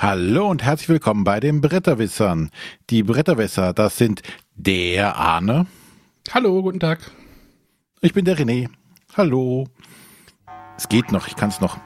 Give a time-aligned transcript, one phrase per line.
[0.00, 2.52] Hallo und herzlich willkommen bei den Bretterwissern.
[2.88, 4.22] Die Bretterwisser, das sind
[4.54, 5.66] der Arne.
[6.30, 7.10] Hallo, guten Tag.
[8.00, 8.68] Ich bin der René.
[9.16, 9.66] Hallo.
[10.76, 11.78] Es geht noch, ich kann es noch.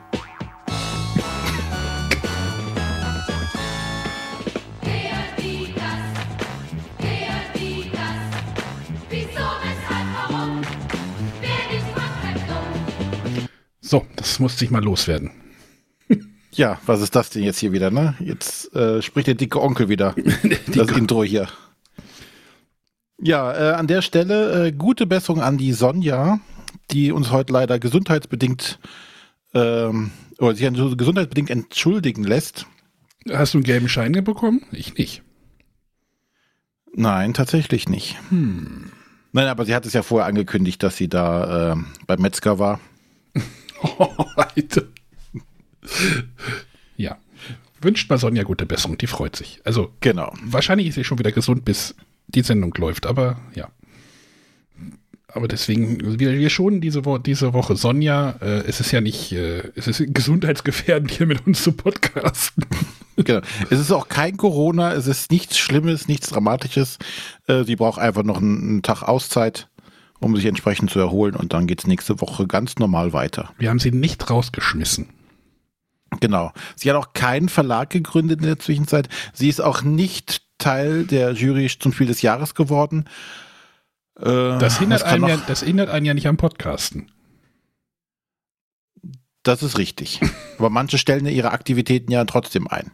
[13.81, 15.42] So, das musste ich mal loswerden.
[16.55, 18.15] Ja, was ist das denn jetzt hier wieder, ne?
[18.21, 20.15] Jetzt äh, spricht der dicke Onkel wieder.
[20.67, 21.49] das Intro hier.
[23.19, 26.41] Ja, äh, an der Stelle äh, gute Besserung an die Sonja,
[26.91, 28.81] die uns heute leider gesundheitsbedingt
[29.55, 32.67] ähm, oder sich gesundheitsbedingt entschuldigen lässt.
[33.31, 34.63] Hast du einen gelben Schein bekommen?
[34.73, 35.23] Ich nicht.
[36.95, 38.17] Nein, tatsächlich nicht.
[38.29, 38.93] Hm.
[39.33, 42.81] Nein, aber sie hat es ja vorher angekündigt, dass sie da äh, beim Metzger war.
[43.83, 44.83] oh, Alter.
[46.97, 47.17] Ja.
[47.81, 49.61] Wünscht mal Sonja gute Besserung, die freut sich.
[49.65, 50.33] Also, genau.
[50.45, 51.95] Wahrscheinlich ist sie schon wieder gesund, bis
[52.29, 53.69] die Sendung läuft, aber ja.
[55.35, 58.37] Aber deswegen, wir, wir schonen diese, Wo diese Woche Sonja.
[58.41, 62.65] Äh, es ist ja nicht, äh, es ist gesundheitsgefährdend, hier mit uns zu podcasten.
[63.17, 63.41] Genau.
[63.69, 66.99] Es ist auch kein Corona, es ist nichts Schlimmes, nichts Dramatisches.
[67.47, 69.69] Äh, sie braucht einfach noch einen, einen Tag Auszeit
[70.23, 73.51] um sich entsprechend zu erholen und dann geht es nächste Woche ganz normal weiter.
[73.59, 75.09] Wir haben sie nicht rausgeschmissen.
[76.21, 76.53] Genau.
[76.77, 79.09] Sie hat auch keinen Verlag gegründet in der Zwischenzeit.
[79.33, 83.09] Sie ist auch nicht Teil der Jury zum Spiel des Jahres geworden.
[84.19, 87.11] Äh, das, hindert einen ja, das hindert einen ja nicht am Podcasten.
[89.43, 90.21] Das ist richtig.
[90.59, 92.93] Aber manche stellen ja ihre Aktivitäten ja trotzdem ein.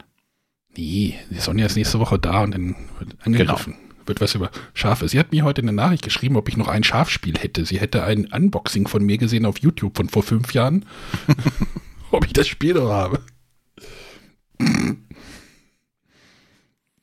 [0.76, 3.74] Nee, die Sonja ist nächste Woche da und dann wird angegriffen.
[3.74, 5.06] Genau wird was über Schafe.
[5.06, 7.64] Sie hat mir heute eine Nachricht geschrieben, ob ich noch ein Schafspiel hätte.
[7.64, 10.86] Sie hätte ein Unboxing von mir gesehen auf YouTube von vor fünf Jahren.
[12.10, 13.20] ob ich das Spiel noch habe.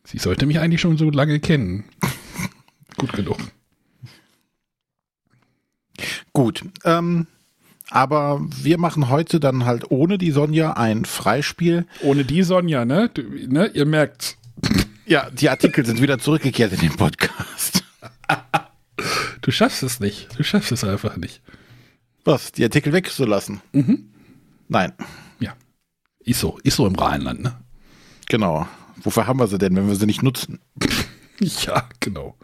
[0.03, 1.85] Sie sollte mich eigentlich schon so lange kennen.
[2.97, 3.37] Gut genug.
[6.33, 6.63] Gut.
[6.83, 7.27] Ähm,
[7.89, 11.85] aber wir machen heute dann halt ohne die Sonja ein Freispiel.
[12.01, 13.09] Ohne die Sonja, ne?
[13.13, 13.67] Du, ne?
[13.73, 14.37] Ihr merkt's.
[15.05, 17.83] Ja, die Artikel sind wieder zurückgekehrt in den Podcast.
[19.41, 20.27] Du schaffst es nicht.
[20.37, 21.41] Du schaffst es einfach nicht.
[22.23, 22.51] Was?
[22.51, 23.61] Die Artikel wegzulassen?
[23.73, 24.09] Mhm.
[24.67, 24.93] Nein.
[25.39, 25.53] Ja.
[26.19, 26.57] Ist so.
[26.63, 27.55] Ist so im Rheinland, ne?
[28.27, 28.67] Genau.
[28.97, 30.59] Wofür haben wir sie denn, wenn wir sie nicht nutzen?
[31.39, 32.35] ja, genau.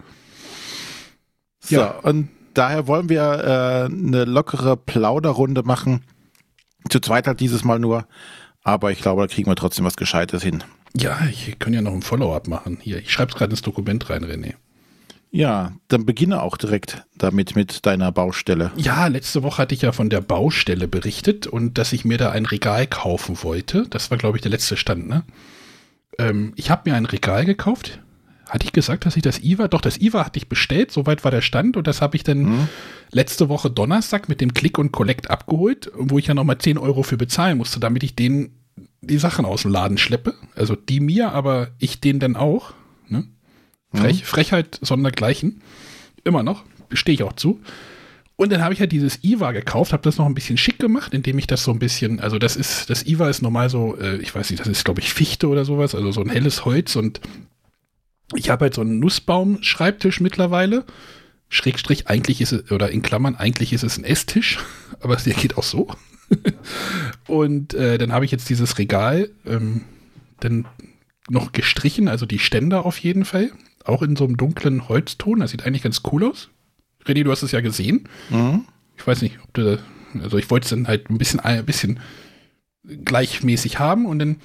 [1.60, 1.92] So, ja.
[2.00, 6.04] und daher wollen wir äh, eine lockere Plauderrunde machen.
[6.90, 8.08] Zu zweit halt dieses Mal nur.
[8.64, 10.64] Aber ich glaube, da kriegen wir trotzdem was Gescheites hin.
[10.96, 12.78] Ja, ich kann ja noch ein Follow-up machen.
[12.82, 14.56] Hier, ich schreibe es gerade ins Dokument rein, René.
[15.32, 18.72] Ja, dann beginne auch direkt damit mit deiner Baustelle.
[18.76, 22.32] Ja, letzte Woche hatte ich ja von der Baustelle berichtet und dass ich mir da
[22.32, 23.86] ein Regal kaufen wollte.
[23.90, 25.24] Das war, glaube ich, der letzte Stand, ne?
[26.20, 28.00] Ähm, ich habe mir ein Regal gekauft.
[28.50, 31.32] Hatte ich gesagt, dass ich das IWA, doch das IWA hatte ich bestellt, soweit war
[31.32, 32.68] der Stand und das habe ich dann mhm.
[33.12, 37.04] letzte Woche Donnerstag mit dem Click und Collect abgeholt, wo ich ja nochmal 10 Euro
[37.04, 38.52] für bezahlen musste, damit ich den
[39.02, 40.36] die Sachen aus dem Laden schleppe.
[40.56, 42.74] Also die mir, aber ich den dann auch.
[43.94, 44.26] Frech, mhm.
[44.26, 45.62] Frechheit sondergleichen.
[46.24, 46.64] Immer noch.
[46.94, 47.62] Stehe ich auch zu.
[48.42, 51.14] Und dann habe ich halt dieses IWA gekauft, habe das noch ein bisschen schick gemacht,
[51.14, 54.18] indem ich das so ein bisschen, also das ist, das IWA ist normal so, äh,
[54.18, 56.96] ich weiß nicht, das ist glaube ich Fichte oder sowas, also so ein helles Holz
[56.96, 57.22] und
[58.34, 60.86] ich habe halt so einen Nussbaum-Schreibtisch mittlerweile.
[61.50, 64.58] Schrägstrich, eigentlich ist es, oder in Klammern, eigentlich ist es ein Esstisch,
[65.02, 65.88] aber der geht auch so.
[67.28, 69.82] und äh, dann habe ich jetzt dieses Regal ähm,
[70.40, 70.66] dann
[71.30, 73.52] noch gestrichen, also die Ständer auf jeden Fall.
[73.86, 75.40] Auch in so einem dunklen Holzton.
[75.40, 76.50] Das sieht eigentlich ganz cool aus.
[77.06, 78.08] René, du hast es ja gesehen.
[78.30, 78.66] Mhm.
[78.98, 79.80] Ich weiß nicht, ob du
[80.20, 82.00] also ich wollte es dann halt ein bisschen, ein bisschen
[82.84, 84.38] gleichmäßig haben und dann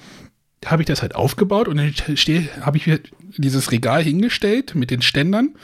[0.65, 1.93] habe ich das halt aufgebaut und dann
[2.61, 3.01] habe ich
[3.37, 5.55] dieses Regal hingestellt mit den Ständern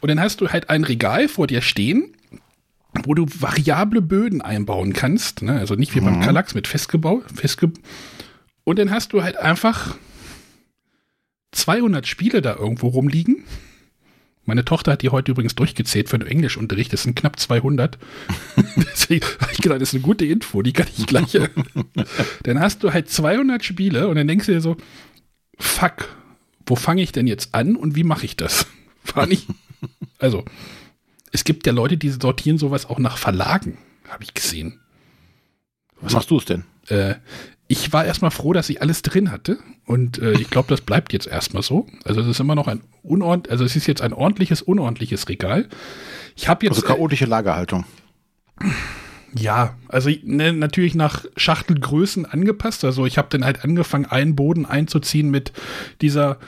[0.00, 2.14] und dann hast du halt ein Regal vor dir stehen
[3.04, 5.42] wo du variable Böden einbauen kannst.
[5.42, 5.52] Ne?
[5.52, 6.06] Also nicht wie mhm.
[6.06, 7.22] beim Kallax mit festgebaut.
[7.32, 7.70] Festge
[8.64, 9.96] und dann hast du halt einfach
[11.52, 13.44] 200 Spiele da irgendwo rumliegen.
[14.44, 16.90] Meine Tochter hat die heute übrigens durchgezählt für den Englischunterricht.
[16.92, 17.98] Das sind knapp 200.
[18.76, 21.38] Deswegen habe ich gedacht, das ist eine gute Info, die kann ich gleich.
[22.44, 24.78] dann hast du halt 200 Spiele und dann denkst du dir so,
[25.58, 26.08] fuck,
[26.64, 28.66] wo fange ich denn jetzt an und wie mache ich das?
[29.14, 29.46] War nicht.
[30.18, 30.44] Also,
[31.30, 33.76] es gibt ja Leute, die sortieren sowas auch nach Verlagen,
[34.08, 34.80] habe ich gesehen.
[36.00, 36.64] Was machst du es denn?
[36.88, 37.16] Äh,
[37.68, 41.12] ich war erstmal froh, dass ich alles drin hatte und äh, ich glaube, das bleibt
[41.12, 41.86] jetzt erstmal so.
[42.04, 45.68] Also es ist immer noch ein unordentlich, also es ist jetzt ein ordentliches, unordentliches Regal.
[46.34, 47.84] Ich habe jetzt also chaotische Lagerhaltung.
[49.34, 52.84] Ja, also ne, natürlich nach Schachtelgrößen angepasst.
[52.84, 55.52] Also ich habe dann halt angefangen, einen Boden einzuziehen mit
[56.00, 56.38] dieser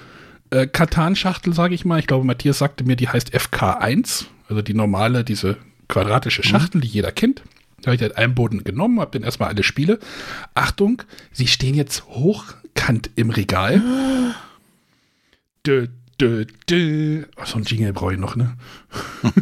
[0.49, 1.99] äh, Katan-Schachtel, sage ich mal.
[1.99, 5.59] Ich glaube, Matthias sagte mir, die heißt FK1, also die normale, diese
[5.89, 6.83] quadratische Schachtel, mhm.
[6.83, 7.43] die jeder kennt.
[7.87, 9.99] Habe ich halt einen Boden genommen, habe dann erstmal alle Spiele.
[10.55, 13.83] Achtung, sie stehen jetzt hochkant im Regal.
[15.67, 15.89] dö,
[16.21, 17.25] dö, dö.
[17.37, 18.57] Oh, so ein Jingle brauche ich noch, ne?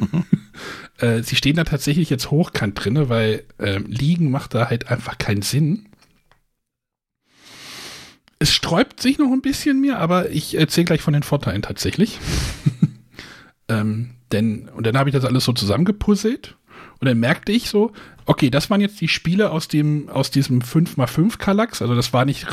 [0.99, 5.19] äh, sie stehen da tatsächlich jetzt hochkant drin, weil äh, liegen macht da halt einfach
[5.19, 5.87] keinen Sinn.
[8.38, 12.20] Es sträubt sich noch ein bisschen mir, aber ich erzähle gleich von den Vorteilen tatsächlich.
[13.69, 16.56] ähm, denn, und dann habe ich das alles so zusammengepuzzelt
[17.00, 17.93] und dann merkte ich so,
[18.29, 21.83] okay, das waren jetzt die Spiele aus dem, aus diesem 5x5 Kallax.
[21.83, 22.47] Also das war nicht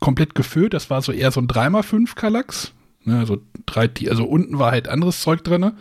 [0.00, 2.72] komplett gefüllt, das war so eher so ein 3x5 Kallax.
[3.04, 3.38] Ne, also,
[3.74, 5.62] also unten war halt anderes Zeug drin.
[5.62, 5.74] Und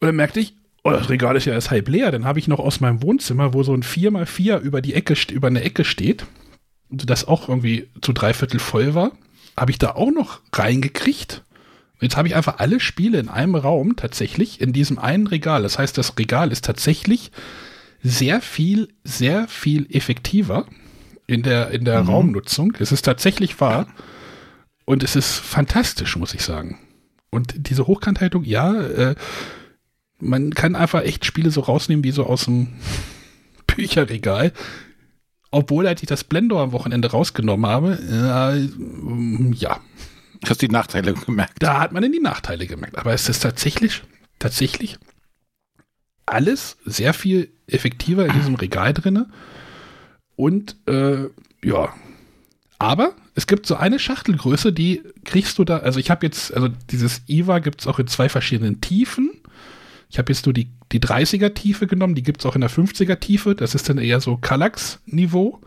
[0.00, 2.10] dann merkte ich, oh, das Regal ist ja erst halb leer.
[2.10, 5.48] Dann habe ich noch aus meinem Wohnzimmer, wo so ein 4x4 über die Ecke, über
[5.48, 6.26] eine Ecke steht,
[6.90, 9.12] das auch irgendwie zu dreiviertel voll war,
[9.56, 11.43] habe ich da auch noch reingekriegt.
[12.04, 15.62] Jetzt habe ich einfach alle Spiele in einem Raum tatsächlich in diesem einen Regal.
[15.62, 17.32] Das heißt, das Regal ist tatsächlich
[18.02, 20.66] sehr viel, sehr viel effektiver
[21.26, 22.10] in der, in der mhm.
[22.10, 22.76] Raumnutzung.
[22.78, 23.86] Es ist tatsächlich wahr.
[24.84, 26.78] Und es ist fantastisch, muss ich sagen.
[27.30, 29.14] Und diese Hochkanthaltung, ja, äh,
[30.20, 32.68] man kann einfach echt Spiele so rausnehmen wie so aus dem
[33.66, 34.52] Bücherregal.
[35.50, 39.80] Obwohl, als ich das Blender am Wochenende rausgenommen habe, äh, ja,
[40.50, 41.54] Hast die Nachteile gemerkt?
[41.58, 42.98] Da hat man denn die Nachteile gemerkt.
[42.98, 44.02] Aber es ist tatsächlich,
[44.38, 44.98] tatsächlich
[46.26, 49.28] alles sehr viel effektiver in diesem Regal drinne.
[50.36, 51.28] Und äh,
[51.62, 51.94] ja,
[52.78, 56.68] aber es gibt so eine Schachtelgröße, die kriegst du da, also ich habe jetzt, also
[56.90, 59.30] dieses IVA gibt es auch in zwei verschiedenen Tiefen.
[60.10, 62.70] Ich habe jetzt nur die, die 30er Tiefe genommen, die gibt es auch in der
[62.70, 63.54] 50er Tiefe.
[63.54, 65.60] Das ist dann eher so Kallax-Niveau.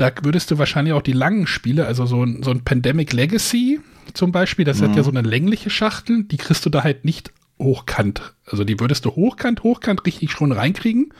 [0.00, 3.80] Da würdest du wahrscheinlich auch die langen Spiele, also so ein, so ein Pandemic Legacy
[4.14, 4.84] zum Beispiel, das mhm.
[4.84, 8.32] hat ja so eine längliche Schachtel, die kriegst du da halt nicht hochkant.
[8.46, 11.12] Also die würdest du hochkant, hochkant richtig schon reinkriegen.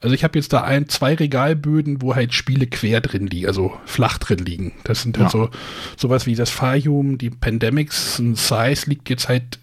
[0.00, 3.76] Also ich habe jetzt da ein, zwei Regalböden, wo halt Spiele quer drin liegen, also
[3.84, 4.74] flach drin liegen.
[4.84, 5.40] Das sind halt ja.
[5.40, 5.50] so
[5.96, 9.58] sowas wie das Farium, die Pandemics, ein Size liegt jetzt halt,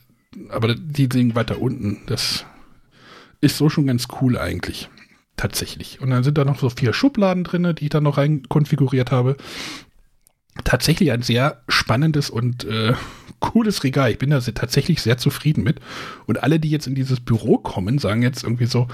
[0.49, 1.99] aber die liegen weiter unten.
[2.05, 2.43] Das
[3.39, 4.89] ist so schon ganz cool eigentlich
[5.41, 5.99] tatsächlich.
[5.99, 9.11] Und dann sind da noch so vier Schubladen drin, die ich dann noch rein konfiguriert
[9.11, 9.37] habe.
[10.63, 12.93] Tatsächlich ein sehr spannendes und äh,
[13.39, 14.11] cooles Regal.
[14.11, 15.79] Ich bin da sehr, tatsächlich sehr zufrieden mit.
[16.27, 18.87] Und alle, die jetzt in dieses Büro kommen, sagen jetzt irgendwie so,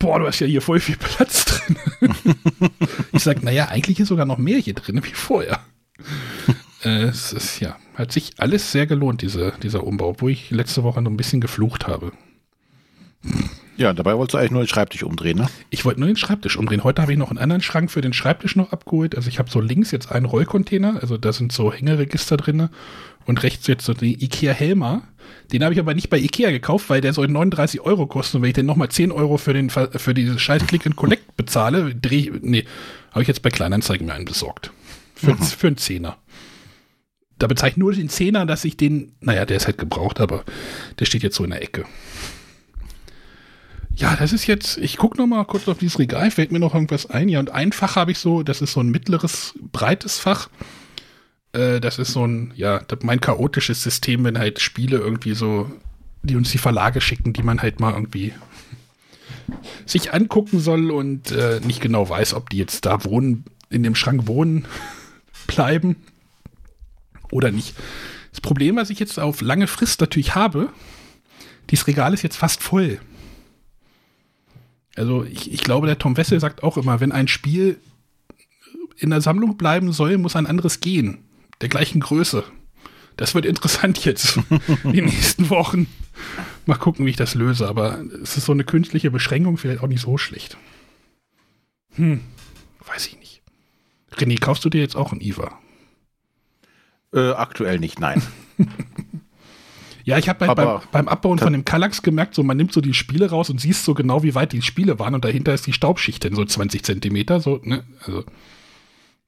[0.00, 1.76] boah, du hast ja hier voll viel Platz drin.
[3.12, 5.60] ich sage, naja, eigentlich ist sogar noch mehr hier drin wie vorher.
[6.82, 10.82] äh, es ist ja, hat sich alles sehr gelohnt, diese, dieser Umbau, obwohl ich letzte
[10.82, 12.10] Woche noch ein bisschen geflucht habe.
[13.80, 15.46] Ja, dabei wolltest du eigentlich nur den Schreibtisch umdrehen, ne?
[15.70, 16.84] Ich wollte nur den Schreibtisch umdrehen.
[16.84, 19.16] Heute habe ich noch einen anderen Schrank für den Schreibtisch noch abgeholt.
[19.16, 22.68] Also ich habe so links jetzt einen Rollcontainer, also da sind so Hängeregister drin
[23.24, 25.04] und rechts jetzt so den Ikea Helmer.
[25.50, 28.36] Den habe ich aber nicht bei Ikea gekauft, weil der soll 39 Euro kosten.
[28.36, 31.38] Und wenn ich den nochmal 10 Euro für, den, für diese scheiß Click and Collect
[31.38, 32.66] bezahle, dreh, nee,
[33.12, 34.72] habe ich jetzt bei Kleinanzeigen mir einen besorgt.
[35.14, 35.38] Für, mhm.
[35.42, 36.18] für einen Zehner.
[37.38, 40.44] Da bezahle ich nur den Zehner, dass ich den, naja, der ist halt gebraucht, aber
[40.98, 41.86] der steht jetzt so in der Ecke.
[43.96, 46.74] Ja, das ist jetzt, ich gucke noch mal kurz auf dieses Regal, fällt mir noch
[46.74, 47.28] irgendwas ein.
[47.28, 50.48] Ja, und ein Fach habe ich so, das ist so ein mittleres, breites Fach.
[51.52, 55.70] Äh, das ist so ein, ja, mein chaotisches System, wenn halt Spiele irgendwie so,
[56.22, 58.32] die uns die Verlage schicken, die man halt mal irgendwie
[59.84, 63.94] sich angucken soll und äh, nicht genau weiß, ob die jetzt da wohnen, in dem
[63.94, 64.66] Schrank wohnen
[65.46, 65.96] bleiben
[67.32, 67.74] oder nicht.
[68.30, 70.68] Das Problem, was ich jetzt auf lange Frist natürlich habe,
[71.70, 73.00] dieses Regal ist jetzt fast voll.
[75.00, 77.80] Also ich, ich glaube, der Tom Wessel sagt auch immer, wenn ein Spiel
[78.98, 81.24] in der Sammlung bleiben soll, muss ein anderes gehen.
[81.62, 82.44] Der gleichen Größe.
[83.16, 84.38] Das wird interessant jetzt.
[84.84, 85.86] die nächsten Wochen.
[86.66, 87.66] Mal gucken, wie ich das löse.
[87.66, 90.58] Aber es ist so eine künstliche Beschränkung vielleicht auch nicht so schlecht.
[91.94, 92.20] Hm,
[92.86, 93.40] weiß ich nicht.
[94.16, 95.58] René, kaufst du dir jetzt auch ein IVA?
[97.14, 98.20] Äh, aktuell nicht, nein.
[100.04, 102.80] Ja, ich habe halt beim, beim, Abbauen von dem Kallax gemerkt, so man nimmt so
[102.80, 105.66] die Spiele raus und siehst so genau, wie weit die Spiele waren und dahinter ist
[105.66, 107.40] die Staubschicht in so 20 Zentimeter.
[107.40, 107.84] So, ne?
[108.04, 108.24] also.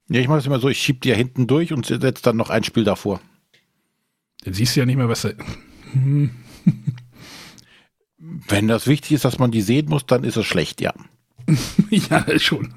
[0.08, 2.36] Ja, ich mache das immer so, ich schiebe die ja hinten durch und setze dann
[2.36, 3.20] noch ein Spiel davor.
[4.44, 5.30] Dann siehst du ja nicht mehr, was da.
[8.48, 10.92] Wenn das wichtig ist, dass man die sehen muss, dann ist es schlecht, ja.
[11.90, 12.74] ja, schon.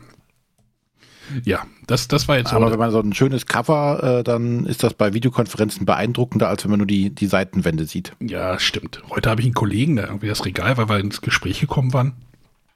[1.44, 4.84] Ja, das, das war jetzt Aber wenn man so ein schönes Cover, äh, dann ist
[4.84, 8.14] das bei Videokonferenzen beeindruckender, als wenn man nur die, die Seitenwände sieht.
[8.20, 9.02] Ja, stimmt.
[9.10, 12.14] Heute habe ich einen Kollegen, der irgendwie das Regal, weil wir ins Gespräch gekommen waren.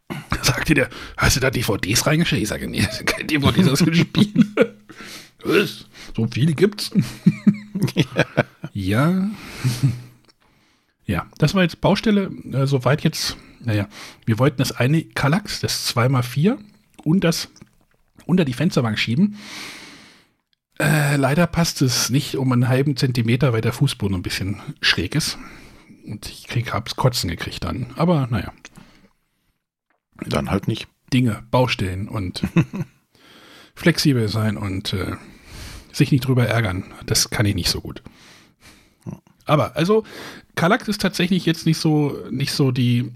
[0.31, 2.41] Da sagte der, hast du da DVDs reingestellt?
[2.41, 4.45] Ich sage, nee, keine DVDs aus dem Spiel.
[6.15, 6.91] So viele gibt's.
[7.93, 8.25] ja.
[8.73, 9.29] ja.
[11.05, 12.29] Ja, das war jetzt Baustelle.
[12.51, 13.87] Äh, soweit jetzt, naja,
[14.25, 16.57] wir wollten das eine Kallax, das 2x4
[17.03, 17.49] und das
[18.29, 19.37] unter die Fensterbank schieben.
[20.79, 25.13] Äh, leider passt es nicht um einen halben Zentimeter, weil der Fußboden ein bisschen schräg
[25.15, 25.37] ist.
[26.05, 27.87] Und ich krieg, hab's kotzen gekriegt dann.
[27.95, 28.53] Aber naja.
[30.25, 30.87] Dann halt nicht.
[31.11, 32.43] Dinge, Baustellen und
[33.75, 35.15] flexibel sein und äh,
[35.91, 36.83] sich nicht drüber ärgern.
[37.05, 38.03] Das kann ich nicht so gut.
[39.45, 40.03] Aber also,
[40.55, 43.11] Kallax ist tatsächlich jetzt nicht so, nicht so die.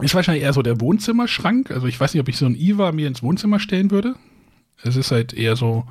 [0.00, 1.70] Ist wahrscheinlich eher so der Wohnzimmerschrank.
[1.70, 4.14] Also ich weiß nicht, ob ich so ein Iva mir ins Wohnzimmer stellen würde.
[4.82, 5.86] Es ist halt eher so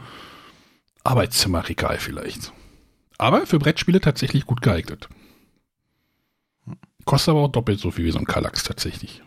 [1.03, 2.53] Arbeitszimmerregal vielleicht.
[3.17, 5.09] Aber für Brettspiele tatsächlich gut geeignet.
[7.05, 9.23] Kostet aber auch doppelt so viel wie so ein Kallax tatsächlich.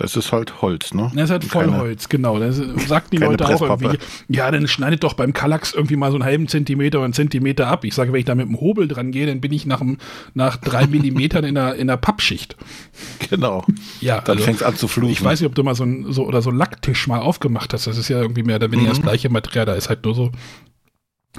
[0.00, 1.12] Das ist halt Holz, ne?
[1.14, 2.38] Das ist halt Vollholz, genau.
[2.38, 2.56] Das
[2.88, 6.24] sagt die Leute auch irgendwie, ja, dann schneidet doch beim Kallax irgendwie mal so einen
[6.24, 7.84] halben Zentimeter oder einen Zentimeter ab.
[7.84, 9.82] Ich sage, wenn ich da mit dem Hobel dran gehe, dann bin ich nach,
[10.32, 12.56] nach drei Millimetern in der, in der Pappschicht.
[13.28, 13.62] Genau.
[14.00, 15.12] Ja, dann also, fängt es an zu fluchen.
[15.12, 17.74] Ich weiß nicht, ob du mal so ein, so, oder so einen Lacktisch mal aufgemacht
[17.74, 17.86] hast.
[17.86, 18.94] Das ist ja irgendwie mehr oder weniger mhm.
[18.94, 19.66] das gleiche Material.
[19.66, 20.32] Da ist halt nur so,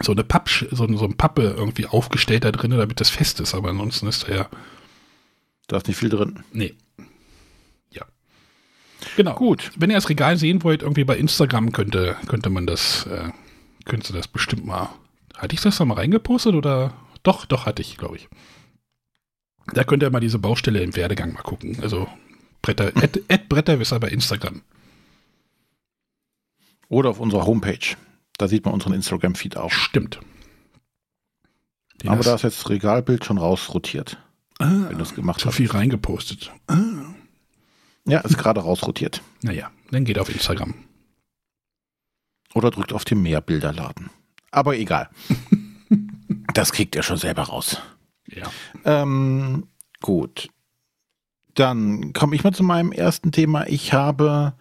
[0.03, 3.55] so eine Pappsch, so, so ein Pappe irgendwie aufgestellt da drin, damit das fest ist.
[3.55, 4.49] Aber ansonsten ist da ja.
[5.65, 6.41] Da ist nicht viel drin.
[6.53, 6.75] Nee.
[9.15, 9.35] Genau.
[9.35, 9.71] Gut.
[9.77, 13.29] Wenn ihr das Regal sehen wollt, irgendwie bei Instagram könnte, könnte man das, äh,
[13.85, 14.89] könnte das bestimmt mal.
[15.35, 16.93] Hatte ich das da mal reingepostet oder?
[17.23, 18.29] Doch, doch hatte ich, glaube ich.
[19.73, 21.77] Da könnt ihr mal diese Baustelle im Werdegang mal gucken.
[21.81, 22.07] Also
[22.61, 24.61] Bretter, Ad, Ad Bretterwisser bei Instagram.
[26.89, 27.95] Oder auf unserer Homepage.
[28.37, 29.71] Da sieht man unseren Instagram-Feed auch.
[29.71, 30.19] Stimmt.
[32.01, 34.17] Den Aber da ist jetzt das Regalbild schon rausrotiert.
[34.59, 35.55] Ah, wenn du es gemacht zu hast.
[35.55, 36.51] viel reingepostet.
[36.67, 37.10] Ah.
[38.05, 39.21] Ja, ist gerade rausrotiert.
[39.41, 40.73] Naja, dann geht auf Instagram.
[42.53, 44.09] Oder drückt auf den Mehrbilderladen.
[44.51, 45.09] Aber egal.
[46.53, 47.81] das kriegt er schon selber raus.
[48.27, 48.49] Ja.
[48.85, 49.67] Ähm,
[50.01, 50.49] gut.
[51.53, 53.67] Dann komme ich mal zu meinem ersten Thema.
[53.67, 54.53] Ich habe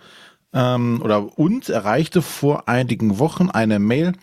[0.52, 4.14] ähm, oder uns erreichte vor einigen Wochen eine Mail,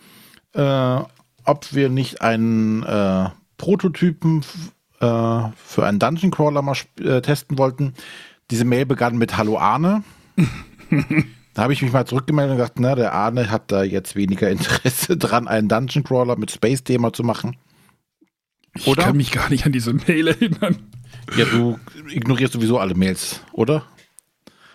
[0.52, 1.00] äh,
[1.44, 4.42] ob wir nicht einen äh, Prototypen
[5.00, 7.94] äh, für einen Dungeon Crawler mal äh, testen wollten.
[8.50, 10.02] Diese Mail begann mit Hallo Arne.
[11.54, 14.48] da habe ich mich mal zurückgemeldet und gesagt, na, der Arne hat da jetzt weniger
[14.48, 17.56] Interesse dran, einen Dungeon Crawler mit Space-Thema zu machen.
[18.86, 19.00] Oder?
[19.00, 20.78] Ich kann mich gar nicht an diese Mail erinnern.
[21.36, 21.78] Ja, du
[22.08, 23.84] ignorierst sowieso alle Mails, oder?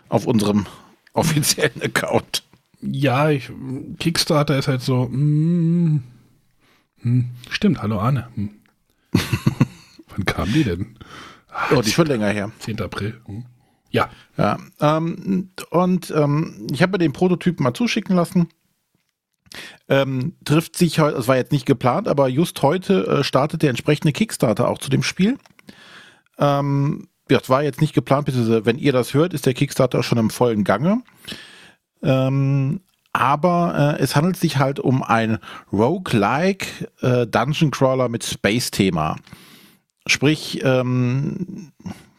[0.08, 0.68] Auf unserem
[1.14, 2.44] offiziellen Account.
[2.82, 3.50] Ja, ich,
[3.98, 5.06] Kickstarter ist halt so.
[5.06, 6.04] Mm,
[7.00, 8.28] hm, stimmt, hallo Arne.
[8.36, 8.50] Hm.
[10.10, 10.98] Wann kam die denn?
[11.72, 12.52] oh, die ist schon länger her.
[12.60, 12.82] 10.
[12.82, 13.20] April.
[13.26, 13.46] Hm.
[13.94, 14.10] Ja.
[14.38, 18.50] ja ähm, und ähm, ich habe mir den Prototypen mal zuschicken lassen.
[19.88, 23.70] Ähm, trifft sich heute, es war jetzt nicht geplant, aber just heute äh, startet der
[23.70, 25.38] entsprechende Kickstarter auch zu dem Spiel.
[26.40, 30.18] Ähm, das war jetzt nicht geplant, bitte, wenn ihr das hört, ist der Kickstarter schon
[30.18, 31.04] im vollen Gange.
[32.02, 32.82] Ähm,
[33.14, 35.38] aber äh, es handelt sich halt um ein
[35.72, 36.66] Roguelike
[37.02, 39.18] äh, Dungeon Crawler mit Space-Thema.
[40.08, 41.72] Sprich, ähm,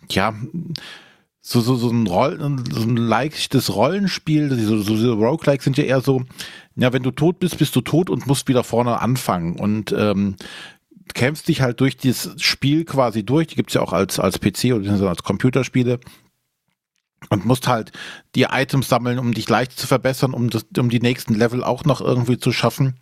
[0.09, 0.35] ja,
[1.47, 2.39] so, so, so ein, Roll,
[2.73, 6.25] so ein leichtes Rollenspiel, so, so, so Roguelike sind ja eher so,
[6.75, 10.37] ja, wenn du tot bist, bist du tot und musst wieder vorne anfangen und ähm,
[11.13, 14.73] kämpfst dich halt durch dieses Spiel quasi durch, die gibt's ja auch als, als PC
[14.73, 16.01] oder als Computerspiele
[17.29, 17.93] und musst halt
[18.35, 21.85] die Items sammeln, um dich leicht zu verbessern, um, das, um die nächsten Level auch
[21.85, 22.97] noch irgendwie zu schaffen.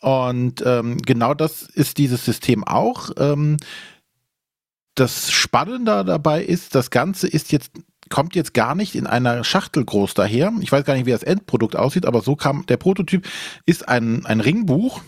[0.00, 3.10] Und ähm, genau das ist dieses System auch.
[3.18, 3.56] Ähm,
[4.94, 7.72] das Spannende dabei ist, das Ganze ist jetzt
[8.10, 10.52] kommt jetzt gar nicht in einer Schachtel groß daher.
[10.60, 13.26] Ich weiß gar nicht, wie das Endprodukt aussieht, aber so kam der Prototyp
[13.66, 15.00] ist ein, ein Ringbuch,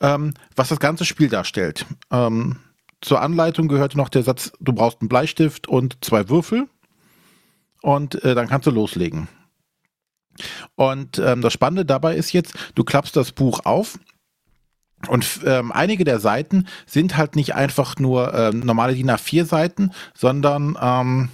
[0.00, 1.84] ähm, was das ganze Spiel darstellt.
[2.10, 2.60] Ähm,
[3.00, 6.68] zur Anleitung gehört noch der Satz, du brauchst einen Bleistift und zwei Würfel
[7.82, 9.28] und äh, dann kannst du loslegen.
[10.76, 13.98] Und ähm, das Spannende dabei ist jetzt, du klappst das Buch auf
[15.06, 19.92] und ähm, einige der Seiten sind halt nicht einfach nur ähm, normale DIN A4 Seiten,
[20.14, 21.28] sondern ähm,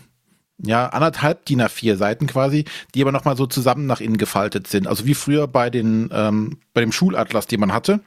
[0.59, 4.87] ja, anderthalb DIN A4 Seiten quasi, die aber nochmal so zusammen nach innen gefaltet sind.
[4.87, 8.01] Also wie früher bei den, ähm, bei dem Schulatlas, den man hatte.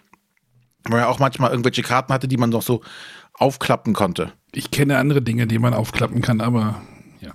[0.84, 2.82] Wo man ja auch manchmal irgendwelche Karten hatte, die man noch so
[3.34, 4.32] aufklappen konnte.
[4.54, 6.82] Ich kenne andere Dinge, die man aufklappen kann, aber
[7.20, 7.34] ja.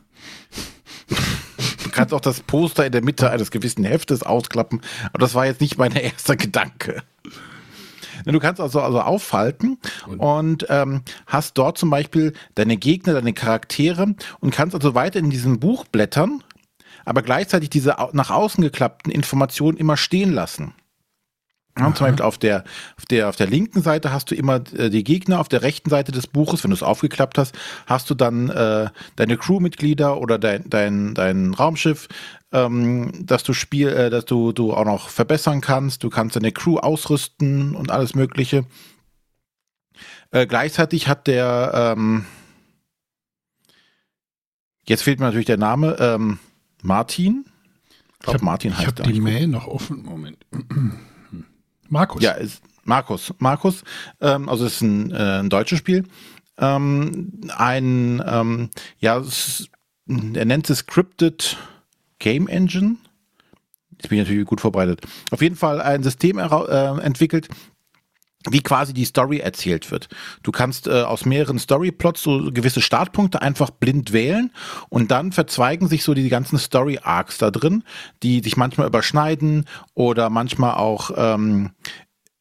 [1.93, 4.81] kannst auch das Poster in der Mitte eines gewissen Heftes ausklappen.
[5.09, 7.03] Aber das war jetzt nicht mein erster Gedanke.
[8.25, 13.33] Du kannst also, also aufhalten und, und ähm, hast dort zum Beispiel deine Gegner, deine
[13.33, 16.43] Charaktere und kannst also weiter in diesem Buch blättern,
[17.05, 20.75] aber gleichzeitig diese nach außen geklappten Informationen immer stehen lassen.
[21.79, 22.65] Ja, zum Beispiel auf der,
[22.99, 25.89] auf der, auf der linken Seite hast du immer äh, die Gegner, auf der rechten
[25.89, 27.55] Seite des Buches, wenn du es aufgeklappt hast,
[27.87, 32.09] hast du dann äh, deine Crewmitglieder oder dein, dein, dein Raumschiff,
[32.53, 36.05] ähm, dass du Spiel, äh, dass du, du auch noch verbessern kannst.
[36.05, 38.67] Du kannst deine Crew ausrüsten und alles Mögliche.
[40.31, 42.27] Äh, gleichzeitig hat der, ähm,
[44.87, 46.39] jetzt fehlt mir natürlich der Name, ähm,
[46.83, 47.47] Martin.
[48.19, 50.05] Ich, glaube, Martin heißt Ich habe die Mail noch offen.
[50.05, 50.37] Moment.
[51.93, 52.23] Markus.
[52.23, 53.35] Ja, ist Markus.
[53.39, 53.85] Markus,
[54.21, 56.05] ähm, also es ist ein, äh, ein deutsches Spiel.
[56.57, 59.69] Ähm, ein, ähm, ja, es,
[60.09, 61.59] er nennt es Scripted
[62.19, 62.97] Game Engine.
[63.91, 65.03] Jetzt bin ich natürlich gut vorbereitet.
[65.31, 67.49] Auf jeden Fall ein System äh, entwickelt,
[68.51, 70.09] wie quasi die Story erzählt wird.
[70.43, 74.51] Du kannst äh, aus mehreren Storyplots so gewisse Startpunkte einfach blind wählen
[74.89, 77.85] und dann verzweigen sich so die ganzen Story Arcs da drin,
[78.23, 81.71] die sich manchmal überschneiden oder manchmal auch ähm,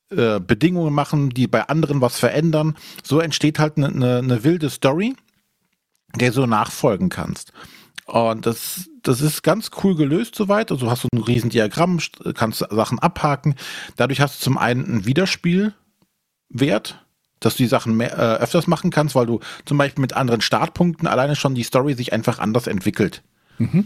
[0.09, 2.75] äh, Bedingungen machen, die bei anderen was verändern.
[3.03, 5.15] So entsteht halt eine ne, ne wilde Story,
[6.15, 7.53] der so nachfolgen kannst.
[8.05, 10.71] Und das, das ist ganz cool gelöst soweit.
[10.71, 11.99] Also du hast so ein riesen Diagramm,
[12.33, 13.55] kannst Sachen abhaken.
[13.95, 15.73] Dadurch hast du zum einen ein Wiederspiel
[16.51, 17.05] wert,
[17.39, 20.41] dass du die Sachen mehr, äh, öfters machen kannst, weil du zum Beispiel mit anderen
[20.41, 23.23] Startpunkten alleine schon die Story sich einfach anders entwickelt.
[23.57, 23.85] Mhm.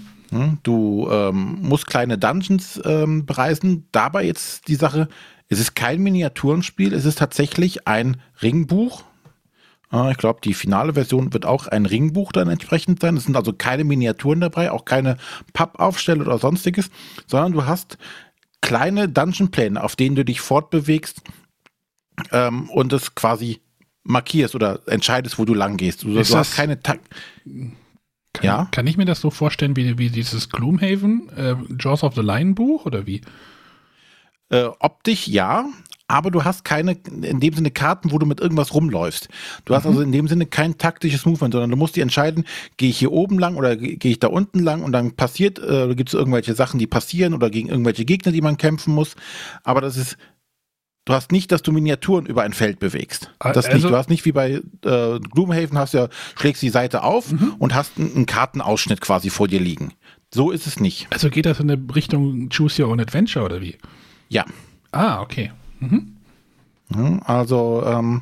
[0.63, 3.87] Du ähm, musst kleine Dungeons ähm, bereisen.
[3.91, 5.07] Dabei jetzt die Sache,
[5.47, 9.03] es ist kein Miniaturenspiel, es ist tatsächlich ein Ringbuch.
[9.93, 13.17] Äh, ich glaube, die finale Version wird auch ein Ringbuch dann entsprechend sein.
[13.17, 15.17] Es sind also keine Miniaturen dabei, auch keine
[15.53, 16.89] Pappaufstelle oder sonstiges,
[17.27, 17.97] sondern du hast
[18.61, 21.21] kleine Dungeon-Pläne, auf denen du dich fortbewegst
[22.31, 23.61] ähm, und es quasi
[24.03, 26.03] markierst oder entscheidest, wo du lang gehst.
[26.03, 26.95] Du, du hast keine Ta
[28.33, 28.67] kann, ja?
[28.71, 32.53] kann ich mir das so vorstellen wie, wie dieses Gloomhaven, äh, Jaws of the Lion
[32.53, 33.21] Buch oder wie?
[34.49, 35.69] Äh, optisch ja,
[36.07, 39.27] aber du hast keine, in dem Sinne Karten, wo du mit irgendwas rumläufst.
[39.65, 39.89] Du hast mhm.
[39.89, 42.45] also in dem Sinne kein taktisches Movement, sondern du musst dir entscheiden,
[42.77, 45.95] gehe ich hier oben lang oder gehe ich da unten lang und dann passiert, äh,
[45.95, 49.15] gibt es irgendwelche Sachen, die passieren oder gegen irgendwelche Gegner, die man kämpfen muss.
[49.63, 50.17] Aber das ist
[51.05, 53.31] Du hast nicht, dass du Miniaturen über ein Feld bewegst.
[53.37, 53.89] Ah, das also, nicht.
[53.89, 57.55] Du hast nicht wie bei äh, Gloomhaven, hast ja, schlägst die Seite auf mhm.
[57.59, 59.93] und hast einen, einen Kartenausschnitt quasi vor dir liegen.
[60.33, 61.07] So ist es nicht.
[61.11, 63.77] Also geht das in eine Richtung Choose Your Own Adventure oder wie?
[64.29, 64.45] Ja.
[64.91, 65.51] Ah, okay.
[65.79, 67.21] Mhm.
[67.23, 68.21] Also, ähm,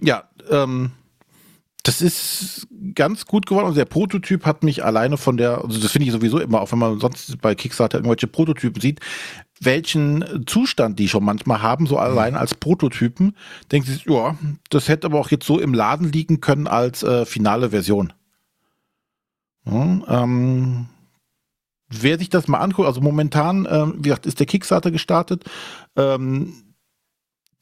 [0.00, 0.92] ja, ähm,
[1.84, 3.66] das ist ganz gut geworden.
[3.66, 6.72] Also der Prototyp hat mich alleine von der, also das finde ich sowieso immer, auch
[6.72, 9.00] wenn man sonst bei Kickstarter irgendwelche Prototypen sieht,
[9.60, 13.36] welchen Zustand die schon manchmal haben, so allein als Prototypen,
[13.70, 14.36] denkt sich, ja,
[14.70, 18.12] das hätte aber auch jetzt so im Laden liegen können als äh, finale Version.
[19.64, 20.86] Ja, ähm,
[21.88, 25.44] wer sich das mal anguckt, also momentan, ähm, wie gesagt, ist der Kickstarter gestartet.
[25.96, 26.54] Ähm,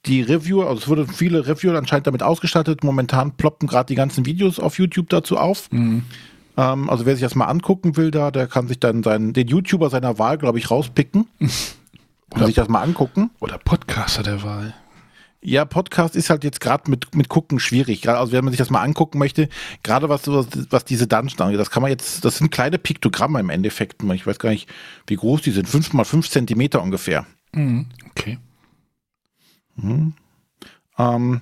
[0.06, 2.82] die Reviewer, also es wurden viele Reviewer anscheinend damit ausgestattet.
[2.82, 5.70] Momentan ploppen gerade die ganzen Videos auf YouTube dazu auf.
[5.70, 6.04] Mhm.
[6.56, 9.46] Ähm, also wer sich das mal angucken will, da, der kann sich dann seinen, den
[9.46, 11.28] YouTuber seiner Wahl, glaube ich, rauspicken.
[12.34, 13.30] Oder sich das mal angucken.
[13.40, 14.74] Oder Podcaster der Wahl.
[15.44, 18.08] Ja, Podcast ist halt jetzt gerade mit, mit Gucken schwierig.
[18.08, 19.48] Also wenn man sich das mal angucken möchte,
[19.82, 23.40] gerade was, was, was diese Dungeons angeht, das kann man jetzt, das sind kleine Piktogramme
[23.40, 24.04] im Endeffekt.
[24.04, 24.68] Ich weiß gar nicht,
[25.08, 25.68] wie groß die sind.
[25.68, 27.26] Fünf mal fünf Zentimeter ungefähr.
[27.52, 28.38] Mhm, okay.
[29.74, 30.14] Mhm.
[30.96, 31.40] Ähm,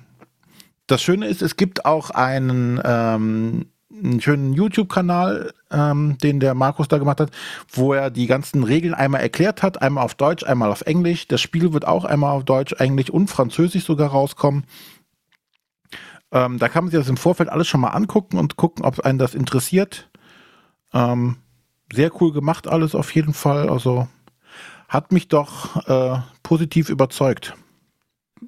[0.87, 3.67] das Schöne ist, es gibt auch einen ähm,
[4.03, 7.31] einen schönen YouTube-Kanal, ähm, den der Markus da gemacht hat,
[7.71, 11.27] wo er die ganzen Regeln einmal erklärt hat, einmal auf Deutsch, einmal auf Englisch.
[11.27, 14.65] Das Spiel wird auch einmal auf Deutsch, Englisch und Französisch sogar rauskommen.
[16.31, 18.99] Ähm, da kann man sich das im Vorfeld alles schon mal angucken und gucken, ob
[19.01, 20.09] einen das interessiert.
[20.93, 21.37] Ähm,
[21.91, 23.69] sehr cool gemacht alles auf jeden Fall.
[23.69, 24.07] Also
[24.87, 27.55] hat mich doch äh, positiv überzeugt.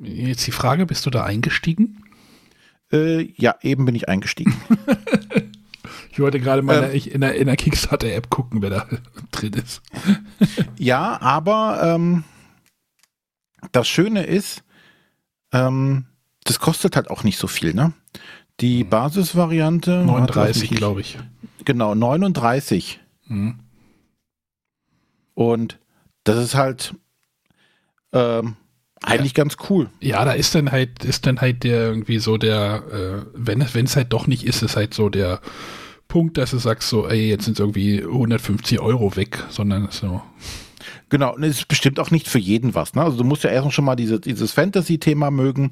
[0.02, 2.03] Jetzt die Frage, bist du da eingestiegen?
[2.94, 4.56] Äh, ja, eben bin ich eingestiegen.
[6.12, 8.88] ich wollte gerade mal ähm, in der, der Kickstarter-App gucken, wer da
[9.32, 9.82] drin ist.
[10.78, 12.24] ja, aber ähm,
[13.72, 14.64] das Schöne ist,
[15.52, 16.06] ähm,
[16.44, 17.94] das kostet halt auch nicht so viel, ne?
[18.60, 18.90] Die mhm.
[18.90, 20.04] Basisvariante.
[20.06, 21.18] 39, glaube ich.
[21.66, 23.00] Genau, 39.
[23.26, 23.60] Mhm.
[25.34, 25.80] Und
[26.24, 26.94] das ist halt
[28.12, 28.56] ähm,
[29.04, 29.44] eigentlich ja.
[29.44, 29.90] ganz cool.
[30.00, 33.76] Ja, da ist dann halt, ist dann halt der irgendwie so der, äh, wenn es,
[33.76, 35.42] wenn es halt doch nicht ist, ist halt so der
[36.08, 40.22] Punkt, dass du sagst so, ey, jetzt sind irgendwie 150 Euro weg, sondern so.
[41.10, 42.96] Genau, und es ist bestimmt auch nicht für jeden was.
[42.96, 43.04] Ne?
[43.04, 45.72] Also du musst ja erstmal schon mal diese, dieses Fantasy-Thema mögen,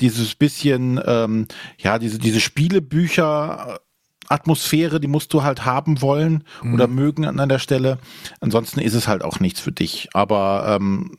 [0.00, 1.46] dieses bisschen, ähm,
[1.78, 3.80] ja, diese, diese Spielebücher.
[4.28, 6.74] Atmosphäre, die musst du halt haben wollen mhm.
[6.74, 7.98] oder mögen an der Stelle.
[8.38, 10.08] Ansonsten ist es halt auch nichts für dich.
[10.12, 11.18] Aber ähm,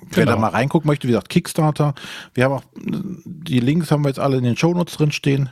[0.00, 0.16] Genau.
[0.16, 0.46] Wer da genau.
[0.46, 1.94] mal reingucken möchte, wie gesagt, Kickstarter.
[2.34, 5.50] Wir haben auch, die Links haben wir jetzt alle in den Shownotes drin stehen.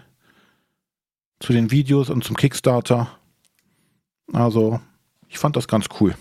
[1.40, 3.08] Zu den Videos und zum Kickstarter.
[4.32, 4.80] Also,
[5.28, 6.14] ich fand das ganz cool.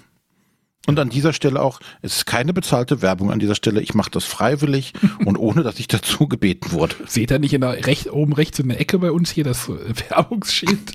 [0.86, 3.82] Und an dieser Stelle auch, es ist keine bezahlte Werbung an dieser Stelle.
[3.82, 4.94] Ich mache das freiwillig
[5.26, 6.96] und ohne, dass ich dazu gebeten wurde.
[7.06, 9.70] Seht ihr nicht in der recht, oben rechts in der Ecke bei uns hier das
[10.10, 10.94] Werbungsschild?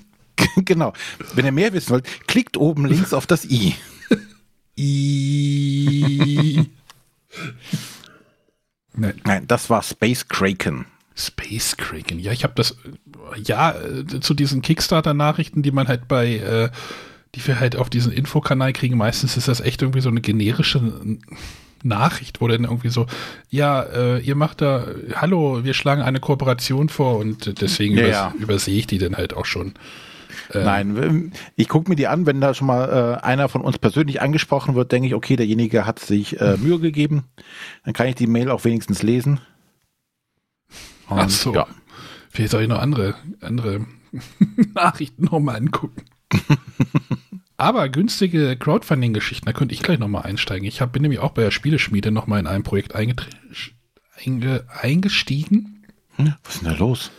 [0.57, 0.93] genau.
[1.35, 3.75] Wenn ihr mehr wissen wollt, klickt oben links auf das i.
[4.77, 6.38] I.
[8.99, 9.15] Nein.
[9.25, 10.87] Nein, das war Space Kraken.
[11.15, 12.77] Space Kraken, ja, ich habe das,
[13.45, 13.75] ja,
[14.21, 16.71] zu diesen Kickstarter-Nachrichten, die man halt bei, äh,
[17.35, 20.81] die wir halt auf diesen Infokanal kriegen, meistens ist das echt irgendwie so eine generische
[21.83, 23.07] Nachricht, wo dann irgendwie so,
[23.51, 28.13] ja, äh, ihr macht da, hallo, wir schlagen eine Kooperation vor und deswegen ja, übers
[28.17, 28.35] ja.
[28.39, 29.75] übersehe ich die dann halt auch schon.
[30.53, 33.79] Ähm, Nein, ich gucke mir die an, wenn da schon mal äh, einer von uns
[33.79, 37.25] persönlich angesprochen wird, denke ich, okay, derjenige hat sich äh, Mühe gegeben.
[37.85, 39.41] Dann kann ich die Mail auch wenigstens lesen.
[41.09, 41.55] Und, Ach so.
[41.55, 41.67] Ja.
[42.31, 43.87] Vielleicht soll ich noch andere, andere
[44.75, 46.05] Nachrichten nochmal angucken.
[47.57, 50.67] Aber günstige Crowdfunding-Geschichten, da könnte ich gleich nochmal einsteigen.
[50.67, 53.17] Ich hab, bin nämlich auch bei der Spieleschmiede nochmal in ein Projekt einge
[54.81, 55.85] eingestiegen.
[56.17, 57.11] Hm, was ist denn da los?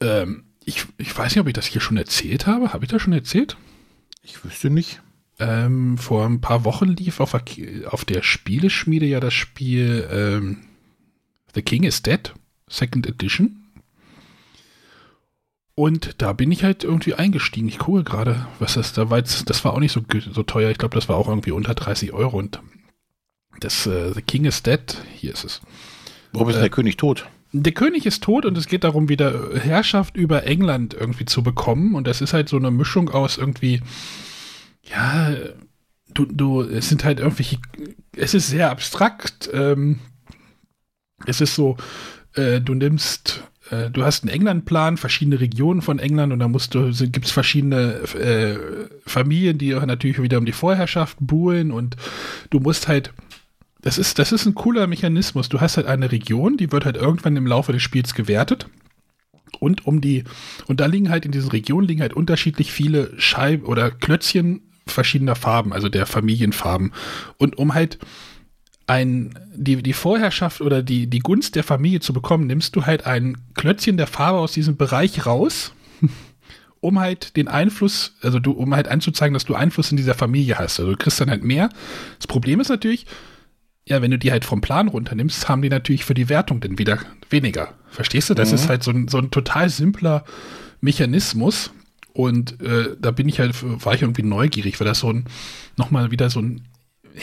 [0.00, 2.72] Ähm, ich, ich weiß nicht, ob ich das hier schon erzählt habe.
[2.72, 3.56] Habe ich das schon erzählt?
[4.22, 5.02] Ich wüsste nicht.
[5.38, 10.58] Ähm, vor ein paar Wochen lief auf, auf der Spieleschmiede ja das Spiel ähm,
[11.54, 12.32] The King is Dead,
[12.68, 13.56] Second Edition.
[15.74, 17.68] Und da bin ich halt irgendwie eingestiegen.
[17.68, 19.18] Ich gucke gerade, was das da war.
[19.18, 20.70] Jetzt, das war auch nicht so, so teuer.
[20.70, 22.38] Ich glaube, das war auch irgendwie unter 30 Euro.
[22.38, 22.60] Und
[23.60, 24.80] das äh, The King is Dead,
[25.16, 25.62] hier ist es.
[26.32, 27.26] Warum ist äh, der König tot?
[27.52, 31.94] Der König ist tot und es geht darum, wieder Herrschaft über England irgendwie zu bekommen.
[31.94, 33.80] Und das ist halt so eine Mischung aus irgendwie,
[34.84, 35.34] ja,
[36.14, 37.58] du, du, es sind halt irgendwelche,
[38.16, 39.50] es ist sehr abstrakt.
[39.52, 39.98] Ähm,
[41.26, 41.76] es ist so,
[42.34, 46.74] äh, du nimmst, äh, du hast einen Englandplan, verschiedene Regionen von England und da musst
[46.74, 48.58] du, gibt es verschiedene äh,
[49.04, 51.96] Familien, die natürlich wieder um die Vorherrschaft buhlen und
[52.50, 53.12] du musst halt
[53.82, 55.48] das ist, das ist ein cooler Mechanismus.
[55.48, 58.68] Du hast halt eine Region, die wird halt irgendwann im Laufe des Spiels gewertet.
[59.58, 60.24] Und um die,
[60.66, 65.34] und da liegen halt in diesen Regionen liegen halt unterschiedlich viele Scheiben oder Klötzchen verschiedener
[65.34, 66.92] Farben, also der Familienfarben.
[67.38, 67.98] Und um halt
[68.86, 73.06] ein, die, die Vorherrschaft oder die, die Gunst der Familie zu bekommen, nimmst du halt
[73.06, 75.72] ein Klötzchen der Farbe aus diesem Bereich raus,
[76.80, 80.58] um halt den Einfluss, also du, um halt anzuzeigen, dass du Einfluss in dieser Familie
[80.58, 80.80] hast.
[80.80, 81.68] Also du kriegst dann halt mehr.
[82.18, 83.06] Das Problem ist natürlich,
[83.86, 86.78] ja, wenn du die halt vom Plan runternimmst, haben die natürlich für die Wertung dann
[86.78, 87.74] wieder weniger.
[87.88, 88.34] Verstehst du?
[88.34, 88.54] Das mhm.
[88.54, 90.24] ist halt so ein, so ein total simpler
[90.80, 91.70] Mechanismus.
[92.12, 95.24] Und äh, da bin ich halt, war ich irgendwie neugierig, weil das so ein,
[95.76, 96.62] nochmal wieder so ein,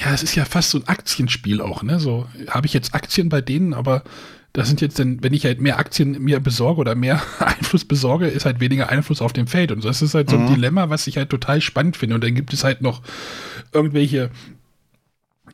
[0.03, 1.99] ja, es ist ja fast so ein Aktienspiel auch, ne?
[1.99, 4.03] So, habe ich jetzt Aktien bei denen, aber
[4.53, 8.27] das sind jetzt dann, wenn ich halt mehr Aktien mir besorge oder mehr Einfluss besorge,
[8.27, 9.71] ist halt weniger Einfluss auf dem Feld.
[9.71, 10.55] Und das ist halt so ein mhm.
[10.55, 12.15] Dilemma, was ich halt total spannend finde.
[12.15, 13.01] Und dann gibt es halt noch
[13.71, 14.31] irgendwelche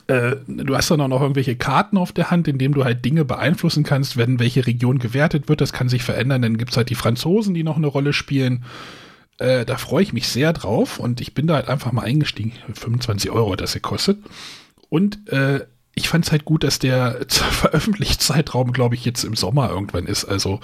[0.08, 3.06] äh, du hast dann auch noch irgendwelche Karten auf der Hand, in denen du halt
[3.06, 5.62] Dinge beeinflussen kannst, wenn welche Region gewertet wird.
[5.62, 6.42] Das kann sich verändern.
[6.42, 8.66] Dann gibt es halt die Franzosen, die noch eine Rolle spielen.
[9.38, 12.54] Äh, da freue ich mich sehr drauf und ich bin da halt einfach mal eingestiegen.
[12.74, 14.20] 25 Euro hat das gekostet.
[14.90, 19.70] Und äh, ich fand es halt gut, dass der Veröffentlichungszeitraum, glaube ich, jetzt im Sommer
[19.70, 20.26] irgendwann ist.
[20.26, 20.60] Also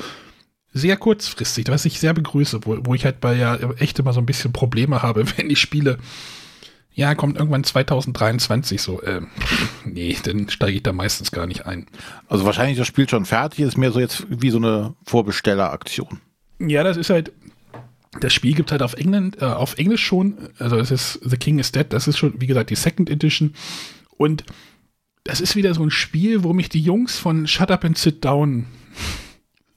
[0.71, 4.19] sehr kurzfristig, was ich sehr begrüße, wo, wo ich halt bei ja echt immer so
[4.19, 5.97] ein bisschen Probleme habe, wenn ich spiele
[6.93, 9.02] ja, kommt irgendwann 2023 so.
[9.02, 9.21] Äh,
[9.86, 11.86] nee, dann steige ich da meistens gar nicht ein.
[12.28, 16.19] Also wahrscheinlich das Spiel schon fertig, ist mehr so jetzt wie so eine Vorbestelleraktion.
[16.60, 17.32] Ja, das ist halt,
[18.19, 21.60] das Spiel gibt halt auf England, äh, auf Englisch schon, also es ist The King
[21.60, 23.54] is Dead, das ist schon, wie gesagt, die Second Edition.
[24.17, 24.43] Und
[25.23, 28.25] das ist wieder so ein Spiel, wo mich die Jungs von Shut Up and Sit
[28.25, 28.65] Down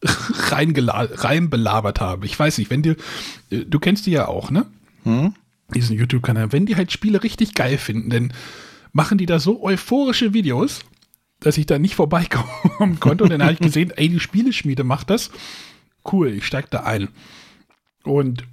[0.51, 2.25] rein belabert haben.
[2.25, 2.97] Ich weiß nicht, wenn du,
[3.51, 4.67] äh, du kennst die ja auch, ne?
[5.05, 5.35] Hm?
[5.73, 8.33] Diesen YouTube-Kanal, wenn die halt Spiele richtig geil finden, dann
[8.93, 10.81] machen die da so euphorische Videos,
[11.41, 13.25] dass ich da nicht vorbeikommen konnte.
[13.25, 15.31] Und dann habe ich gesehen, ey, die Spieleschmiede macht das.
[16.11, 17.09] Cool, ich steige da ein.
[18.05, 18.45] Und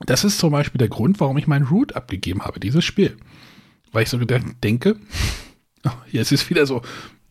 [0.00, 3.16] das ist zum Beispiel der Grund, warum ich meinen Root abgegeben habe, dieses Spiel.
[3.92, 4.96] Weil ich so denke,
[5.84, 6.82] oh, jetzt ist wieder so,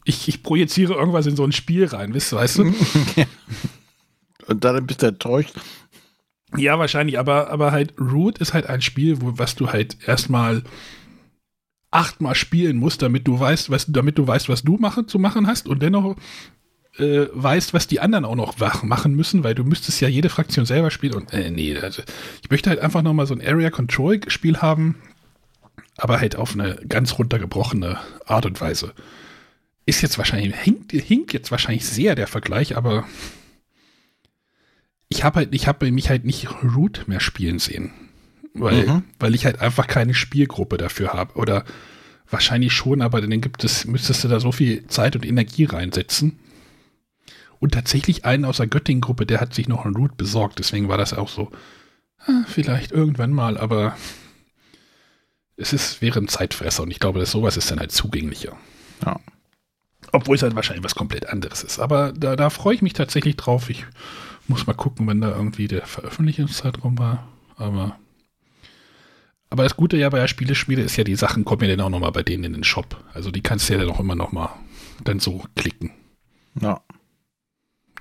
[0.05, 2.63] ich, ich projiziere irgendwas in so ein Spiel rein, weißt, weißt du?
[4.47, 5.53] Und dann bist du enttäuscht,
[6.57, 10.63] Ja, wahrscheinlich, aber, aber halt Root ist halt ein Spiel, wo, was du halt erstmal
[11.91, 15.47] achtmal spielen musst, damit du weißt, was, damit du weißt, was du machen, zu machen
[15.47, 16.15] hast und dennoch
[16.97, 20.65] äh, weißt, was die anderen auch noch machen müssen, weil du müsstest ja jede Fraktion
[20.65, 22.01] selber spielen und äh, nee, also
[22.41, 24.95] ich möchte halt einfach nochmal so ein Area Control Spiel haben,
[25.97, 28.93] aber halt auf eine ganz runtergebrochene Art und Weise.
[29.85, 33.05] Ist jetzt wahrscheinlich, hinkt, hinkt jetzt wahrscheinlich sehr der Vergleich, aber
[35.11, 37.91] ich habe halt, ich habe mich halt nicht Root mehr spielen sehen.
[38.53, 39.03] Weil, mhm.
[39.19, 41.35] weil ich halt einfach keine Spielgruppe dafür habe.
[41.35, 41.65] Oder
[42.29, 46.39] wahrscheinlich schon, aber dann gibt es, müsstest du da so viel Zeit und Energie reinsetzen.
[47.59, 50.59] Und tatsächlich einen aus der Göttingen-Gruppe, der hat sich noch einen Root besorgt.
[50.59, 51.51] Deswegen war das auch so,
[52.25, 53.97] ah, vielleicht irgendwann mal, aber
[55.57, 58.57] es ist, wäre ein Zeitfresser und ich glaube, dass sowas ist dann halt zugänglicher.
[59.05, 59.19] Ja.
[60.13, 61.79] Obwohl es halt wahrscheinlich was komplett anderes ist.
[61.79, 63.69] Aber da, da freue ich mich tatsächlich drauf.
[63.69, 63.85] Ich
[64.51, 67.27] muss mal gucken, wenn da irgendwie der Veröffentlichungszeitraum war.
[67.55, 67.97] Aber,
[69.49, 71.89] aber das Gute ja bei der Spieleschmiede ist ja, die Sachen kommen ja dann auch
[71.89, 73.03] nochmal bei denen in den Shop.
[73.13, 74.49] Also die kannst du ja dann auch immer nochmal
[75.03, 75.91] dann so klicken.
[76.59, 76.81] Ja.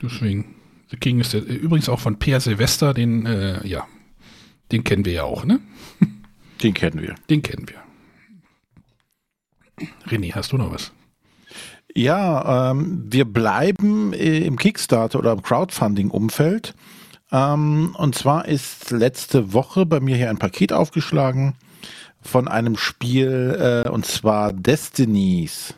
[0.03, 0.57] Deswegen,
[0.91, 3.87] The King ist der, übrigens auch von Per Silvester, den, äh, ja,
[4.73, 5.61] den kennen wir ja auch, ne?
[6.63, 7.15] Den kennen wir.
[7.31, 7.83] Den kennen wir.
[10.09, 10.93] René, hast du noch was?
[11.95, 16.75] Ja, ähm, wir bleiben im Kickstarter oder im Crowdfunding-Umfeld.
[17.33, 21.55] Ähm, und zwar ist letzte Woche bei mir hier ein Paket aufgeschlagen
[22.21, 25.75] von einem Spiel, äh, und zwar Destinies.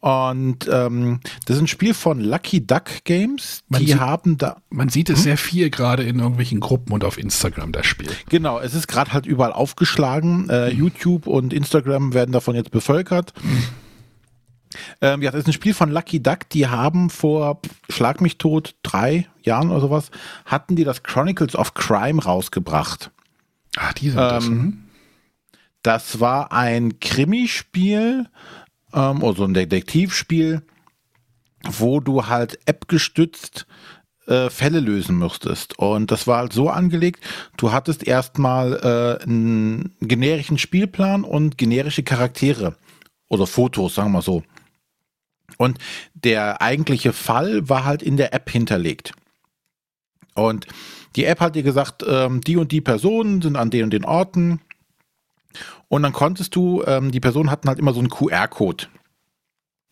[0.00, 3.64] Und ähm, das ist ein Spiel von Lucky Duck Games.
[3.68, 4.58] Man die sieht, haben da.
[4.70, 5.22] Man sieht es hm?
[5.24, 8.10] sehr viel gerade in irgendwelchen Gruppen und auf Instagram, das Spiel.
[8.28, 10.48] Genau, es ist gerade halt überall aufgeschlagen.
[10.48, 10.78] Äh, hm.
[10.78, 13.32] YouTube und Instagram werden davon jetzt bevölkert.
[13.40, 13.64] Hm.
[15.00, 16.48] Ähm, ja, das ist ein Spiel von Lucky Duck.
[16.50, 20.10] Die haben vor, schlag mich tot, drei Jahren oder sowas,
[20.44, 23.10] hatten die das Chronicles of Crime rausgebracht.
[23.76, 24.46] Ach, die sind ähm, das.
[24.46, 24.82] Hm?
[25.82, 28.28] Das war ein Krimispiel
[28.92, 30.62] ähm, oder so ein Detektivspiel,
[31.64, 33.66] wo du halt App-gestützt
[34.26, 35.78] äh, Fälle lösen müsstest.
[35.78, 37.20] Und das war halt so angelegt,
[37.56, 42.76] du hattest erstmal äh, einen generischen Spielplan und generische Charaktere
[43.28, 44.42] oder Fotos, sagen wir so.
[45.56, 45.78] Und
[46.14, 49.12] der eigentliche Fall war halt in der App hinterlegt.
[50.34, 50.66] Und
[51.16, 54.04] die App hat dir gesagt, ähm, die und die Personen sind an den und den
[54.04, 54.60] Orten,
[55.88, 58.86] und dann konntest du, ähm, die Personen hatten halt immer so einen QR-Code.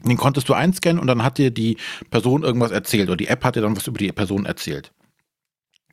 [0.02, 1.78] Den konntest du einscannen und dann hat dir die
[2.10, 4.92] Person irgendwas erzählt oder die App hat dir dann was über die Person erzählt.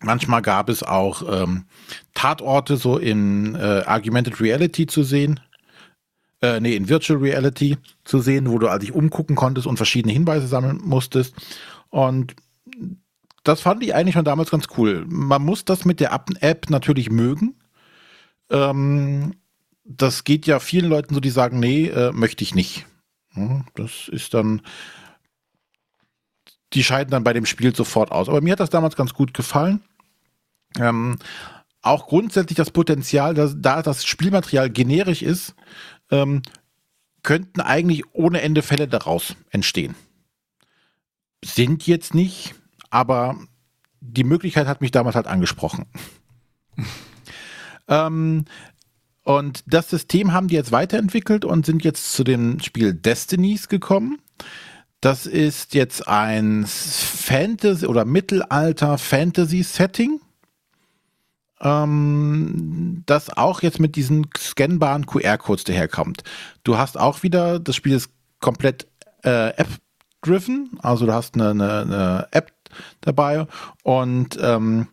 [0.02, 1.66] Manchmal gab es auch ähm,
[2.16, 5.40] Tatorte so in äh, Argumented Reality zu sehen.
[6.42, 10.14] Äh, nee, in Virtual Reality zu sehen, wo du also dich umgucken konntest und verschiedene
[10.14, 11.36] Hinweise sammeln musstest.
[11.90, 12.36] Und
[13.44, 15.06] das fand ich eigentlich schon damals ganz cool.
[15.08, 17.56] Man muss das mit der App natürlich mögen.
[18.50, 19.36] Ähm,
[19.84, 22.86] das geht ja vielen Leuten so, die sagen, nee, äh, möchte ich nicht.
[23.76, 24.62] das ist dann,
[26.74, 28.30] die scheiden dann bei dem Spiel sofort aus.
[28.30, 29.82] Aber mir hat das damals ganz gut gefallen.
[30.80, 31.18] Ähm,
[31.82, 35.56] auch grundsätzlich das Potenzial, dass, da das Spielmaterial generisch ist,
[36.12, 36.42] ähm,
[37.24, 39.96] könnten eigentlich ohne Ende Fälle daraus entstehen.
[41.44, 42.56] Sind jetzt nicht,
[42.90, 43.38] aber
[44.00, 45.86] die Möglichkeit hat mich damals halt angesprochen.
[47.88, 48.46] ähm,
[49.24, 54.20] und das System haben die jetzt weiterentwickelt und sind jetzt zu dem Spiel Destinies gekommen.
[55.00, 60.20] Das ist jetzt ein Fantasy oder Mittelalter Fantasy Setting,
[61.62, 66.24] ähm, das auch jetzt mit diesen scannbaren QR-Codes daherkommt.
[66.64, 68.88] Du hast auch wieder, das Spiel ist komplett
[69.24, 72.52] äh, App-driven, also du hast eine, eine, eine App
[73.02, 73.48] dabei
[73.84, 74.88] und ähm,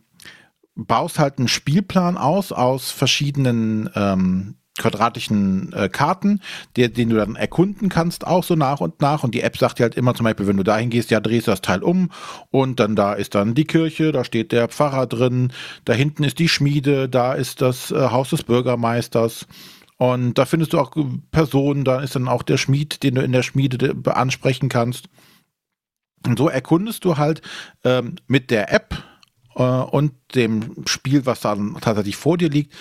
[0.75, 6.41] baust halt einen Spielplan aus aus verschiedenen ähm, quadratischen äh, Karten,
[6.75, 9.23] der, den du dann erkunden kannst, auch so nach und nach.
[9.23, 11.45] Und die App sagt dir halt immer zum Beispiel, wenn du dahin gehst, ja, drehst
[11.45, 12.09] du das Teil um
[12.49, 15.53] und dann da ist dann die Kirche, da steht der Pfarrer drin,
[15.85, 19.45] da hinten ist die Schmiede, da ist das äh, Haus des Bürgermeisters.
[19.97, 20.91] Und da findest du auch
[21.31, 25.09] Personen, da ist dann auch der Schmied, den du in der Schmiede ansprechen kannst.
[26.25, 27.41] Und so erkundest du halt
[27.83, 29.03] ähm, mit der App
[29.55, 32.73] äh, und dem Spiel, was dann tatsächlich vor dir liegt,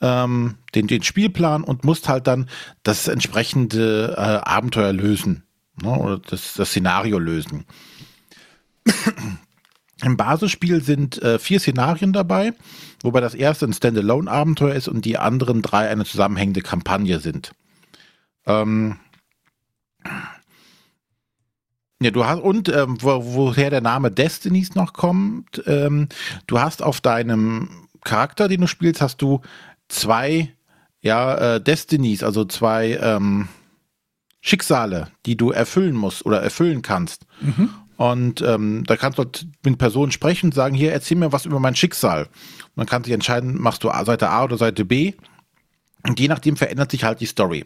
[0.00, 2.48] ähm, den, den Spielplan und musst halt dann
[2.82, 5.44] das entsprechende äh, Abenteuer lösen
[5.82, 7.64] ne, oder das, das Szenario lösen.
[10.02, 12.52] Im Basisspiel sind äh, vier Szenarien dabei,
[13.02, 17.52] wobei das erste ein Standalone-Abenteuer ist und die anderen drei eine zusammenhängende Kampagne sind.
[18.46, 18.98] Ähm,
[22.02, 26.08] Ja, du hast, und ähm, wo, woher der Name Destinies noch kommt, ähm,
[26.46, 29.40] du hast auf deinem Charakter, den du spielst, hast du
[29.88, 30.52] zwei
[31.00, 33.48] ja, äh, Destinies, also zwei ähm,
[34.40, 37.26] Schicksale, die du erfüllen musst oder erfüllen kannst.
[37.40, 37.70] Mhm.
[37.96, 39.24] Und ähm, da kannst du
[39.64, 42.24] mit Personen sprechen und sagen, hier, erzähl mir was über mein Schicksal.
[42.24, 45.14] Und dann kannst du dich entscheiden, machst du Seite A oder Seite B.
[46.06, 47.64] Und je nachdem verändert sich halt die Story.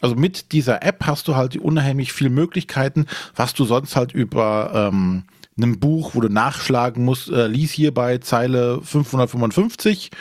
[0.00, 4.90] Also mit dieser App hast du halt unheimlich viele Möglichkeiten, was du sonst halt über
[4.92, 5.24] ähm,
[5.56, 10.16] einem Buch, wo du nachschlagen musst, äh, lies hier bei Zeile 555 äh,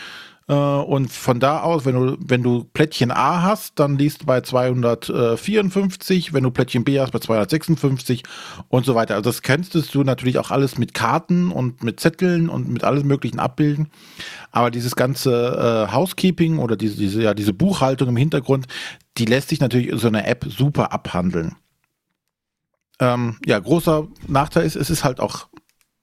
[0.54, 4.40] und von da aus, wenn du, wenn du Plättchen A hast, dann liest du bei
[4.40, 8.24] 254, wenn du Plättchen B hast, bei 256
[8.70, 9.16] und so weiter.
[9.16, 13.04] Also das könntest du natürlich auch alles mit Karten und mit Zetteln und mit alles
[13.04, 13.90] möglichen abbilden.
[14.52, 18.68] Aber dieses ganze äh, Housekeeping oder diese, diese, ja, diese Buchhaltung im Hintergrund,
[19.18, 21.58] die lässt sich natürlich in so einer App super abhandeln.
[23.00, 25.48] Ähm, ja, großer Nachteil ist, es ist halt auch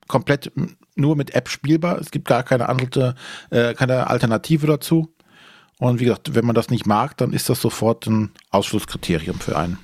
[0.07, 0.53] komplett
[0.95, 1.99] nur mit App spielbar.
[1.99, 3.15] Es gibt gar keine andere,
[3.51, 5.15] äh, keine Alternative dazu.
[5.79, 9.57] Und wie gesagt, wenn man das nicht mag, dann ist das sofort ein Ausschlusskriterium für
[9.57, 9.79] einen.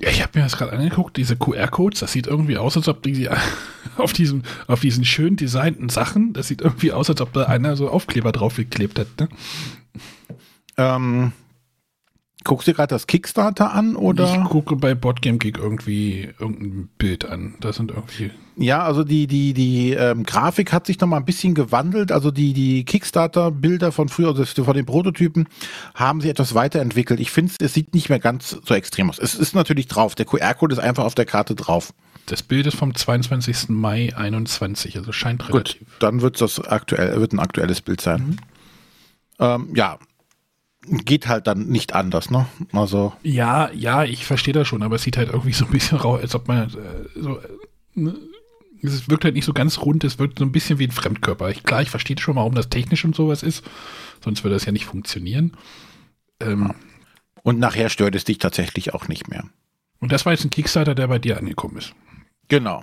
[0.00, 3.02] Ja, ich habe mir das gerade angeguckt, diese QR-Codes, das sieht irgendwie aus, als ob
[3.02, 3.28] die
[3.96, 7.76] auf diesen, auf diesen schön designten Sachen, das sieht irgendwie aus, als ob da einer
[7.76, 9.28] so Aufkleber drauf geklebt hat, ne?
[10.78, 11.32] Ähm,
[12.42, 14.34] Guckst du gerade das Kickstarter an oder?
[14.34, 17.54] Ich gucke bei Boardgame Geek irgendwie irgendein Bild an.
[17.60, 18.30] Das sind irgendwie.
[18.56, 22.12] Ja, also die die die ähm, Grafik hat sich noch mal ein bisschen gewandelt.
[22.12, 25.48] Also die die Kickstarter Bilder von früher, also von den Prototypen,
[25.94, 27.20] haben sich etwas weiterentwickelt.
[27.20, 29.18] Ich finde, es sieht nicht mehr ganz so extrem aus.
[29.18, 30.14] Es ist natürlich drauf.
[30.14, 31.92] Der QR-Code ist einfach auf der Karte drauf.
[32.26, 33.68] Das Bild ist vom 22.
[33.68, 35.78] Mai 21, also scheint relativ.
[35.78, 38.20] Gut, dann wird das aktuell wird ein aktuelles Bild sein.
[38.20, 38.36] Mhm.
[39.40, 39.98] Ähm, ja,
[40.82, 42.46] geht halt dann nicht anders, ne?
[42.72, 43.12] Also.
[43.22, 46.20] Ja, ja, ich verstehe das schon, aber es sieht halt irgendwie so ein bisschen raus,
[46.22, 47.38] als ob man äh, so.
[47.38, 48.12] Äh?
[48.82, 51.50] Es wirkt halt nicht so ganz rund, es wirkt so ein bisschen wie ein Fremdkörper.
[51.50, 53.62] Ich, klar, ich verstehe schon, warum das technisch und sowas ist,
[54.24, 55.54] sonst würde das ja nicht funktionieren.
[56.40, 56.72] Ähm,
[57.42, 59.44] und nachher stört es dich tatsächlich auch nicht mehr.
[59.98, 61.92] Und das war jetzt ein Kickstarter, der bei dir angekommen ist.
[62.48, 62.82] Genau.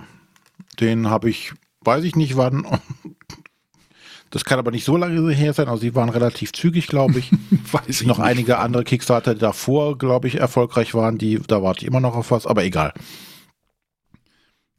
[0.78, 2.64] Den habe ich, weiß ich nicht wann,
[4.30, 5.68] das kann aber nicht so lange her sein.
[5.68, 7.30] Also sie waren relativ zügig, glaube ich.
[7.72, 8.26] Weiß ich noch nicht.
[8.26, 11.18] einige andere Kickstarter, die davor, glaube ich, erfolgreich waren.
[11.18, 12.92] Die, da warte ich immer noch auf was, aber egal.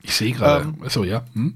[0.01, 0.65] Ich sehe gerade.
[0.65, 1.25] Ähm, so, ja.
[1.33, 1.55] Hm?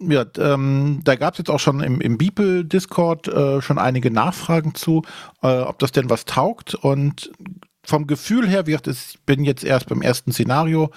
[0.00, 4.74] Ja, ähm, da gab es jetzt auch schon im, im Beeple-Discord äh, schon einige Nachfragen
[4.74, 5.02] zu,
[5.42, 6.76] äh, ob das denn was taugt.
[6.76, 7.32] Und
[7.84, 10.92] vom Gefühl her, wie gesagt, ich bin jetzt erst beim ersten Szenario,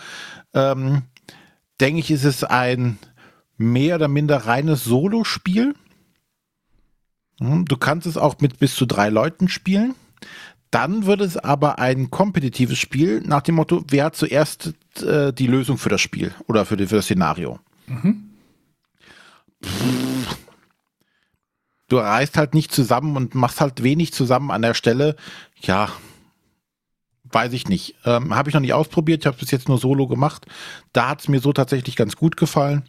[0.54, 1.04] ähm,
[1.80, 3.00] denke ich, ist es ein
[3.62, 5.76] mehr oder minder reines Solo-Spiel.
[7.40, 9.96] Hm, du kannst es auch mit bis zu drei Leuten spielen.
[10.72, 15.48] Dann wird es aber ein kompetitives Spiel nach dem Motto, wer hat zuerst äh, die
[15.48, 17.60] Lösung für das Spiel oder für, die, für das Szenario.
[17.88, 18.30] Mhm.
[21.90, 25.18] Du reist halt nicht zusammen und machst halt wenig zusammen an der Stelle.
[25.60, 25.90] Ja,
[27.26, 27.96] weiß ich nicht.
[28.06, 29.24] Ähm, habe ich noch nicht ausprobiert.
[29.24, 30.46] Ich habe es bis jetzt nur solo gemacht.
[30.94, 32.84] Da hat es mir so tatsächlich ganz gut gefallen.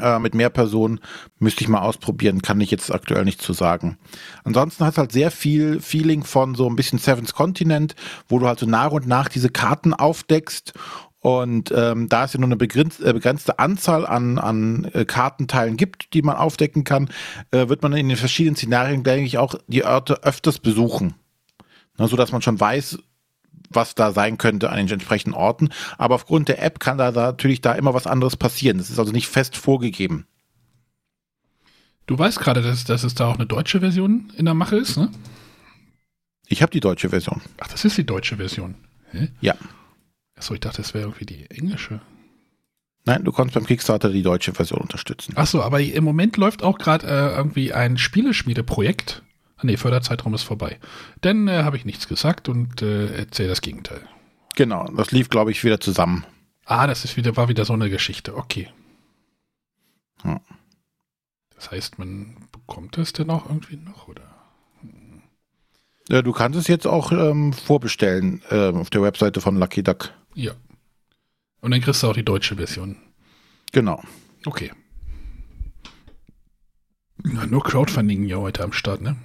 [0.00, 1.00] Äh, mit mehr Personen
[1.38, 3.98] müsste ich mal ausprobieren, kann ich jetzt aktuell nicht zu sagen.
[4.44, 7.94] Ansonsten hat es halt sehr viel Feeling von so ein bisschen Seven's Continent,
[8.28, 10.74] wo du halt so nach und nach diese Karten aufdeckst
[11.20, 16.14] und ähm, da es ja nur eine äh, begrenzte Anzahl an, an äh, Kartenteilen gibt,
[16.14, 17.10] die man aufdecken kann,
[17.50, 21.14] äh, wird man in den verschiedenen Szenarien, denke ich, auch die Orte öfters besuchen.
[21.98, 22.98] Na, so dass man schon weiß,
[23.70, 25.70] was da sein könnte an den entsprechenden Orten.
[25.96, 28.78] Aber aufgrund der App kann da, da natürlich da immer was anderes passieren.
[28.78, 30.26] Das ist also nicht fest vorgegeben.
[32.06, 34.96] Du weißt gerade, dass, dass es da auch eine deutsche Version in der Mache ist,
[34.96, 35.10] ne?
[36.48, 37.40] Ich habe die deutsche Version.
[37.60, 38.74] Ach, das ist die deutsche Version.
[39.12, 39.28] Hä?
[39.40, 39.54] Ja.
[40.34, 42.00] Achso, ich dachte, das wäre irgendwie die englische.
[43.04, 45.36] Nein, du kannst beim Kickstarter die deutsche Version unterstützen.
[45.36, 49.22] Achso, aber im Moment läuft auch gerade äh, irgendwie ein Spieleschmiedeprojekt
[49.60, 50.78] Ah, nee, Förderzeitraum ist vorbei.
[51.20, 54.00] Dann äh, habe ich nichts gesagt und äh, erzähle das Gegenteil.
[54.56, 56.24] Genau, das lief, glaube ich, wieder zusammen.
[56.64, 58.36] Ah, das ist wieder, war wieder so eine Geschichte.
[58.36, 58.70] Okay.
[60.24, 60.40] Ja.
[61.54, 64.22] Das heißt, man bekommt es denn auch irgendwie noch, oder?
[66.08, 70.14] Ja, du kannst es jetzt auch ähm, vorbestellen äh, auf der Webseite von Lucky Duck.
[70.34, 70.52] Ja.
[71.60, 72.96] Und dann kriegst du auch die deutsche Version.
[73.72, 74.02] Genau.
[74.46, 74.72] Okay.
[77.26, 79.16] Ja, nur Crowdfunding ja heute am Start, ne?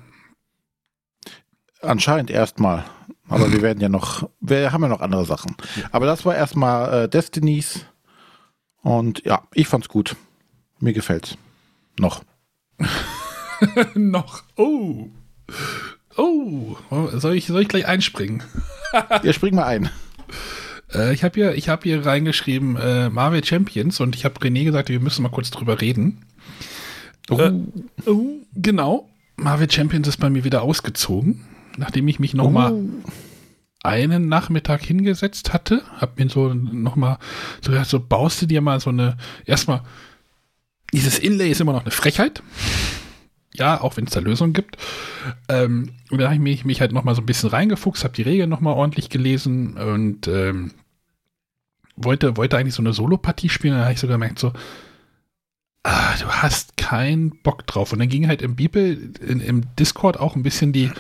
[1.82, 2.86] Anscheinend erstmal.
[3.28, 5.56] Aber wir werden ja noch, wir haben ja noch andere Sachen.
[5.92, 7.86] Aber das war erstmal äh, Destinies.
[8.82, 10.16] Und ja, ich fand's gut.
[10.80, 11.38] Mir gefällt's.
[11.98, 12.24] Noch.
[13.96, 14.44] noch.
[14.58, 15.08] Oh.
[16.18, 16.76] oh.
[17.14, 18.44] Soll ich, soll ich gleich einspringen?
[19.24, 19.90] ja, spring mal ein.
[20.94, 24.90] Äh, ich habe hier, hab hier reingeschrieben äh, Marvel Champions und ich habe René gesagt,
[24.90, 26.26] wir müssen mal kurz drüber reden.
[27.30, 27.40] Oh.
[27.40, 27.54] Äh,
[28.06, 29.10] oh, genau.
[29.38, 31.46] Marvel Champions ist bei mir wieder ausgezogen,
[31.78, 32.52] nachdem ich mich noch oh.
[32.52, 32.74] mal
[33.84, 37.20] einen Nachmittag hingesetzt hatte, hab mir so noch mal
[37.62, 39.82] so gedacht, so baust du dir mal so eine erstmal
[40.94, 42.42] dieses Inlay ist immer noch eine Frechheit.
[43.54, 44.78] Ja, auch wenn es da Lösungen gibt.
[45.48, 48.14] Ähm, und dann habe ich mich, mich, halt noch mal so ein bisschen reingefuchst, habe
[48.14, 50.72] die Regeln noch mal ordentlich gelesen und ähm,
[51.96, 53.76] wollte, wollte eigentlich so eine Solo-Partie spielen.
[53.76, 54.52] Da habe ich so gemerkt, so,
[55.86, 57.94] ah, du hast keinen Bock drauf.
[57.94, 60.92] Und dann ging halt im Bibel, in, im Discord auch ein bisschen die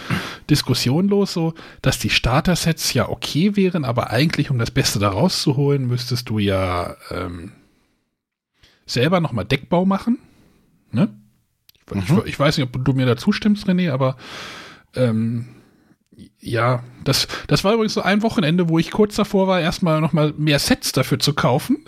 [0.47, 5.09] Diskussion los, so, dass die Starter-Sets ja okay wären, aber eigentlich, um das Beste da
[5.09, 7.53] rauszuholen, müsstest du ja ähm,
[8.85, 10.19] selber nochmal Deckbau machen.
[10.91, 11.09] Ne?
[11.87, 12.19] Ich, mhm.
[12.19, 14.17] ich, ich, weiß nicht, ob du mir da zustimmst, René, aber
[14.95, 15.47] ähm,
[16.39, 20.35] ja, das, das war übrigens so ein Wochenende, wo ich kurz davor war, erstmal nochmal
[20.37, 21.83] mehr Sets dafür zu kaufen.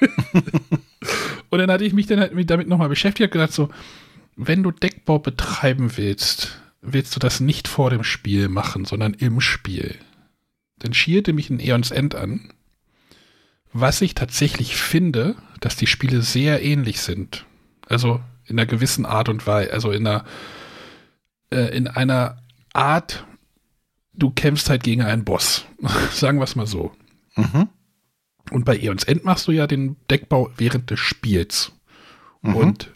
[1.50, 3.68] und dann hatte ich mich dann halt damit nochmal beschäftigt und gesagt, so,
[4.36, 9.40] wenn du Deckbau betreiben willst, willst du das nicht vor dem Spiel machen, sondern im
[9.40, 9.96] Spiel.
[10.78, 12.52] Dann schielte mich ein Eons End an.
[13.72, 17.44] Was ich tatsächlich finde, dass die Spiele sehr ähnlich sind.
[17.86, 20.24] Also in einer gewissen Art und Weise, also in einer,
[21.50, 22.42] äh, in einer
[22.72, 23.26] Art,
[24.14, 25.64] du kämpfst halt gegen einen Boss.
[26.12, 26.92] Sagen wir es mal so.
[27.36, 27.68] Mhm.
[28.50, 31.72] Und bei Eons End machst du ja den Deckbau während des Spiels.
[32.42, 32.54] Mhm.
[32.54, 32.90] Und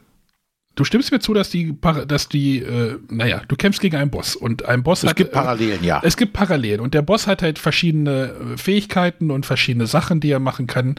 [0.74, 1.76] du stimmst mir zu, dass die,
[2.06, 5.10] dass die, äh, naja, du kämpfst gegen einen Boss und ein Boss es hat.
[5.10, 6.00] Es gibt Parallelen, äh, ja.
[6.04, 10.30] Es gibt Parallelen und der Boss hat halt verschiedene äh, Fähigkeiten und verschiedene Sachen, die
[10.30, 10.96] er machen kann.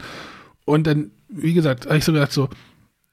[0.64, 2.48] Und dann, wie gesagt, habe ich so gedacht, so,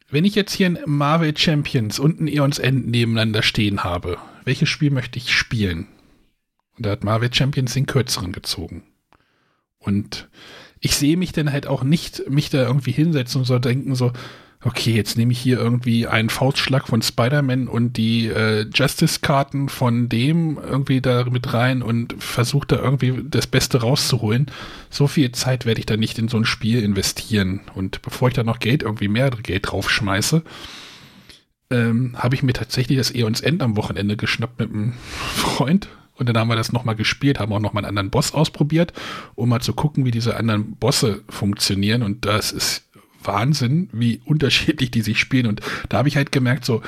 [0.10, 4.70] wenn ich jetzt hier ein Marvel Champions und ein Eons End nebeneinander stehen habe, welches
[4.70, 5.88] Spiel möchte ich spielen?
[6.78, 8.84] Und da hat Marvel Champions den kürzeren gezogen.
[9.80, 10.30] Und
[10.82, 14.12] ich sehe mich dann halt auch nicht, mich da irgendwie hinsetzen und so denken so,
[14.64, 20.08] okay, jetzt nehme ich hier irgendwie einen Faustschlag von Spider-Man und die äh, Justice-Karten von
[20.10, 24.48] dem irgendwie da mit rein und versuche da irgendwie das Beste rauszuholen.
[24.90, 27.62] So viel Zeit werde ich da nicht in so ein Spiel investieren.
[27.74, 30.44] Und bevor ich da noch Geld, irgendwie mehr Geld draufschmeiße,
[31.72, 34.94] ähm, habe ich mir tatsächlich das Eons End am Wochenende geschnappt mit einem
[35.36, 35.88] Freund.
[36.16, 38.94] Und dann haben wir das nochmal gespielt, haben auch nochmal einen anderen Boss ausprobiert,
[39.36, 42.04] um mal zu gucken, wie diese anderen Bosse funktionieren.
[42.04, 42.90] Und das ist
[43.24, 45.48] Wahnsinn, wie unterschiedlich die sich spielen.
[45.48, 46.82] Und da habe ich halt gemerkt, so,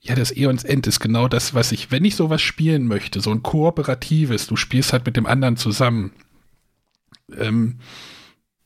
[0.00, 3.30] ja, das Eons End ist genau das, was ich, wenn ich sowas spielen möchte, so
[3.30, 6.12] ein kooperatives, du spielst halt mit dem anderen zusammen,
[7.38, 7.78] ähm,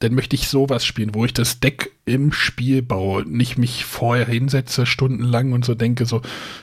[0.01, 4.27] dann möchte ich sowas spielen, wo ich das Deck im Spiel baue, nicht mich vorher
[4.27, 6.21] hinsetze, stundenlang und so denke, so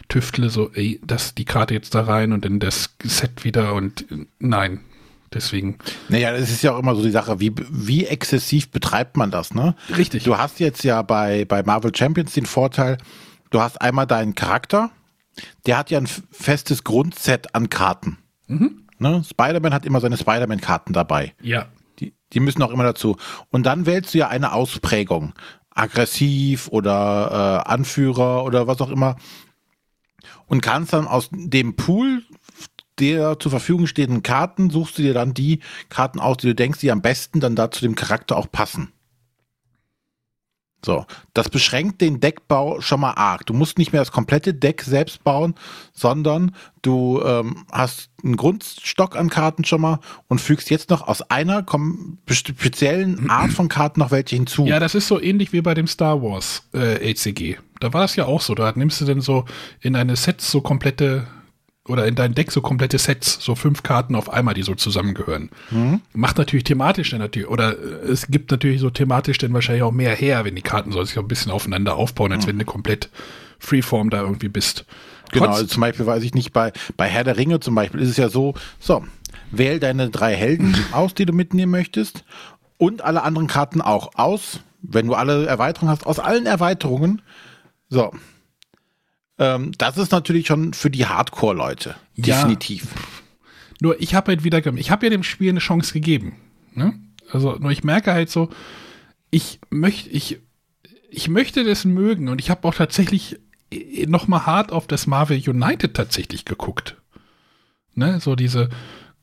[0.07, 4.05] tüftle so, ey, das, die Karte jetzt da rein und dann das Set wieder und
[4.39, 4.81] nein,
[5.33, 5.79] Deswegen.
[6.09, 9.53] Naja, es ist ja auch immer so die Sache, wie, wie exzessiv betreibt man das,
[9.53, 9.75] ne?
[9.97, 10.23] Richtig.
[10.23, 12.97] Du hast jetzt ja bei, bei Marvel Champions den Vorteil,
[13.49, 14.91] du hast einmal deinen Charakter,
[15.65, 18.17] der hat ja ein festes Grundset an Karten.
[18.47, 18.83] Mhm.
[18.99, 19.23] Ne?
[19.27, 21.33] Spider-Man hat immer seine Spider-Man-Karten dabei.
[21.41, 21.65] Ja.
[22.33, 23.17] Die, müssen auch immer dazu.
[23.49, 25.33] Und dann wählst du ja eine Ausprägung.
[25.71, 29.15] Aggressiv oder äh, Anführer oder was auch immer.
[30.45, 32.23] Und kannst dann aus dem Pool
[32.99, 36.79] der zur Verfügung stehenden Karten suchst du dir dann die Karten aus, die du denkst,
[36.79, 38.92] die am besten dann da zu dem Charakter auch passen.
[40.85, 43.45] So, das beschränkt den Deckbau schon mal arg.
[43.45, 45.55] Du musst nicht mehr das komplette Deck selbst bauen,
[45.93, 51.21] sondern du ähm, hast einen Grundstock an Karten schon mal und fügst jetzt noch aus
[51.29, 51.65] einer
[52.29, 54.65] speziellen Art von Karten noch welche hinzu.
[54.65, 57.57] Ja, das ist so ähnlich wie bei dem Star Wars äh, ACG.
[57.79, 58.53] Da war es ja auch so.
[58.53, 59.45] Da nimmst du denn so
[59.79, 61.27] in eine Set so komplette
[61.87, 65.49] oder in dein Deck so komplette Sets, so fünf Karten auf einmal, die so zusammengehören.
[65.69, 66.01] Mhm.
[66.13, 69.91] Macht natürlich thematisch dann natürlich, oder äh, es gibt natürlich so thematisch dann wahrscheinlich auch
[69.91, 72.51] mehr her, wenn die Karten so sich auch ein bisschen aufeinander aufbauen, als mhm.
[72.51, 73.09] wenn du komplett
[73.59, 74.85] Freeform da irgendwie bist.
[75.31, 78.09] Genau, also zum Beispiel weiß ich nicht, bei, bei Herr der Ringe zum Beispiel ist
[78.09, 79.03] es ja so, so,
[79.51, 82.23] wähl deine drei Helden aus, die du mitnehmen möchtest
[82.77, 87.21] und alle anderen Karten auch aus, wenn du alle Erweiterungen hast, aus allen Erweiterungen.
[87.89, 88.11] So,
[89.37, 91.95] ähm, das ist natürlich schon für die Hardcore-Leute.
[92.15, 92.83] Definitiv.
[92.95, 93.01] Ja.
[93.81, 96.37] Nur ich habe halt wieder, ich habe ja dem Spiel eine Chance gegeben.
[96.73, 96.99] Ne?
[97.31, 98.49] Also nur ich merke halt so,
[99.31, 100.39] ich möchte, ich,
[101.09, 103.39] ich möchte das mögen und ich habe auch tatsächlich
[103.71, 106.97] äh, noch mal hart auf das Marvel United tatsächlich geguckt.
[107.95, 108.69] Ne, so diese,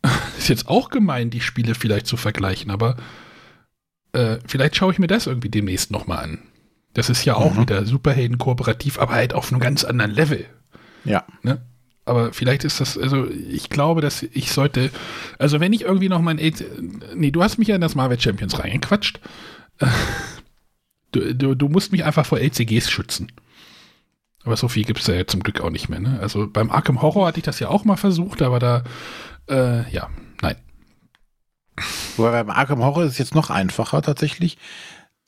[0.38, 2.96] ist jetzt auch gemein, die Spiele vielleicht zu vergleichen, aber
[4.12, 6.42] äh, vielleicht schaue ich mir das irgendwie demnächst noch mal an.
[6.94, 7.62] Das ist ja auch mhm.
[7.62, 10.46] wieder Superhelden kooperativ, aber halt auf einem ganz anderen Level.
[11.04, 11.24] Ja.
[11.42, 11.60] Ne?
[12.10, 14.90] aber vielleicht ist das, also ich glaube, dass ich sollte,
[15.38, 16.40] also wenn ich irgendwie noch mein,
[17.14, 19.20] nee, du hast mich ja in das Marvel Champions reingequatscht.
[21.12, 23.32] Du, du, du musst mich einfach vor LCGs schützen.
[24.44, 25.98] Aber so viel gibt es ja zum Glück auch nicht mehr.
[25.98, 26.20] Ne?
[26.22, 28.84] Also beim Arkham Horror hatte ich das ja auch mal versucht, aber da,
[29.48, 30.08] äh, ja,
[30.40, 30.54] nein.
[32.16, 34.56] Wobei beim Arkham Horror ist es jetzt noch einfacher tatsächlich.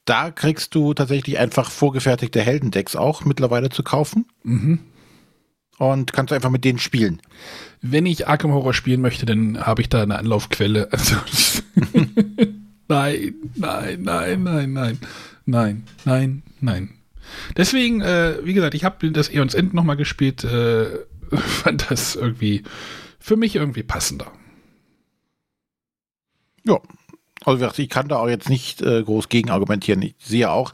[0.05, 4.27] Da kriegst du tatsächlich einfach vorgefertigte Heldendecks auch mittlerweile zu kaufen.
[4.43, 4.81] Mhm
[5.79, 7.21] und kannst einfach mit denen spielen.
[7.81, 10.89] Wenn ich Arkham Horror spielen möchte, dann habe ich da eine Anlaufquelle.
[11.03, 11.17] Also
[12.89, 14.99] nein, nein, nein, nein, nein,
[15.47, 16.91] nein, nein, nein.
[17.57, 20.87] Deswegen, äh, wie gesagt, ich habe das Eons End nochmal gespielt, äh,
[21.33, 22.63] fand das irgendwie
[23.19, 24.31] für mich irgendwie passender.
[26.65, 26.79] Ja,
[27.45, 30.03] also ich kann da auch jetzt nicht äh, groß gegen argumentieren.
[30.03, 30.73] Ich sehe auch,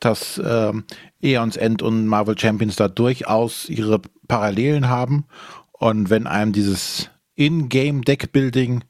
[0.00, 0.84] dass ähm,
[1.20, 5.24] Eons End und Marvel Champions da durchaus ihre Parallelen haben.
[5.72, 8.84] Und wenn einem dieses In-Game-Deck-Building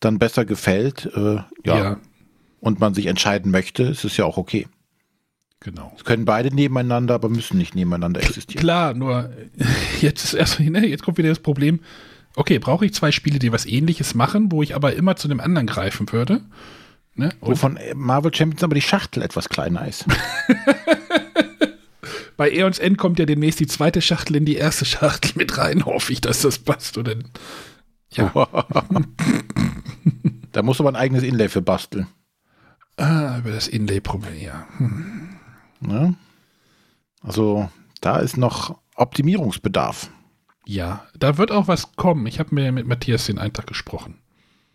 [0.00, 2.00] dann besser gefällt, äh, ja, ja,
[2.60, 4.66] und man sich entscheiden möchte, ist es ja auch okay.
[5.60, 5.92] Genau.
[5.96, 8.60] Es können beide nebeneinander, aber müssen nicht nebeneinander existieren.
[8.60, 9.30] Klar, nur
[10.00, 11.80] jetzt ist erst, ne, jetzt kommt wieder das Problem.
[12.36, 15.40] Okay, brauche ich zwei Spiele, die was ähnliches machen, wo ich aber immer zu dem
[15.40, 16.40] anderen greifen würde?
[17.14, 17.32] Ne?
[17.40, 20.04] Wovon Marvel Champions aber die Schachtel etwas kleiner ist.
[22.36, 25.84] Bei Eons End kommt ja demnächst die zweite Schachtel in die erste Schachtel mit rein,
[25.86, 26.98] hoffe ich, dass das passt.
[26.98, 27.14] Oder?
[28.10, 28.32] Ja.
[30.52, 32.08] da muss aber ein eigenes Inlay für basteln.
[32.96, 34.66] Ah, über das Inlay-Problem, ja.
[34.78, 35.28] Hm.
[35.88, 36.14] ja.
[37.22, 37.70] Also,
[38.00, 40.10] da ist noch Optimierungsbedarf.
[40.66, 42.26] Ja, da wird auch was kommen.
[42.26, 44.18] Ich habe mir mit Matthias den Eintag gesprochen.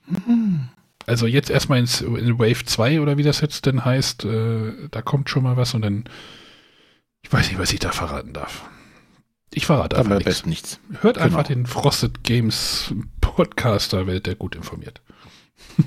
[0.07, 0.69] Mhm.
[1.05, 5.01] Also jetzt erstmal ins, in Wave 2 oder wie das jetzt denn heißt, äh, da
[5.01, 6.05] kommt schon mal was und dann
[7.21, 8.69] ich weiß nicht, was ich da verraten darf.
[9.51, 10.45] Ich verrate einfach nichts.
[10.45, 10.79] nichts.
[11.01, 11.25] Hört genau.
[11.25, 15.01] einfach den Frosted Games Podcast, da werdet ihr gut informiert.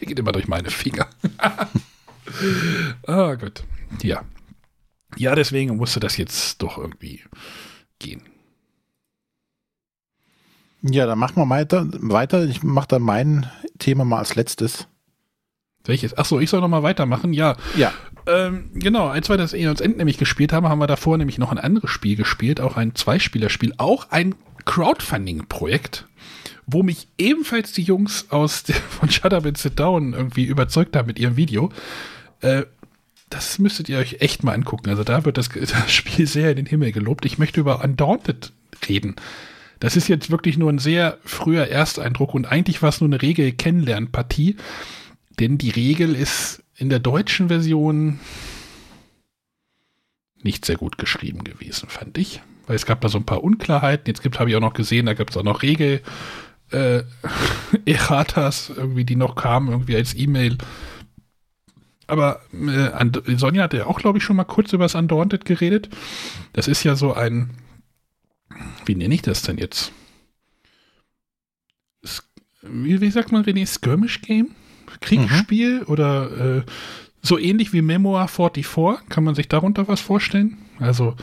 [0.00, 1.08] Der geht immer durch meine Finger.
[3.06, 3.64] ah, gut.
[4.02, 4.24] Ja.
[5.16, 7.22] Ja, deswegen musste das jetzt doch irgendwie
[7.98, 8.22] gehen.
[10.90, 11.86] Ja, dann machen wir weiter.
[11.92, 12.44] weiter.
[12.44, 14.86] Ich mache dann mein Thema mal als letztes.
[15.84, 16.16] Welches?
[16.16, 17.32] Achso, ich soll nochmal weitermachen?
[17.32, 17.56] Ja.
[17.76, 17.92] Ja.
[18.26, 21.52] Ähm, genau, als wir das Eons End nämlich gespielt haben, haben wir davor nämlich noch
[21.52, 24.34] ein anderes Spiel gespielt, auch ein Zweispielerspiel, auch ein
[24.64, 26.06] Crowdfunding-Projekt,
[26.66, 31.06] wo mich ebenfalls die Jungs aus von Shut Up and Sit Down irgendwie überzeugt haben
[31.06, 31.70] mit ihrem Video.
[32.40, 32.64] Äh,
[33.30, 34.90] das müsstet ihr euch echt mal angucken.
[34.90, 37.24] Also da wird das, das Spiel sehr in den Himmel gelobt.
[37.24, 38.52] Ich möchte über Undaunted
[38.88, 39.16] reden.
[39.78, 43.20] Das ist jetzt wirklich nur ein sehr früher Ersteindruck und eigentlich war es nur eine
[43.20, 44.56] Regel-Kennenlernpartie.
[45.38, 48.20] Denn die Regel ist in der deutschen Version
[50.42, 52.40] nicht sehr gut geschrieben gewesen, fand ich.
[52.66, 54.06] Weil es gab da so ein paar Unklarheiten.
[54.06, 56.00] Jetzt gibt, habe ich auch noch gesehen, da gibt es auch noch Regel
[56.70, 57.02] äh,
[57.84, 60.58] Erratas, irgendwie, die noch kamen, irgendwie als E-Mail.
[62.06, 65.88] Aber äh, Sonja hat ja auch, glaube ich, schon mal kurz über das Undaunted geredet.
[66.52, 67.50] Das ist ja so ein,
[68.84, 69.92] wie nenne ich das denn jetzt?
[72.62, 74.50] Wie, wie sagt man, René, Skirmish Game?
[75.00, 75.86] Kriegsspiel mhm.
[75.86, 76.62] oder äh,
[77.22, 79.08] so ähnlich wie Memoir 44.
[79.08, 80.58] Kann man sich darunter was vorstellen?
[80.78, 81.16] Also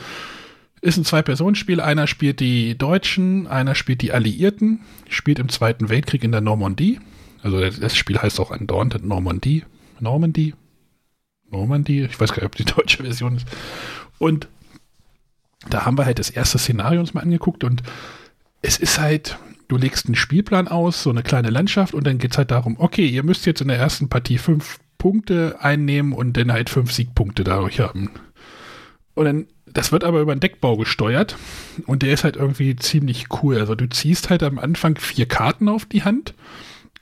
[0.80, 1.80] ist ein Zwei-Personen-Spiel.
[1.80, 7.00] Einer spielt die Deutschen, einer spielt die Alliierten, spielt im Zweiten Weltkrieg in der Normandie.
[7.42, 9.64] Also das Spiel heißt auch Undaunted Normandie.
[10.00, 10.54] Normandie?
[11.50, 12.02] Normandie?
[12.02, 13.46] Ich weiß gar nicht, ob die deutsche Version ist.
[14.18, 14.48] Und
[15.70, 17.82] da haben wir halt das erste Szenario uns mal angeguckt und
[18.62, 19.38] es ist halt,
[19.68, 22.76] du legst einen Spielplan aus, so eine kleine Landschaft und dann geht es halt darum,
[22.78, 26.92] okay, ihr müsst jetzt in der ersten Partie fünf Punkte einnehmen und dann halt fünf
[26.92, 28.10] Siegpunkte dadurch haben.
[29.14, 31.36] Und dann, das wird aber über den Deckbau gesteuert
[31.86, 33.58] und der ist halt irgendwie ziemlich cool.
[33.58, 36.34] Also du ziehst halt am Anfang vier Karten auf die Hand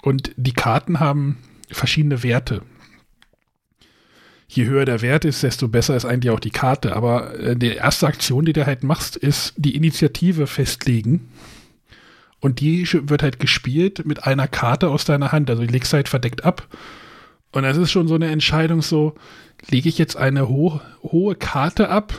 [0.02, 1.38] und die Karten haben
[1.70, 2.62] verschiedene Werte.
[4.54, 6.94] Je höher der Wert ist, desto besser ist eigentlich auch die Karte.
[6.94, 11.28] Aber äh, die erste Aktion, die du halt machst, ist die Initiative festlegen
[12.40, 15.48] und die wird halt gespielt mit einer Karte aus deiner Hand.
[15.48, 16.68] Also die legst du halt verdeckt ab.
[17.52, 19.14] Und das ist schon so eine Entscheidung so,
[19.70, 22.12] lege ich jetzt eine ho hohe Karte ab,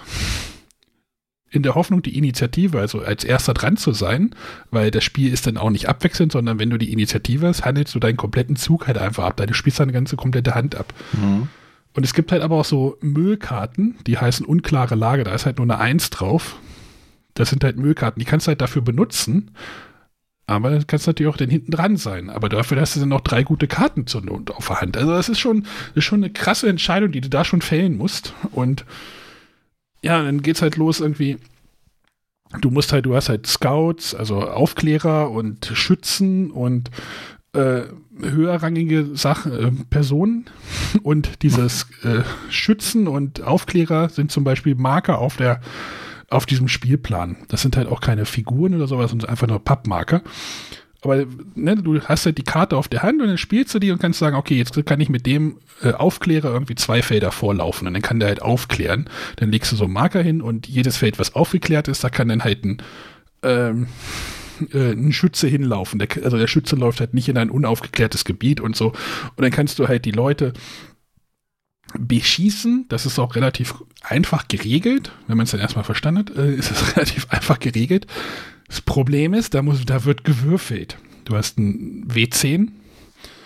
[1.53, 4.35] in der Hoffnung, die Initiative, also als erster dran zu sein,
[4.71, 7.93] weil das Spiel ist dann auch nicht abwechselnd, sondern wenn du die Initiative hast, handelst
[7.93, 9.37] du deinen kompletten Zug halt einfach ab.
[9.37, 10.93] Deine spielst deine ganze komplette Hand ab.
[11.13, 11.47] Mhm.
[11.95, 15.57] Und es gibt halt aber auch so Müllkarten, die heißen unklare Lage, da ist halt
[15.57, 16.57] nur eine Eins drauf.
[17.35, 19.51] Das sind halt Müllkarten, die kannst du halt dafür benutzen,
[20.45, 22.29] aber dann kannst du natürlich auch dann hinten dran sein.
[22.29, 24.97] Aber dafür hast du dann noch drei gute Karten zur Not auf der Hand.
[24.97, 27.97] Also das ist schon, das ist schon eine krasse Entscheidung, die du da schon fällen
[27.97, 28.33] musst.
[28.51, 28.85] Und
[30.01, 31.37] ja, dann geht's halt los irgendwie.
[32.61, 36.91] du musst halt, du hast halt Scouts, also Aufklärer und Schützen und
[37.53, 37.83] äh,
[38.21, 40.45] höherrangige Sachen, äh, Personen
[41.03, 45.61] und dieses äh, Schützen und Aufklärer sind zum Beispiel Marker auf der
[46.29, 47.37] auf diesem Spielplan.
[47.47, 50.23] Das sind halt auch keine Figuren oder sowas, sondern einfach nur Pappmarker.
[51.03, 53.91] Aber ne, du hast halt die Karte auf der Hand und dann spielst du die
[53.91, 57.87] und kannst sagen, okay, jetzt kann ich mit dem äh, Aufklärer irgendwie zwei Felder vorlaufen
[57.87, 59.09] und dann kann der halt aufklären.
[59.35, 62.29] Dann legst du so einen Marker hin und jedes Feld, was aufgeklärt ist, da kann
[62.29, 62.77] dann halt ein
[63.43, 63.87] ähm,
[64.73, 65.99] äh, ein Schütze hinlaufen.
[65.99, 68.87] Der, also der Schütze läuft halt nicht in ein unaufgeklärtes Gebiet und so.
[68.87, 70.53] Und dann kannst du halt die Leute
[71.97, 72.85] beschießen.
[72.89, 75.11] Das ist auch relativ einfach geregelt.
[75.27, 78.07] Wenn man es dann erstmal verstanden hat, äh, ist es relativ einfach geregelt.
[78.67, 80.97] Das Problem ist, da, muss, da wird gewürfelt.
[81.25, 82.69] Du hast einen W10,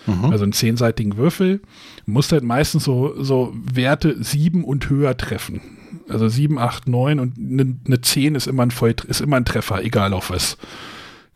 [0.06, 0.24] mhm.
[0.24, 1.60] also einen zehnseitigen Würfel.
[2.06, 5.60] Du musst halt meistens so, so Werte 7 und höher treffen.
[6.08, 9.44] Also 7, 8, 9 und eine, eine 10 ist immer, ein Voll, ist immer ein
[9.44, 10.56] Treffer, egal auf was.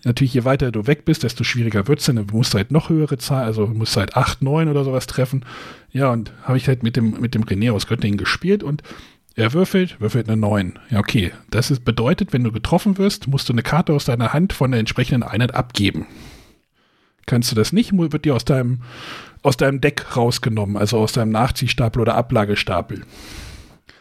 [0.04, 2.16] Natürlich, je weiter du weg bist, desto schwieriger wird es dann.
[2.16, 5.44] Du musst halt noch höhere Zahl, also du musst halt 8, 9 oder sowas treffen.
[5.92, 8.82] Ja, und habe ich halt mit dem, mit dem René aus Göttingen gespielt und
[9.34, 10.78] er würfelt, würfelt eine 9.
[10.90, 11.32] Ja, okay.
[11.50, 14.72] Das ist, bedeutet, wenn du getroffen wirst, musst du eine Karte aus deiner Hand von
[14.72, 16.06] der entsprechenden Einheit abgeben.
[17.26, 18.82] Kannst du das nicht, wird dir aus deinem,
[19.42, 23.02] aus deinem Deck rausgenommen, also aus deinem Nachziehstapel oder Ablagestapel.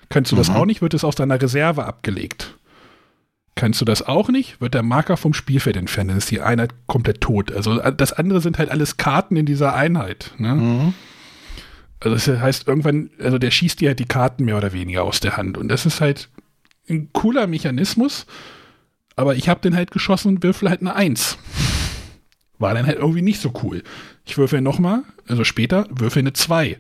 [0.10, 0.40] Kannst du mhm.
[0.40, 2.58] das auch nicht, wird es aus deiner Reserve abgelegt.
[3.56, 6.74] Kannst du das auch nicht, wird der Marker vom Spielfeld entfernt, dann ist die Einheit
[6.88, 7.52] komplett tot.
[7.52, 10.34] Also das andere sind halt alles Karten in dieser Einheit.
[10.38, 10.56] Ne?
[10.56, 10.94] Mhm.
[12.00, 15.20] Also das heißt, irgendwann, also der schießt dir halt die Karten mehr oder weniger aus
[15.20, 15.58] der Hand.
[15.58, 16.30] Und das ist halt
[16.90, 18.26] ein cooler Mechanismus,
[19.16, 21.38] aber ich habe den halt geschossen und würfel halt eine Eins.
[22.58, 23.84] War dann halt irgendwie nicht so cool.
[24.26, 26.78] Ich würfel nochmal, also später, würfel eine 2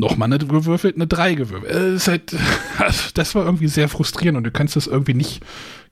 [0.00, 1.72] nochmal eine gewürfelt, eine 3 gewürfelt.
[1.72, 2.34] Das, ist halt,
[3.14, 5.42] das war irgendwie sehr frustrierend und du kannst das irgendwie nicht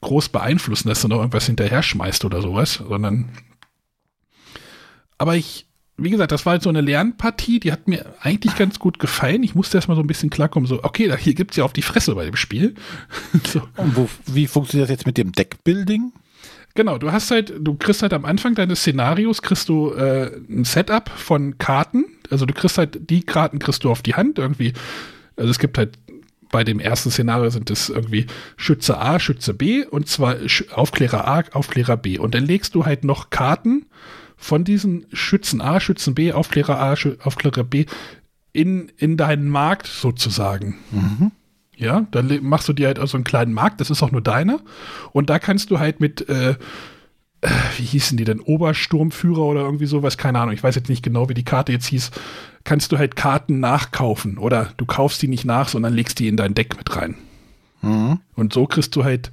[0.00, 3.28] groß beeinflussen, dass du noch irgendwas hinterher schmeißt oder sowas, sondern.
[5.18, 8.78] Aber ich, wie gesagt, das war halt so eine Lernpartie, die hat mir eigentlich ganz
[8.78, 9.42] gut gefallen.
[9.42, 11.82] Ich musste erstmal so ein bisschen klarkommen, so, okay, hier gibt es ja auf die
[11.82, 12.74] Fresse bei dem Spiel.
[13.46, 13.62] so.
[13.76, 16.12] Wo, wie funktioniert das jetzt mit dem Deckbuilding?
[16.74, 20.64] Genau, du hast halt, du kriegst halt am Anfang deines Szenarios, kriegst du äh, ein
[20.64, 22.04] Setup von Karten.
[22.30, 24.72] Also du kriegst halt, die Karten kriegst du auf die Hand irgendwie.
[25.36, 25.98] Also es gibt halt
[26.50, 30.36] bei dem ersten Szenario sind es irgendwie Schütze A, Schütze B und zwar
[30.72, 32.18] Aufklärer A, Aufklärer B.
[32.18, 33.86] Und dann legst du halt noch Karten
[34.36, 37.86] von diesen Schützen A, Schützen B, Aufklärer A, Aufklärer B
[38.52, 40.78] in, in deinen Markt sozusagen.
[40.90, 41.32] Mhm.
[41.78, 44.58] Ja, dann machst du dir halt also einen kleinen Markt, das ist auch nur deiner.
[45.12, 46.56] Und da kannst du halt mit, äh,
[47.40, 51.04] äh, wie hießen die denn, Obersturmführer oder irgendwie sowas, keine Ahnung, ich weiß jetzt nicht
[51.04, 52.10] genau, wie die Karte jetzt hieß,
[52.64, 54.38] kannst du halt Karten nachkaufen.
[54.38, 57.14] Oder du kaufst die nicht nach, sondern legst die in dein Deck mit rein.
[57.82, 58.18] Mhm.
[58.34, 59.30] Und so kriegst du halt,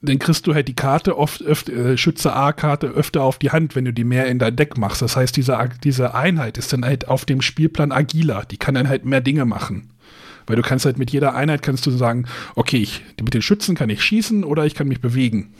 [0.00, 3.76] dann kriegst du halt die Karte oft, öfter, äh, Schütze A-Karte öfter auf die Hand,
[3.76, 5.02] wenn du die mehr in dein Deck machst.
[5.02, 8.46] Das heißt, diese, diese Einheit ist dann halt auf dem Spielplan agiler.
[8.50, 9.90] Die kann dann halt mehr Dinge machen.
[10.46, 13.74] Weil du kannst halt mit jeder Einheit kannst du sagen, okay, ich, mit den Schützen
[13.74, 15.54] kann ich schießen oder ich kann mich bewegen.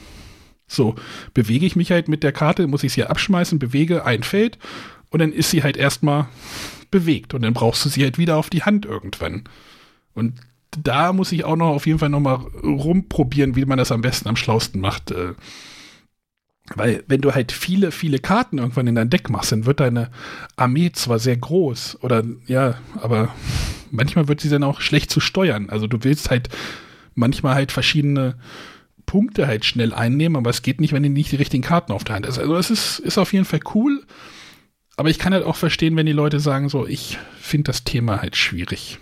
[0.66, 0.94] So,
[1.34, 4.58] bewege ich mich halt mit der Karte, muss ich sie abschmeißen, bewege ein Feld
[5.10, 6.26] und dann ist sie halt erstmal
[6.90, 9.44] bewegt und dann brauchst du sie halt wieder auf die Hand irgendwann.
[10.14, 10.34] Und
[10.70, 14.28] da muss ich auch noch auf jeden Fall nochmal rumprobieren, wie man das am besten,
[14.28, 15.12] am schlausten macht.
[16.74, 20.10] Weil wenn du halt viele, viele Karten irgendwann in dein Deck machst, dann wird deine
[20.56, 23.34] Armee zwar sehr groß oder ja, aber
[23.90, 25.68] manchmal wird sie dann auch schlecht zu steuern.
[25.68, 26.48] Also du willst halt
[27.14, 28.36] manchmal halt verschiedene
[29.04, 32.04] Punkte halt schnell einnehmen, aber es geht nicht, wenn du nicht die richtigen Karten auf
[32.04, 32.38] der Hand hast.
[32.38, 34.02] Also es ist, ist auf jeden Fall cool,
[34.96, 38.22] aber ich kann halt auch verstehen, wenn die Leute sagen so, ich finde das Thema
[38.22, 38.98] halt schwierig.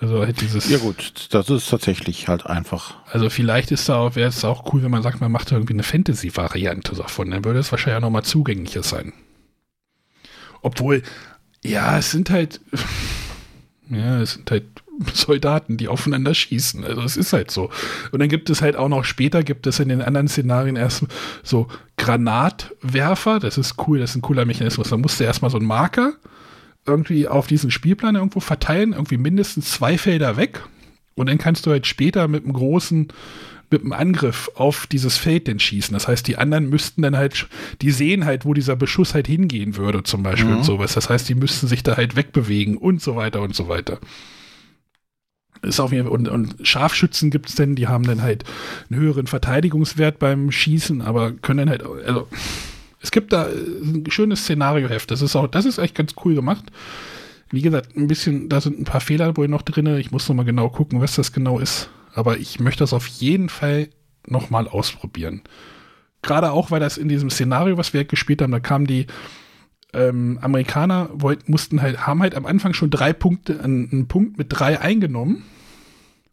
[0.00, 0.68] Also halt dieses.
[0.68, 2.94] Ja gut, das ist tatsächlich halt einfach.
[3.06, 5.74] Also vielleicht ist da auch, wäre es auch cool, wenn man sagt, man macht irgendwie
[5.74, 7.30] eine Fantasy-Variante davon.
[7.30, 9.12] Dann würde es wahrscheinlich auch nochmal zugänglicher sein.
[10.62, 11.02] Obwohl,
[11.62, 12.60] ja, es sind halt,
[13.88, 14.64] ja, es sind halt
[15.14, 16.84] Soldaten, die aufeinander schießen.
[16.84, 17.70] Also es ist halt so.
[18.10, 21.06] Und dann gibt es halt auch noch später, gibt es in den anderen Szenarien erst
[21.42, 23.38] so Granatwerfer.
[23.38, 24.90] Das ist cool, das ist ein cooler Mechanismus.
[24.90, 26.14] Da musst du erstmal so einen Marker
[26.86, 30.62] irgendwie auf diesen Spielplan irgendwo verteilen, irgendwie mindestens zwei Felder weg.
[31.14, 33.08] Und dann kannst du halt später mit einem großen,
[33.70, 35.94] mit einem Angriff auf dieses Feld denn schießen.
[35.94, 37.46] Das heißt, die anderen müssten dann halt,
[37.82, 40.58] die sehen halt, wo dieser Beschuss halt hingehen würde, zum Beispiel mhm.
[40.58, 40.94] und sowas.
[40.94, 43.98] Das heißt, die müssten sich da halt wegbewegen und so weiter und so weiter.
[45.62, 48.44] Ist auf jeden Fall, und, und Scharfschützen gibt es denn, die haben dann halt
[48.90, 52.28] einen höheren Verteidigungswert beim Schießen, aber können dann halt, also
[53.04, 55.10] es gibt da ein schönes Szenarioheft.
[55.10, 56.64] Das ist auch, das ist echt ganz cool gemacht.
[57.50, 59.86] Wie gesagt, ein bisschen, da sind ein paar Fehler wohl noch drin.
[59.98, 61.90] Ich muss noch mal genau gucken, was das genau ist.
[62.14, 63.88] aber ich möchte das auf jeden Fall
[64.26, 65.42] nochmal ausprobieren.
[66.22, 69.06] Gerade auch, weil das in diesem Szenario, was wir gespielt haben, da kamen die
[69.92, 74.38] ähm, Amerikaner, wollten, mussten halt, haben halt am Anfang schon drei Punkte, einen, einen Punkt
[74.38, 75.44] mit drei eingenommen.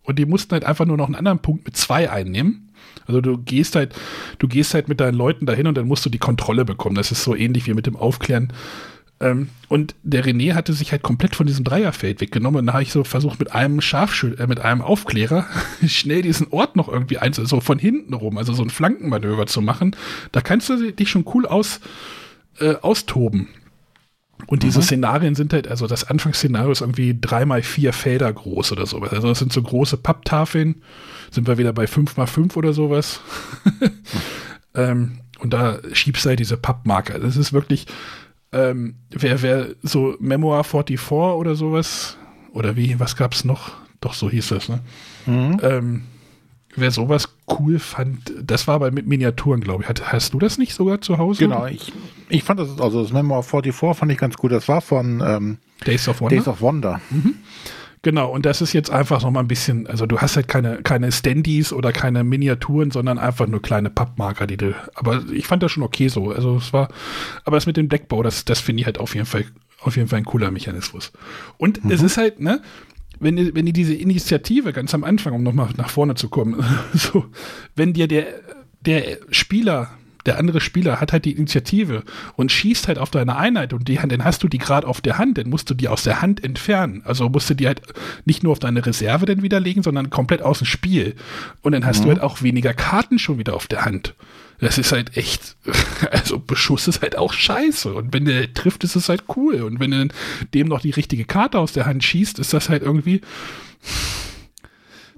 [0.03, 2.70] Und die mussten halt einfach nur noch einen anderen Punkt mit zwei einnehmen.
[3.07, 3.93] Also du gehst halt,
[4.39, 6.95] du gehst halt mit deinen Leuten dahin und dann musst du die Kontrolle bekommen.
[6.95, 8.53] Das ist so ähnlich wie mit dem Aufklären.
[9.21, 12.59] Ähm, und der René hatte sich halt komplett von diesem Dreierfeld weggenommen.
[12.59, 15.45] Und dann habe ich so versucht, mit einem Scharfschüt äh, mit einem Aufklärer
[15.85, 19.61] schnell diesen Ort noch irgendwie eins, so von hinten rum, also so ein Flankenmanöver zu
[19.61, 19.95] machen.
[20.31, 21.79] Da kannst du dich schon cool aus,
[22.59, 23.47] äh, austoben.
[24.51, 24.83] Und diese mhm.
[24.83, 29.13] Szenarien sind halt, also das Anfangsszenario ist irgendwie dreimal vier Felder groß oder sowas.
[29.13, 30.81] Also das sind so große Papptafeln.
[31.31, 33.21] Sind wir wieder bei fünf mal fünf oder sowas.
[34.75, 37.17] ähm, und da schiebst du halt diese Pappmarker.
[37.17, 37.85] Das ist wirklich,
[38.51, 42.17] ähm, wer, wer so Memoir 44 oder sowas,
[42.51, 43.71] oder wie, was gab's noch?
[44.01, 44.81] Doch, so hieß das, ne?
[45.27, 45.59] Mhm.
[45.63, 46.01] Ähm,
[46.75, 49.89] wer sowas cool fand, das war aber mit Miniaturen, glaube ich.
[49.89, 51.39] Hast, hast, du das nicht sogar zu Hause?
[51.39, 51.91] Genau, ich,
[52.29, 54.51] ich fand das, also das Memoir 44 fand ich ganz gut.
[54.51, 56.35] Das war von ähm, Days of Wonder.
[56.35, 57.01] Days of Wonder.
[57.09, 57.35] Mhm.
[58.03, 60.81] Genau, und das ist jetzt einfach noch mal ein bisschen, also du hast halt keine,
[60.81, 65.61] keine Standys oder keine Miniaturen, sondern einfach nur kleine Pappmarker, die du, aber ich fand
[65.61, 66.31] das schon okay so.
[66.31, 66.87] Also es war,
[67.43, 69.45] aber das mit dem Deckbau, das, das finde ich halt auf jeden Fall,
[69.81, 71.11] auf jeden Fall ein cooler Mechanismus.
[71.59, 71.91] Und mhm.
[71.91, 72.61] es ist halt, ne,
[73.21, 76.63] wenn die, wenn die diese Initiative ganz am Anfang, um nochmal nach vorne zu kommen,
[76.93, 77.25] so,
[77.75, 78.25] wenn dir der,
[78.81, 79.91] der Spieler
[80.25, 82.03] der andere Spieler hat halt die Initiative
[82.35, 85.17] und schießt halt auf deine Einheit und die, dann hast du die gerade auf der
[85.17, 87.01] Hand, dann musst du die aus der Hand entfernen.
[87.05, 87.81] Also musst du die halt
[88.25, 91.15] nicht nur auf deine Reserve dann widerlegen, sondern komplett aus dem Spiel.
[91.61, 92.03] Und dann hast mhm.
[92.03, 94.13] du halt auch weniger Karten schon wieder auf der Hand.
[94.61, 95.57] Das ist halt echt,
[96.11, 97.93] also Beschuss ist halt auch scheiße.
[97.93, 99.63] Und wenn der trifft, ist es halt cool.
[99.63, 100.07] Und wenn du
[100.53, 103.21] dem noch die richtige Karte aus der Hand schießt, ist das halt irgendwie.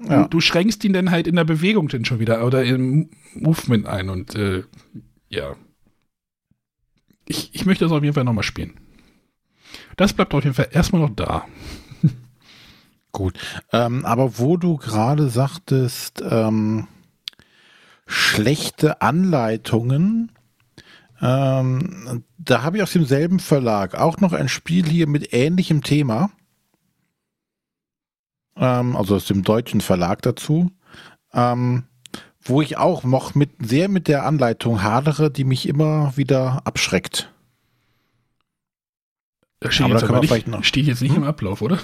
[0.07, 0.27] Ja.
[0.27, 4.09] Du, schränkst ihn dann halt in der Bewegung dann schon wieder oder im Movement ein
[4.09, 4.63] und äh,
[5.29, 5.55] ja.
[7.25, 8.73] Ich, ich möchte das auf jeden Fall nochmal spielen.
[9.97, 11.45] Das bleibt auf jeden Fall erstmal noch da.
[13.11, 13.37] Gut.
[13.71, 16.87] Ähm, aber wo du gerade sagtest, ähm,
[18.05, 20.31] schlechte Anleitungen.
[21.21, 26.31] Ähm, da habe ich aus demselben Verlag auch noch ein Spiel hier mit ähnlichem Thema.
[28.57, 30.71] Ähm, also aus dem deutschen Verlag dazu.
[31.33, 31.85] Ähm,
[32.41, 37.29] wo ich auch noch mit, sehr mit der Anleitung hadere, die mich immer wieder abschreckt.
[39.69, 41.23] Steht, jetzt, aber nicht, noch, steht jetzt nicht hm?
[41.23, 41.79] im Ablauf, oder?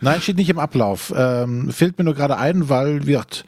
[0.00, 1.12] Nein, steht nicht im Ablauf.
[1.16, 3.46] Ähm, fehlt mir nur gerade ein, weil wird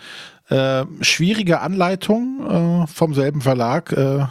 [0.49, 3.93] äh, schwierige Anleitung äh, vom selben Verlag.
[3.93, 4.26] Äh,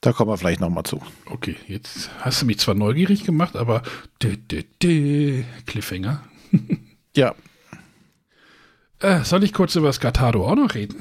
[0.00, 1.00] da kommen wir vielleicht nochmal zu.
[1.26, 3.82] Okay, jetzt hast du mich zwar neugierig gemacht, aber
[4.22, 6.22] dü, dü, dü, Cliffhanger.
[7.16, 7.34] ja.
[9.00, 10.96] Äh, soll ich kurz über das Gatado auch noch reden?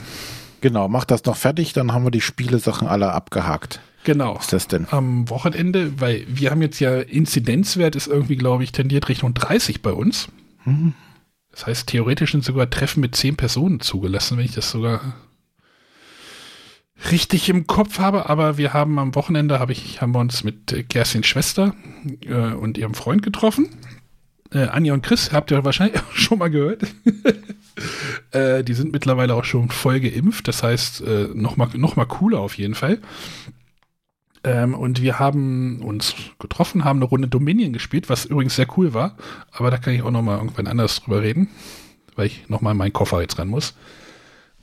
[0.62, 3.80] Genau, mach das noch fertig, dann haben wir die Spielesachen alle abgehakt.
[4.04, 4.36] Genau.
[4.36, 4.88] Was ist das denn?
[4.92, 9.82] Am Wochenende, weil wir haben jetzt ja Inzidenzwert ist irgendwie, glaube ich, tendiert Richtung 30
[9.82, 10.28] bei uns.
[10.66, 10.94] Mhm.
[11.60, 15.02] Das heißt, theoretisch sind sogar Treffen mit zehn Personen zugelassen, wenn ich das sogar
[17.12, 18.30] richtig im Kopf habe.
[18.30, 21.76] Aber wir haben am Wochenende, hab ich, haben wir uns mit Kerstins Schwester
[22.22, 23.68] äh, und ihrem Freund getroffen.
[24.54, 26.84] Äh, Anja und Chris habt ihr wahrscheinlich auch schon mal gehört.
[28.32, 30.48] äh, die sind mittlerweile auch schon voll geimpft.
[30.48, 33.00] Das heißt, äh, noch, mal, noch mal cooler auf jeden Fall.
[34.44, 38.94] Ähm, und wir haben uns getroffen, haben eine Runde Dominion gespielt, was übrigens sehr cool
[38.94, 39.18] war.
[39.52, 41.50] Aber da kann ich auch noch mal irgendwann anders drüber reden,
[42.16, 43.76] weil ich noch mal in meinen Koffer jetzt ran muss.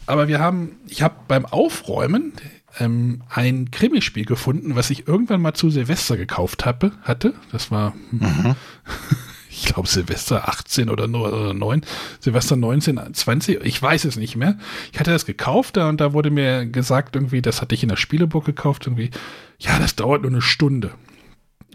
[0.06, 2.32] Aber wir haben, ich habe beim Aufräumen
[2.78, 7.34] ähm, ein Krimispiel gefunden, was ich irgendwann mal zu Silvester gekauft habe, hatte.
[7.52, 8.54] Das war mhm.
[9.56, 11.82] ich glaube Silvester 18 oder 9,
[12.20, 14.58] Silvester 19, 20, ich weiß es nicht mehr.
[14.92, 17.88] Ich hatte das gekauft da und da wurde mir gesagt, irgendwie, das hatte ich in
[17.88, 19.10] der Spieleburg gekauft, irgendwie,
[19.58, 20.92] ja, das dauert nur eine Stunde.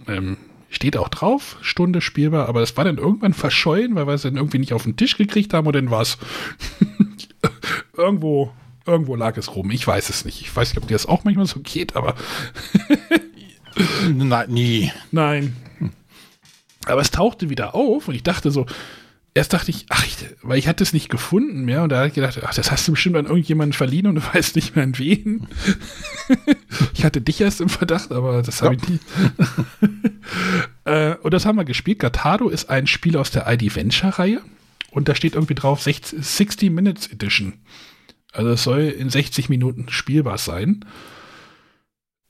[0.08, 0.38] Ähm,
[0.70, 4.38] steht auch drauf, Stunde spielbar, aber das war dann irgendwann verschollen, weil wir es dann
[4.38, 6.18] irgendwie nicht auf den Tisch gekriegt haben und dann war es
[7.98, 8.52] irgendwo,
[8.86, 9.72] irgendwo lag es rum.
[9.72, 10.42] Ich weiß es nicht.
[10.42, 12.16] Ich weiß nicht, ob dir das auch manchmal so geht, aber
[14.08, 14.92] Nein, nie.
[15.12, 15.56] Nein.
[16.86, 18.66] Aber es tauchte wieder auf und ich dachte so,
[19.34, 22.08] erst dachte ich, ach, ich, weil ich hatte es nicht gefunden mehr und da habe
[22.08, 24.84] ich gedacht, ach, das hast du bestimmt an irgendjemanden verliehen und du weißt nicht mehr
[24.84, 25.48] an wen.
[26.94, 28.82] ich hatte dich erst im Verdacht, aber das habe ja.
[28.82, 29.00] ich nie.
[30.92, 32.00] äh, und das haben wir gespielt.
[32.00, 34.42] Gatado ist ein Spiel aus der ID Venture-Reihe
[34.92, 37.54] und da steht irgendwie drauf 60, 60 Minutes Edition.
[38.34, 40.86] Also es soll in 60 Minuten spielbar sein.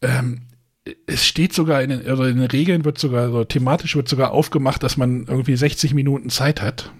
[0.01, 0.41] Ähm,
[1.05, 4.31] es steht sogar in den, also in den Regeln wird sogar, also thematisch wird sogar
[4.31, 6.91] aufgemacht, dass man irgendwie 60 Minuten Zeit hat.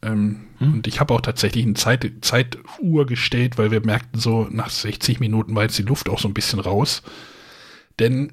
[0.00, 0.74] Ähm, hm.
[0.74, 5.20] Und ich habe auch tatsächlich eine Zeit, Zeituhr gestellt, weil wir merkten so, nach 60
[5.20, 7.02] Minuten war jetzt die Luft auch so ein bisschen raus.
[7.98, 8.32] Denn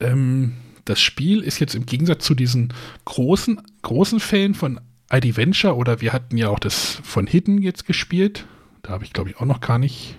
[0.00, 2.72] ähm, das Spiel ist jetzt im Gegensatz zu diesen
[3.04, 4.80] großen, großen Fällen von
[5.12, 8.46] ID Venture oder wir hatten ja auch das von Hidden jetzt gespielt.
[8.82, 10.16] Da habe ich, glaube ich, auch noch gar nicht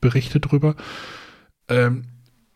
[0.00, 0.76] berichtet drüber.
[1.68, 2.04] Ähm,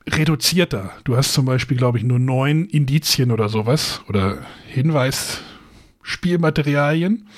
[0.09, 0.91] reduzierter.
[1.05, 4.39] Du hast zum Beispiel, glaube ich, nur neun Indizien oder sowas oder
[4.69, 7.29] Hinweisspielmaterialien.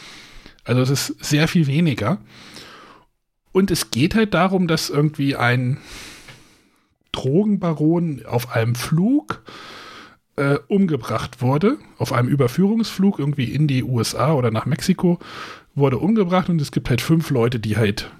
[0.64, 2.18] Also es ist sehr viel weniger.
[3.52, 5.78] Und es geht halt darum, dass irgendwie ein
[7.12, 9.42] Drogenbaron auf einem Flug
[10.36, 15.18] äh, umgebracht wurde, auf einem Überführungsflug irgendwie in die USA oder nach Mexiko,
[15.74, 18.10] wurde umgebracht und es gibt halt fünf Leute, die halt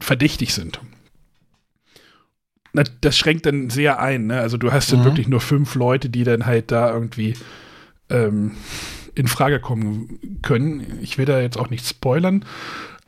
[0.00, 0.80] verdächtig sind.
[3.00, 4.40] Das schränkt dann sehr ein, ne?
[4.40, 5.04] Also du hast dann mhm.
[5.04, 7.34] wirklich nur fünf Leute, die dann halt da irgendwie
[8.10, 8.52] ähm,
[9.14, 10.98] in Frage kommen können.
[11.02, 12.44] Ich will da jetzt auch nicht spoilern,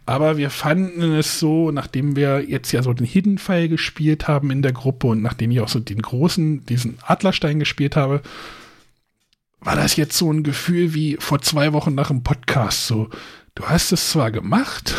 [0.07, 4.51] aber wir fanden es so, nachdem wir jetzt ja so den Hidden File gespielt haben
[4.51, 8.23] in der Gruppe und nachdem ich auch so den großen, diesen Adlerstein gespielt habe,
[9.61, 12.87] war das jetzt so ein Gefühl wie vor zwei Wochen nach dem Podcast.
[12.87, 13.09] So,
[13.55, 14.95] du hast es zwar gemacht,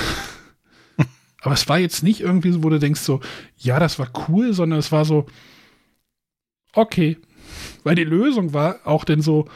[1.41, 3.19] aber es war jetzt nicht irgendwie so, wo du denkst so,
[3.57, 5.25] ja, das war cool, sondern es war so,
[6.73, 7.17] okay.
[7.83, 9.47] Weil die Lösung war auch denn so,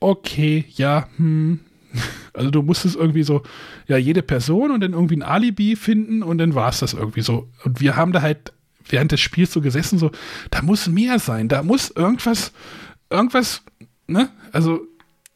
[0.00, 1.60] okay, ja, hm,
[2.34, 3.42] also du musstest irgendwie so,
[3.86, 7.22] ja, jede Person und dann irgendwie ein Alibi finden und dann war es das irgendwie
[7.22, 7.48] so.
[7.64, 8.52] Und wir haben da halt
[8.88, 10.10] während des Spiels so gesessen, so,
[10.50, 12.52] da muss mehr sein, da muss irgendwas,
[13.10, 13.62] irgendwas,
[14.06, 14.30] ne?
[14.52, 14.80] Also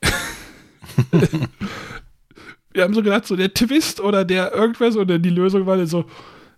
[2.75, 6.05] wir haben so gedacht, so der Twist oder der irgendwas oder die Lösung war so,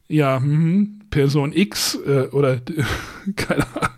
[0.09, 2.61] ja, hm, Person X äh, oder
[3.37, 3.91] keine Ahnung,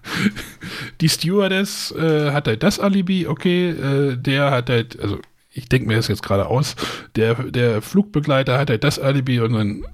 [1.00, 5.18] die Stewardess äh, hat halt das Alibi, okay, äh, der hat halt, also
[5.52, 6.76] ich denke mir das jetzt gerade aus,
[7.16, 9.84] der, der Flugbegleiter hat halt das Alibi und dann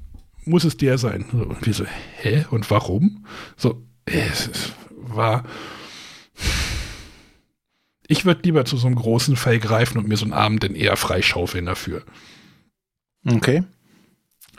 [0.44, 1.24] muss es der sein.
[1.30, 1.84] Und wir so,
[2.16, 2.44] hä?
[2.50, 3.24] Und warum?
[3.56, 5.44] So, es war.
[8.12, 10.74] Ich würde lieber zu so einem großen Fall greifen und mir so einen Abend dann
[10.74, 12.02] eher freischaufeln dafür.
[13.26, 13.64] Okay.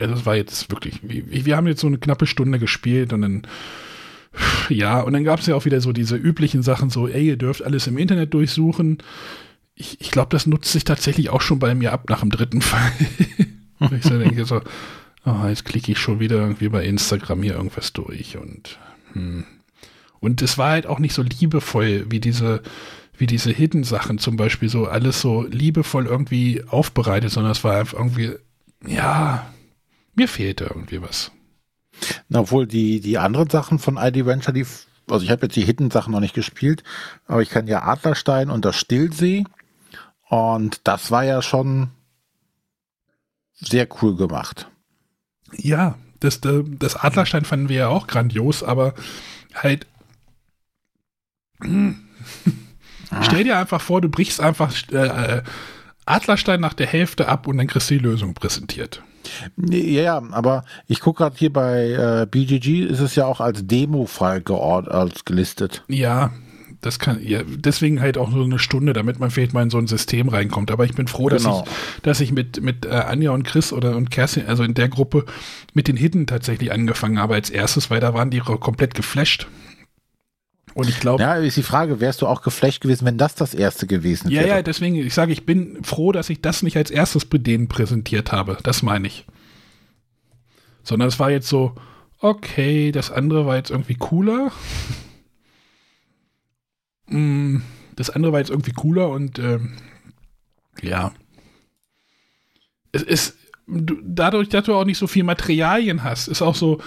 [0.00, 3.46] Ja, das war jetzt wirklich, wir haben jetzt so eine knappe Stunde gespielt und dann,
[4.68, 7.36] ja, und dann gab es ja auch wieder so diese üblichen Sachen, so, ey, ihr
[7.36, 8.98] dürft alles im Internet durchsuchen
[9.74, 12.62] ich, ich glaube, das nutzt sich tatsächlich auch schon bei mir ab nach dem dritten
[12.62, 12.92] Fall.
[13.90, 14.60] ich so denke so,
[15.24, 18.78] oh, jetzt klicke ich schon wieder irgendwie bei Instagram hier irgendwas durch und
[19.12, 19.44] hm.
[20.20, 22.62] und es war halt auch nicht so liebevoll wie diese
[23.16, 27.98] wie diese Hidden-Sachen zum Beispiel so alles so liebevoll irgendwie aufbereitet, sondern es war einfach
[27.98, 28.32] irgendwie
[28.86, 29.46] ja
[30.14, 31.32] mir fehlte irgendwie was.
[32.28, 34.66] Na, obwohl die die anderen Sachen von ID Venture, die
[35.10, 36.82] also ich habe jetzt die Hidden-Sachen noch nicht gespielt,
[37.26, 39.44] aber ich kann ja Adlerstein und das Stillsee
[40.28, 41.90] und das war ja schon
[43.52, 44.70] sehr cool gemacht.
[45.56, 48.94] Ja, das, das Adlerstein fanden wir ja auch grandios, aber
[49.54, 49.86] halt.
[53.22, 55.42] Stell dir einfach vor, du brichst einfach äh,
[56.06, 59.02] Adlerstein nach der Hälfte ab und dann kriegst du die Lösung präsentiert.
[59.56, 63.66] Ja, ja, aber ich gucke gerade hier bei äh, BGG, ist es ja auch als
[63.66, 64.42] Demo-Fall
[65.24, 65.82] gelistet.
[65.88, 66.32] Ja,
[66.84, 69.78] das kann, ja, deswegen halt auch so eine Stunde, damit man vielleicht mal in so
[69.78, 70.70] ein System reinkommt.
[70.70, 71.64] Aber ich bin froh, dass genau.
[71.64, 74.88] ich, dass ich mit, mit äh, Anja und Chris oder und Kerstin, also in der
[74.88, 75.24] Gruppe
[75.72, 79.46] mit den Hidden tatsächlich angefangen habe als erstes, weil da waren die komplett geflasht.
[80.74, 81.22] Und ich glaube.
[81.22, 84.46] Ja, ist die Frage, wärst du auch geflasht gewesen, wenn das das erste gewesen wäre?
[84.46, 87.38] Ja, ja, deswegen, ich sage, ich bin froh, dass ich das nicht als erstes bei
[87.38, 88.58] denen präsentiert habe.
[88.64, 89.24] Das meine ich.
[90.82, 91.74] Sondern es war jetzt so,
[92.18, 94.52] okay, das andere war jetzt irgendwie cooler.
[97.06, 97.58] Mm,
[97.96, 99.76] das andere war jetzt irgendwie cooler und ähm,
[100.80, 101.12] ja.
[102.92, 106.80] Es ist dadurch, dass du auch nicht so viel Materialien hast, ist auch so,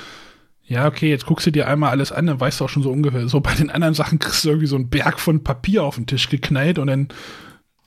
[0.68, 2.92] ja, okay, jetzt guckst du dir einmal alles an, dann weißt du auch schon so
[2.92, 3.28] ungefähr.
[3.30, 6.08] So bei den anderen Sachen kriegst du irgendwie so einen Berg von Papier auf den
[6.08, 7.08] Tisch geknallt und dann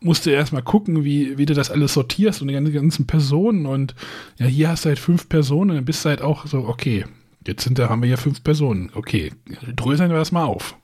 [0.00, 3.94] musst du erstmal gucken, wie, wie du das alles sortierst und die ganzen Personen und
[4.38, 7.04] ja, hier hast du halt fünf Personen dann bist du halt auch so, okay,
[7.46, 8.90] jetzt sind da, haben wir hier fünf Personen.
[8.94, 9.32] Okay,
[9.76, 10.76] dröseln wir das mal auf.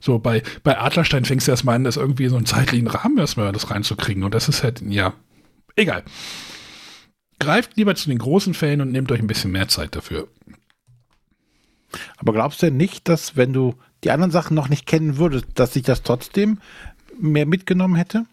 [0.00, 3.52] So, bei, bei Adlerstein fängst du erstmal an, das irgendwie so einen zeitlichen Rahmen erstmal
[3.52, 4.22] das reinzukriegen.
[4.22, 5.14] Und das ist halt, ja,
[5.76, 6.04] egal.
[7.38, 10.28] Greift lieber zu den großen Fällen und nehmt euch ein bisschen mehr Zeit dafür.
[12.16, 15.46] Aber glaubst du denn nicht, dass wenn du die anderen Sachen noch nicht kennen würdest,
[15.54, 16.58] dass sich das trotzdem
[17.18, 18.26] mehr mitgenommen hätte?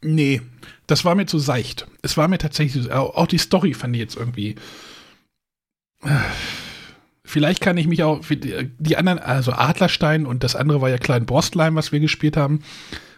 [0.00, 0.42] Nee,
[0.86, 1.86] das war mir zu seicht.
[2.02, 4.56] Es war mir tatsächlich, auch die Story fand ich jetzt irgendwie
[7.24, 11.26] Vielleicht kann ich mich auch, die anderen, also Adlerstein und das andere war ja Klein
[11.26, 12.60] Brostlein, was wir gespielt haben,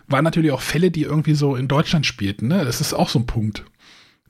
[0.08, 2.48] waren natürlich auch Fälle, die irgendwie so in Deutschland spielten.
[2.48, 2.64] Ne?
[2.64, 3.64] Das ist auch so ein Punkt.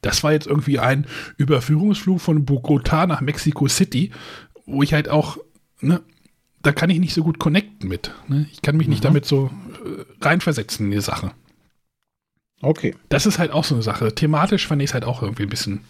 [0.01, 4.11] Das war jetzt irgendwie ein Überführungsflug von Bogota nach Mexico City,
[4.67, 5.39] wo ich halt auch,
[5.81, 6.01] ne,
[6.63, 8.13] da kann ich nicht so gut connecten mit.
[8.29, 8.47] Ne?
[8.53, 8.93] Ich kann mich mhm.
[8.93, 9.51] nicht damit so
[9.85, 11.33] äh, reinversetzen in die Sache.
[12.63, 12.95] Okay.
[13.09, 14.15] Das ist halt auch so eine Sache.
[14.15, 15.85] Thematisch fand ich es halt auch irgendwie ein bisschen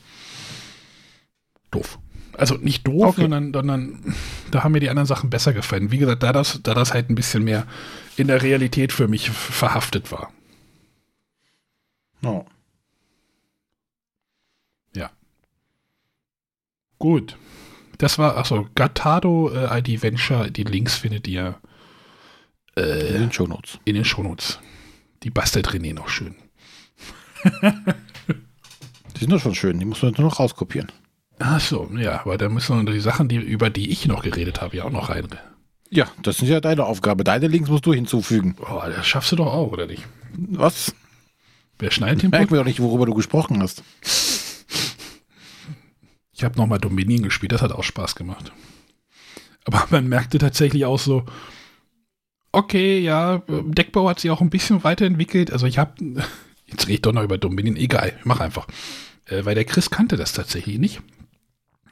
[1.70, 1.98] doof.
[2.36, 3.22] Also nicht doof, okay.
[3.22, 4.14] sondern, sondern
[4.50, 5.90] da haben mir die anderen Sachen besser gefallen.
[5.90, 7.66] Wie gesagt, da das, da das halt ein bisschen mehr
[8.16, 10.32] in der Realität für mich verhaftet war.
[12.22, 12.26] Oh.
[12.26, 12.44] Ja.
[17.00, 17.36] Gut.
[17.98, 21.58] Das war, achso, Gattado äh, ID Venture, die Links findet ihr
[22.76, 23.78] äh, in den Shownotes.
[23.84, 24.60] In den Shownotes.
[25.22, 26.34] Die bastelt René noch schön.
[27.62, 30.92] die sind doch schon schön, die muss man nur noch rauskopieren.
[31.38, 34.60] Ach so, ja, aber da müssen wir die Sachen, die, über die ich noch geredet
[34.60, 35.26] habe, ja auch noch rein.
[35.88, 37.24] Ja, das ist ja deine Aufgabe.
[37.24, 38.56] Deine Links musst du hinzufügen.
[38.60, 40.04] Oh, das schaffst du doch auch, oder nicht?
[40.36, 40.94] Was?
[41.78, 43.82] Wer schneidet den Merken wir doch nicht, worüber du gesprochen hast.
[46.40, 48.50] Ich habe nochmal Dominion gespielt, das hat auch Spaß gemacht.
[49.66, 51.26] Aber man merkte tatsächlich auch so,
[52.50, 55.52] okay, ja, Deckbau hat sich auch ein bisschen weiterentwickelt.
[55.52, 55.92] Also ich habe,
[56.66, 58.66] jetzt rede ich doch noch über Dominion, egal, mach einfach.
[59.26, 61.02] Äh, weil der Chris kannte das tatsächlich nicht.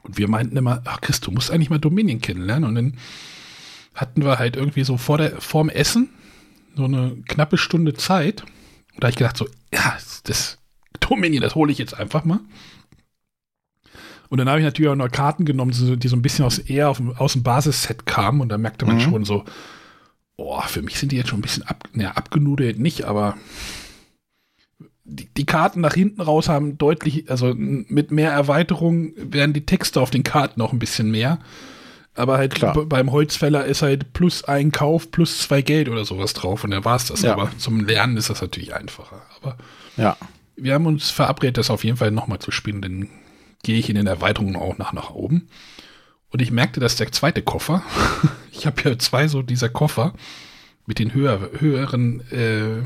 [0.01, 2.67] Und wir meinten immer, ach Chris, du musst eigentlich mal Dominion kennenlernen.
[2.67, 2.97] Und dann
[3.93, 6.09] hatten wir halt irgendwie so vor der, vorm Essen
[6.75, 8.41] so eine knappe Stunde Zeit.
[8.41, 10.57] Und da habe ich gedacht so, ja, das
[11.01, 12.39] Dominion, das hole ich jetzt einfach mal.
[14.29, 16.89] Und dann habe ich natürlich auch noch Karten genommen, die so ein bisschen aus eher
[16.89, 18.41] auf, aus dem Basisset kamen.
[18.41, 19.01] Und da merkte man mhm.
[19.01, 19.43] schon so,
[20.37, 23.35] boah, für mich sind die jetzt schon ein bisschen ab, naja, abgenudelt nicht, aber
[25.03, 29.99] die, die, Karten nach hinten raus haben deutlich, also mit mehr Erweiterung werden die Texte
[29.99, 31.39] auf den Karten auch ein bisschen mehr.
[32.15, 32.85] Aber halt Klar.
[32.85, 36.85] beim Holzfäller ist halt plus ein Kauf plus zwei Geld oder sowas drauf und dann
[36.85, 37.21] war es das.
[37.21, 37.33] Ja.
[37.33, 39.21] Aber zum Lernen ist das natürlich einfacher.
[39.41, 39.57] Aber
[39.97, 40.17] ja.
[40.55, 43.09] wir haben uns verabredet, das auf jeden Fall nochmal zu spielen, denn
[43.63, 45.49] gehe ich in den Erweiterungen auch nach, nach oben.
[46.29, 47.83] Und ich merkte, dass der zweite Koffer,
[48.51, 50.13] ich habe ja zwei so dieser Koffer
[50.85, 52.79] mit den höher, höheren äh,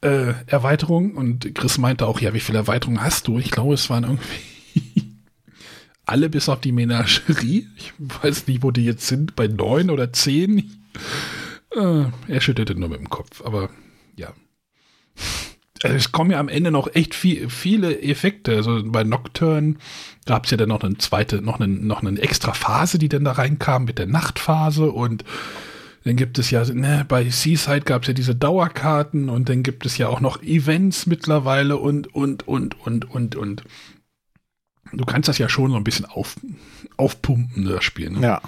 [0.00, 1.14] äh, Erweiterungen.
[1.14, 3.38] Und Chris meinte auch, ja, wie viele Erweiterungen hast du?
[3.38, 5.16] Ich glaube, es waren irgendwie
[6.06, 7.68] alle bis auf die Menagerie.
[7.76, 10.86] Ich weiß nicht, wo die jetzt sind, bei neun oder zehn.
[11.70, 13.70] Äh, er schüttelte nur mit dem Kopf, aber
[14.16, 14.32] ja.
[15.82, 18.56] Also es kommen ja am Ende noch echt viel, viele Effekte.
[18.56, 19.74] Also bei Nocturne
[20.24, 23.24] gab es ja dann noch eine zweite, noch eine, noch eine extra Phase, die dann
[23.24, 25.24] da reinkam mit der Nachtphase und
[26.04, 29.86] dann gibt es ja, ne, bei Seaside gab es ja diese Dauerkarten und dann gibt
[29.86, 33.64] es ja auch noch Events mittlerweile und, und, und, und, und, und.
[34.92, 36.36] Du kannst das ja schon so ein bisschen auf,
[36.98, 38.10] aufpumpen, das Spiel.
[38.10, 38.20] Ne?
[38.20, 38.42] Ja.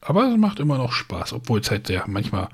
[0.00, 2.48] Aber es macht immer noch Spaß, obwohl es halt sehr manchmal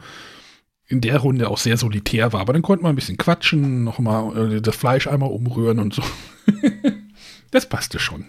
[0.87, 2.41] in der Runde auch sehr solitär war.
[2.41, 6.03] Aber dann konnte man ein bisschen quatschen, nochmal äh, das Fleisch einmal umrühren und so.
[7.51, 8.26] das passte schon.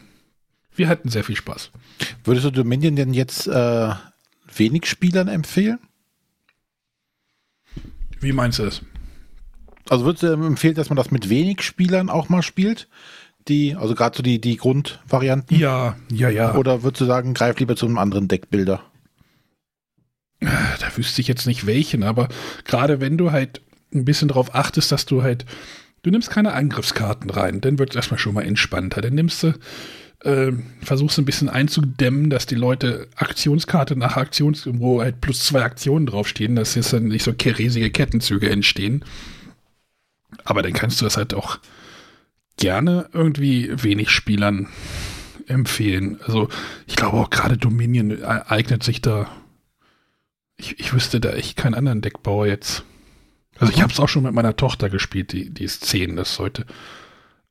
[0.75, 1.71] Wir hatten sehr viel Spaß.
[2.23, 3.93] Würdest du Dominion denn jetzt äh,
[4.53, 5.79] wenig Spielern empfehlen?
[8.19, 8.81] Wie meinst du das?
[9.89, 12.87] Also würdest du empfehlen, dass man das mit wenig Spielern auch mal spielt?
[13.47, 15.57] Die, also gerade so die, die Grundvarianten?
[15.57, 16.55] Ja, ja, ja.
[16.55, 18.81] Oder würdest du sagen, greif lieber zu einem anderen Deckbilder?
[20.39, 22.29] Da wüsste ich jetzt nicht welchen, aber
[22.65, 23.61] gerade wenn du halt
[23.93, 25.45] ein bisschen darauf achtest, dass du halt,
[26.03, 29.01] du nimmst keine Angriffskarten rein, dann wird es erstmal schon mal entspannter.
[29.01, 29.53] Dann nimmst du,
[30.23, 35.63] äh, versuchst ein bisschen einzudämmen, dass die Leute Aktionskarte nach Aktion, wo halt plus zwei
[35.63, 39.05] Aktionen draufstehen, dass jetzt dann nicht so riesige Kettenzüge entstehen.
[40.43, 41.59] Aber dann kannst du das halt auch
[42.57, 44.67] gerne irgendwie wenig Spielern
[45.47, 46.19] empfehlen.
[46.25, 46.49] Also
[46.87, 49.29] ich glaube auch gerade Dominion eignet sich da
[50.57, 52.83] ich, ich wüsste da echt keinen anderen Deckbauer jetzt.
[53.57, 56.35] Also ich habe es auch schon mit meiner Tochter gespielt, die, die ist 10, das
[56.35, 56.65] sollte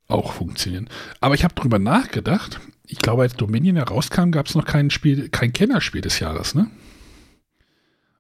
[0.07, 0.88] auch funktionieren.
[1.20, 2.61] Aber ich habe drüber nachgedacht.
[2.86, 6.70] Ich glaube, als Dominion herauskam, gab es noch kein Spiel, kein Kennerspiel des Jahres, ne?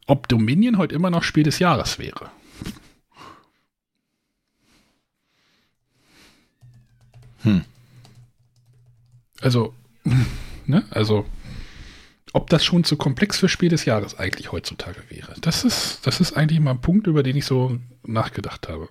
[0.06, 2.30] Ob Dominion heute immer noch Spiel des Jahres wäre.
[7.42, 7.64] Hm.
[9.40, 9.74] Also,
[10.66, 10.84] ne?
[10.90, 11.26] Also,
[12.34, 15.34] ob das schon zu komplex für Spiel des Jahres eigentlich heutzutage wäre.
[15.40, 18.88] Das ist, das ist eigentlich mal ein Punkt, über den ich so nachgedacht habe.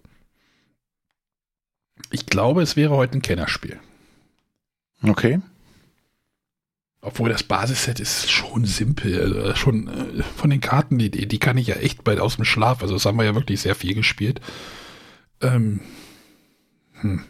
[2.10, 3.82] Ich glaube, es wäre heute ein Kennerspiel.
[5.02, 5.42] Okay.
[7.02, 9.22] Obwohl das Basisset ist schon simpel.
[9.22, 12.46] Also schon äh, von den Karten, die, die kann ich ja echt bald aus dem
[12.46, 12.82] Schlaf.
[12.82, 14.40] Also das haben wir ja wirklich sehr viel gespielt.
[15.42, 15.82] Ähm,
[17.02, 17.26] hm.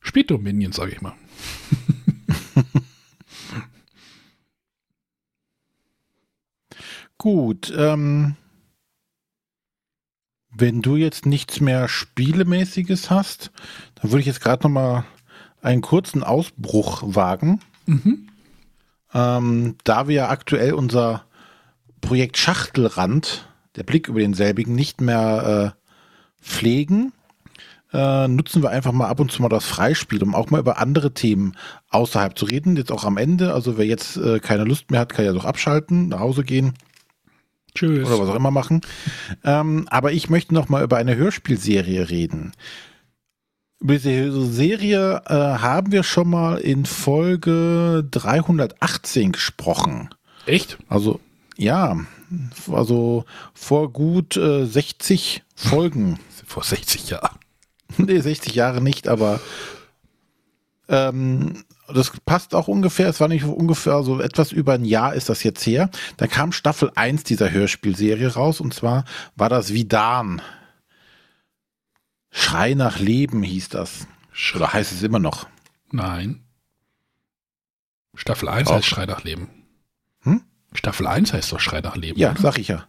[0.00, 1.14] Spielt Dominion, sage ich mal.
[7.22, 8.34] Gut, ähm,
[10.50, 13.52] wenn du jetzt nichts mehr Spielemäßiges hast,
[13.94, 15.04] dann würde ich jetzt gerade noch mal
[15.60, 17.60] einen kurzen Ausbruch wagen.
[17.86, 18.28] Mhm.
[19.14, 21.24] Ähm, da wir aktuell unser
[22.00, 27.12] Projekt Schachtelrand, der Blick über denselbigen, nicht mehr äh, pflegen,
[27.92, 30.78] äh, nutzen wir einfach mal ab und zu mal das Freispiel, um auch mal über
[30.78, 31.56] andere Themen
[31.88, 32.74] außerhalb zu reden.
[32.76, 33.54] Jetzt auch am Ende.
[33.54, 36.74] Also wer jetzt äh, keine Lust mehr hat, kann ja doch abschalten, nach Hause gehen.
[37.74, 38.06] Tschüss.
[38.06, 38.82] Oder was auch immer machen.
[39.44, 42.52] Ähm, aber ich möchte noch mal über eine Hörspielserie reden.
[43.80, 50.10] Über diese Serie äh, haben wir schon mal in Folge 318 gesprochen.
[50.46, 50.78] Echt?
[50.88, 51.20] Also,
[51.56, 51.96] ja,
[52.70, 56.18] also vor gut äh, 60 Folgen.
[56.46, 57.38] Vor 60 Jahren.
[57.96, 59.40] nee, 60 Jahre nicht, aber
[60.88, 63.08] ähm, das passt auch ungefähr.
[63.08, 65.90] Es war nicht ungefähr, so etwas über ein Jahr ist das jetzt her.
[66.16, 69.04] Da kam Staffel 1 dieser Hörspielserie raus und zwar
[69.36, 70.42] war das Vidan.
[72.30, 74.06] Schrei nach Leben hieß das.
[74.54, 75.46] Oder heißt es immer noch?
[75.90, 76.42] Nein.
[78.14, 78.76] Staffel 1 Auch.
[78.76, 79.48] heißt Schrei nach Leben.
[80.22, 80.42] Hm?
[80.72, 82.18] Staffel 1 heißt doch Schrei nach Leben.
[82.18, 82.40] Ja, oder?
[82.40, 82.86] sag ich ja.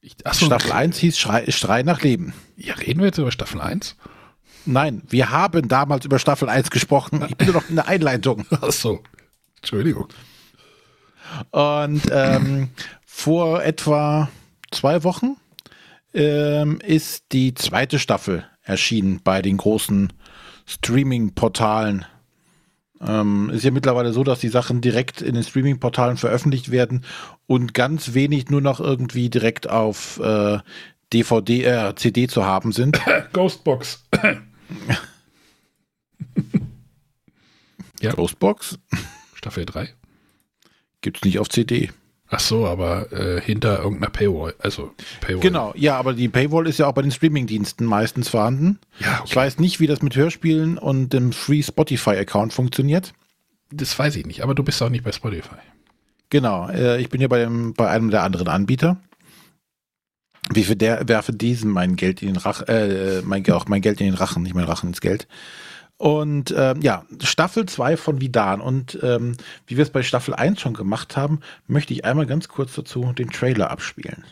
[0.00, 2.32] Ich, achso, Staffel 1 hieß Schrei, Schrei nach Leben.
[2.56, 3.96] Ja, reden wir jetzt über Staffel 1?
[4.66, 7.24] Nein, wir haben damals über Staffel 1 gesprochen.
[7.28, 8.44] Ich bin nur noch in der Einleitung.
[8.60, 9.02] Achso.
[9.58, 10.08] Entschuldigung.
[11.50, 12.70] Und ähm,
[13.04, 14.28] vor etwa
[14.70, 15.36] zwei Wochen
[16.14, 20.12] ähm, ist die zweite Staffel erschienen bei den großen
[20.66, 22.04] Streaming-Portalen.
[23.06, 27.04] Ähm, ist ja mittlerweile so, dass die Sachen direkt in den Streaming-Portalen veröffentlicht werden
[27.46, 30.58] und ganz wenig nur noch irgendwie direkt auf äh,
[31.12, 33.00] DVD, äh, CD zu haben sind.
[33.32, 34.08] Ghostbox.
[38.00, 38.78] ja, Ghostbox
[39.34, 39.88] Staffel 3.
[41.00, 41.90] gibt's nicht auf CD.
[42.28, 44.54] Ach so, aber äh, hinter irgendeiner Paywall.
[44.58, 45.40] Also Paywall.
[45.40, 48.80] Genau, ja, aber die Paywall ist ja auch bei den Streaming-Diensten meistens vorhanden.
[48.98, 49.36] Ja, Ich okay.
[49.36, 53.12] weiß nicht, wie das mit Hörspielen und dem Free Spotify-Account funktioniert.
[53.70, 55.56] Das weiß ich nicht, aber du bist auch nicht bei Spotify.
[56.30, 58.96] Genau, äh, ich bin ja bei, dem, bei einem der anderen Anbieter.
[60.52, 64.00] Wie für der werfe diesen mein Geld in den Rachen, äh, mein, auch mein Geld
[64.00, 65.26] in den Rachen, nicht mein Rachen ins Geld.
[65.98, 68.60] Und ähm, ja, Staffel 2 von Vidan.
[68.60, 69.36] Und ähm,
[69.66, 73.12] wie wir es bei Staffel 1 schon gemacht haben, möchte ich einmal ganz kurz dazu
[73.12, 74.24] den Trailer abspielen.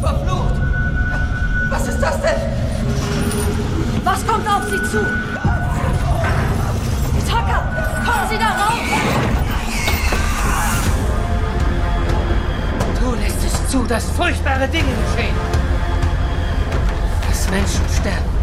[0.00, 0.60] Verflucht!
[1.70, 2.40] Was ist das denn?
[4.04, 5.00] Was kommt auf Sie zu?
[7.28, 9.25] Tucker, kommen Sie da raus!
[13.76, 15.34] Zu, dass furchtbare Dinge geschehen.
[17.28, 18.36] Dass Menschen sterben.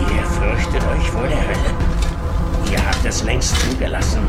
[0.00, 2.70] Ihr fürchtet euch vor der Hölle.
[2.70, 4.26] Ihr habt es längst zugelassen,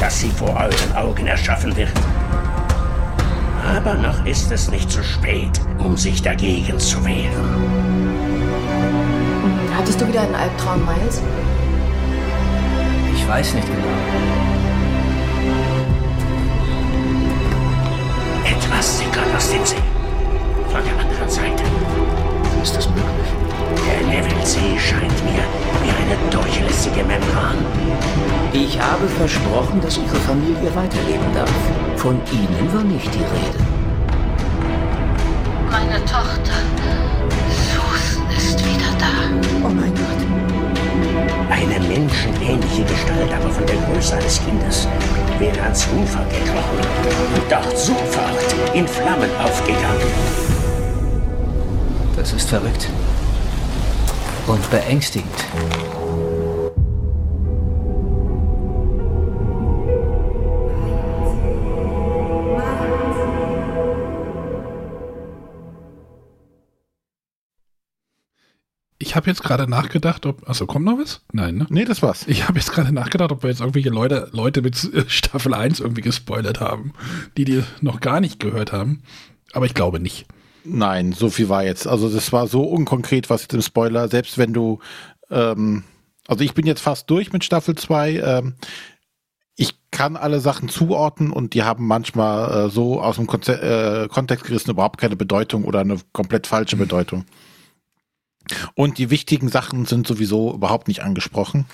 [0.00, 1.92] dass sie vor euren Augen erschaffen wird.
[3.76, 7.72] Aber noch ist es nicht zu spät, um sich dagegen zu wehren.
[9.76, 11.20] Hattest du wieder einen Albtraum, Miles?
[13.14, 14.71] Ich weiß nicht genau.
[18.82, 19.76] Etwas sickert aus dem See.
[20.72, 21.62] Von der anderen Seite.
[22.64, 23.30] Ist das möglich?
[23.86, 25.44] Der Level-See scheint mir
[25.84, 27.58] wie eine durchlässige Membran.
[28.52, 31.52] Ich habe versprochen, dass Ihre Familie weiterleben darf.
[31.94, 33.62] Von Ihnen war nicht die Rede.
[35.70, 36.58] Meine Tochter,
[37.50, 39.64] Susan, ist wieder da.
[39.64, 41.50] Oh mein Gott.
[41.50, 44.88] Eine menschenähnliche Gestalt, aber von der Größe eines Kindes,
[45.42, 46.78] wäre ans Ufer gekrochen
[47.34, 50.06] und dort sofort in Flammen aufgegangen.
[52.14, 52.88] Das ist verrückt.
[54.46, 55.44] Und beängstigend.
[69.12, 70.48] Ich habe jetzt gerade nachgedacht, ob.
[70.48, 71.20] Achso, kommt noch was?
[71.34, 71.66] Nein, ne?
[71.68, 72.26] Nee, das war's.
[72.28, 75.80] Ich habe jetzt gerade nachgedacht, ob wir jetzt irgendwelche Leute, Leute mit äh, Staffel 1
[75.80, 76.94] irgendwie gespoilert haben,
[77.36, 79.02] die die noch gar nicht gehört haben.
[79.52, 80.24] Aber ich glaube nicht.
[80.64, 81.86] Nein, so viel war jetzt.
[81.86, 84.78] Also das war so unkonkret, was jetzt im Spoiler, selbst wenn du,
[85.30, 85.84] ähm,
[86.26, 88.12] also ich bin jetzt fast durch mit Staffel 2.
[88.14, 88.54] Ähm,
[89.56, 94.08] ich kann alle Sachen zuordnen und die haben manchmal äh, so aus dem Konze äh,
[94.08, 97.26] Kontext gerissen überhaupt keine Bedeutung oder eine komplett falsche Bedeutung.
[98.74, 101.66] Und die wichtigen Sachen sind sowieso überhaupt nicht angesprochen,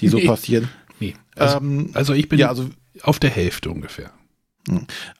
[0.00, 0.26] die so Nee.
[0.26, 0.68] passieren.
[0.98, 1.14] Nee.
[1.36, 2.68] Also, Ähm, also ich bin ja, also
[3.02, 4.12] auf der Hälfte ungefähr.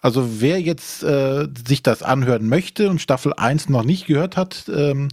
[0.03, 4.71] Also wer jetzt äh, sich das anhören möchte und Staffel 1 noch nicht gehört hat,
[4.75, 5.09] ähm,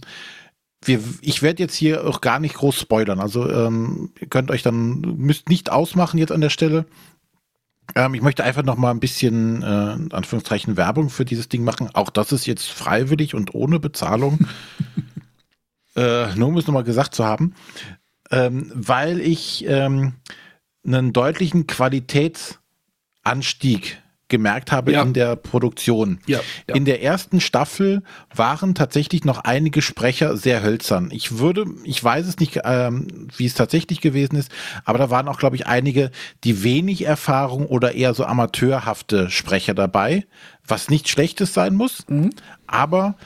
[0.84, 3.20] wir, ich werde jetzt hier auch gar nicht groß spoilern.
[3.20, 6.84] Also ähm, ihr könnt euch dann, müsst nicht ausmachen jetzt an der Stelle.
[7.96, 11.64] Ähm, ich möchte einfach noch mal ein bisschen, äh, in Anführungszeichen, Werbung für dieses Ding
[11.64, 11.88] machen.
[11.94, 14.40] Auch das ist jetzt freiwillig und ohne Bezahlung.
[15.96, 17.54] äh, nur um es nochmal gesagt zu haben.
[18.30, 20.14] Ähm, weil ich ähm,
[20.86, 21.66] einen deutlichen
[23.24, 25.00] Qualitätsanstieg gemerkt habe Ja.
[25.02, 26.18] in der Produktion.
[26.26, 26.74] Ja, ja.
[26.74, 28.02] In der ersten Staffel
[28.34, 31.08] waren tatsächlich noch einige Sprecher sehr hölzern.
[31.12, 34.50] Ich würde, ich weiß es nicht, ähm, wie es tatsächlich gewesen ist,
[34.84, 36.10] aber da waren auch, glaube ich, einige,
[36.44, 40.26] die wenig Erfahrung oder eher so amateurhafte Sprecher dabei,
[40.66, 42.04] was nicht Schlechtes sein muss,
[42.66, 43.16] aber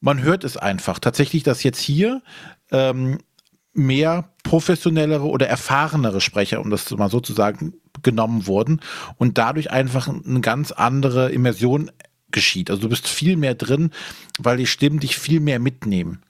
[0.00, 0.98] man hört es einfach.
[0.98, 2.22] Tatsächlich, dass jetzt hier
[2.70, 3.18] ähm,
[3.72, 8.80] mehr professionellere oder erfahrenere Sprecher, um das mal so zu sagen, genommen wurden
[9.16, 11.90] und dadurch einfach eine ganz andere Immersion
[12.30, 12.70] geschieht.
[12.70, 13.90] Also du bist viel mehr drin,
[14.38, 16.22] weil die Stimmen dich viel mehr mitnehmen.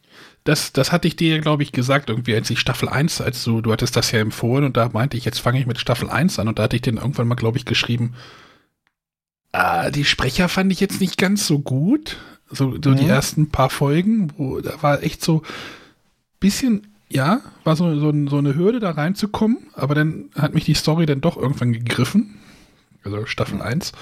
[0.44, 3.60] Das, das hatte ich dir, glaube ich, gesagt, irgendwie, als ich Staffel 1, als du,
[3.60, 6.38] du hattest das ja empfohlen und da meinte ich, jetzt fange ich mit Staffel 1
[6.38, 8.14] an und da hatte ich den irgendwann mal, glaube ich, geschrieben,
[9.52, 12.16] ah, die Sprecher fand ich jetzt nicht ganz so gut.
[12.50, 13.10] So, so die Mhm.
[13.10, 15.42] ersten paar Folgen, wo da war echt so
[16.40, 20.74] bisschen, ja, war so, so, so eine Hürde da reinzukommen, aber dann hat mich die
[20.74, 22.36] Story dann doch irgendwann gegriffen.
[23.04, 23.92] Also Staffel 1.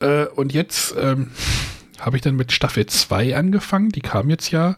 [0.00, 1.30] Äh, und jetzt ähm,
[1.98, 3.90] habe ich dann mit Staffel 2 angefangen.
[3.90, 4.76] Die kam jetzt ja,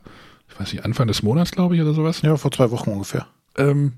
[0.48, 2.22] ich weiß nicht, Anfang des Monats, glaube ich, oder sowas.
[2.22, 3.26] Ja, vor zwei Wochen ungefähr.
[3.56, 3.92] Ähm,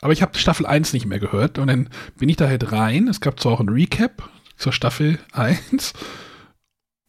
[0.00, 1.88] aber ich habe Staffel 1 nicht mehr gehört und dann
[2.18, 3.08] bin ich da halt rein.
[3.08, 5.92] Es gab zwar auch ein Recap zur Staffel 1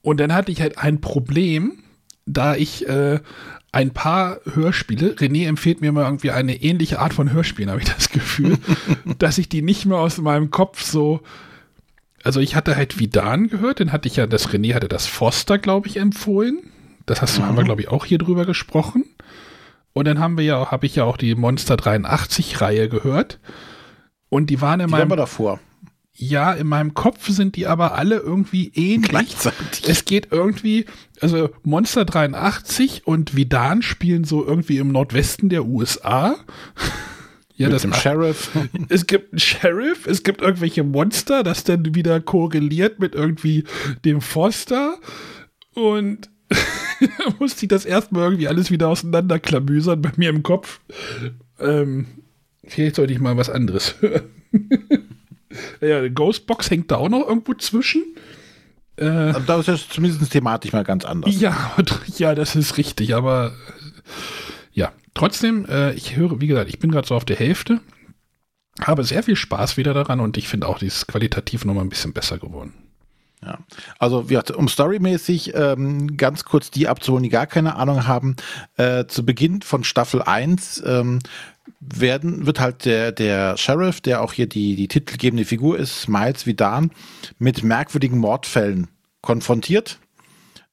[0.01, 1.83] und dann hatte ich halt ein Problem,
[2.25, 3.19] da ich äh,
[3.71, 7.87] ein paar Hörspiele, René empfiehlt mir mal irgendwie eine ähnliche Art von Hörspielen, habe ich
[7.93, 8.57] das Gefühl,
[9.19, 11.21] dass ich die nicht mehr aus meinem Kopf so
[12.23, 15.57] also ich hatte halt Vidan gehört, den hatte ich ja, das René hatte das Foster,
[15.57, 16.59] glaube ich, empfohlen.
[17.05, 19.05] Das hast du, haben wir, glaube ich, auch hier drüber gesprochen.
[19.93, 23.39] Und dann haben wir ja, habe ich ja auch die Monster 83 Reihe gehört.
[24.29, 25.59] Und die waren in Die meinem, wir davor.
[26.21, 29.09] Ja, in meinem Kopf sind die aber alle irgendwie ähnlich.
[29.09, 29.87] Gleichzeitig.
[29.87, 30.85] Es geht irgendwie,
[31.21, 36.35] also Monster 83 und Vidan spielen so irgendwie im Nordwesten der USA.
[37.55, 38.51] Ja, Mit das dem Sheriff.
[38.87, 43.65] es gibt einen Sheriff, es gibt irgendwelche Monster, das dann wieder korreliert mit irgendwie
[44.05, 44.95] dem Foster
[45.73, 50.79] und da musste ich das erstmal irgendwie alles wieder auseinanderklamüsern bei mir im Kopf.
[51.59, 52.05] Ähm,
[52.65, 55.18] vielleicht sollte ich mal was anderes hören.
[55.81, 58.03] Ja, die Ghostbox hängt da auch noch irgendwo zwischen.
[58.97, 61.39] Äh, da ist es zumindest thematisch mal ganz anders.
[61.39, 61.55] ja,
[62.17, 64.11] ja, das ist richtig, aber äh,
[64.73, 67.79] ja, trotzdem, äh, ich höre, wie gesagt, ich bin gerade so auf der Hälfte,
[68.81, 72.13] habe sehr viel Spaß wieder daran und ich finde auch, dieses qualitativ nochmal ein bisschen
[72.13, 72.73] besser geworden.
[73.41, 73.59] Ja.
[73.99, 78.35] Also, um storymäßig ähm, ganz kurz die abzuholen, die gar keine Ahnung haben.
[78.75, 81.19] Äh, zu Beginn von Staffel 1 ähm,
[81.79, 86.45] werden, wird halt der, der Sheriff, der auch hier die, die titelgebende Figur ist, Miles
[86.45, 86.91] Vidan,
[87.37, 88.87] mit merkwürdigen Mordfällen
[89.21, 89.99] konfrontiert,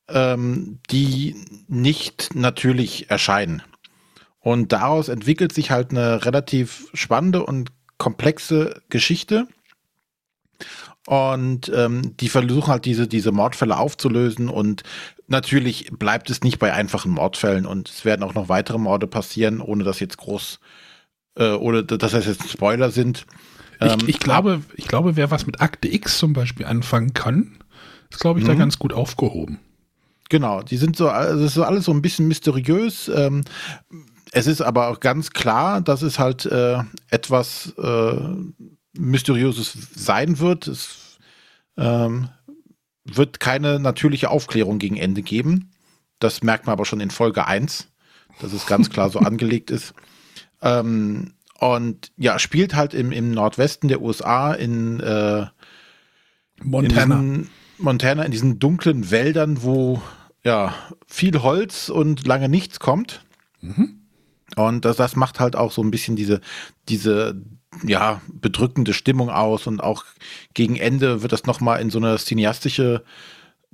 [0.09, 1.37] ähm, die
[1.69, 3.63] nicht natürlich erscheinen.
[4.41, 9.49] Und daraus entwickelt sich halt eine relativ spannende und komplexe Geschichte.
[11.07, 14.83] Und ähm, die versuchen halt diese, diese Mordfälle aufzulösen und
[15.29, 19.61] natürlich bleibt es nicht bei einfachen Mordfällen und es werden auch noch weitere Morde passieren,
[19.61, 20.59] ohne dass jetzt groß,
[21.37, 23.27] äh, ohne dass das jetzt Spoiler sind.
[23.81, 27.59] Ähm, ich, ich, glaube, ich glaube, wer was mit Akte X zum Beispiel anfangen kann,
[28.11, 28.59] ist, glaube ich, da Mhm.
[28.59, 29.59] ganz gut aufgehoben.
[30.29, 33.09] Genau, die sind so, also es ist alles so ein bisschen mysteriös.
[33.15, 33.43] Ähm,
[34.33, 36.79] es ist aber auch ganz klar, dass es halt äh,
[37.11, 38.17] etwas äh,
[38.99, 40.67] Mysteriöses sein wird.
[40.67, 41.19] Es
[41.77, 42.29] ähm,
[43.05, 45.71] wird keine natürliche Aufklärung gegen Ende geben.
[46.19, 47.89] Das merkt man aber schon in Folge 1,
[48.41, 49.95] dass es ganz klar so angelegt ist.
[50.63, 55.47] Ähm, und ja, spielt halt im, im Nordwesten der USA in äh,
[56.63, 57.19] Montana.
[57.19, 60.03] in diesen Montana, in diesen dunklen Wäldern, wo
[60.45, 60.75] ja
[61.07, 63.25] viel Holz und lange nichts kommt.
[64.57, 66.41] Und das, das macht halt auch so ein bisschen diese,
[66.89, 67.43] diese
[67.85, 70.05] ja, bedrückende Stimmung aus und auch
[70.55, 73.03] gegen Ende wird das nochmal in so eine cineastische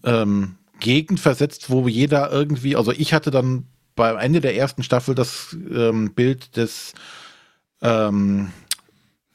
[0.04, 5.14] ähm, Gegend versetzt, wo jeder irgendwie, also ich hatte dann beim Ende der ersten Staffel
[5.14, 6.94] das ähm, Bild des
[7.81, 8.51] ähm,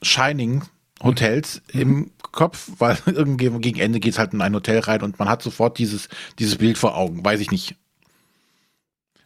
[0.01, 0.63] Shining
[1.03, 5.19] Hotels im Kopf, weil irgendwie gegen Ende geht es halt in ein Hotel rein und
[5.19, 6.09] man hat sofort dieses,
[6.39, 7.75] dieses Bild vor Augen, weiß ich nicht.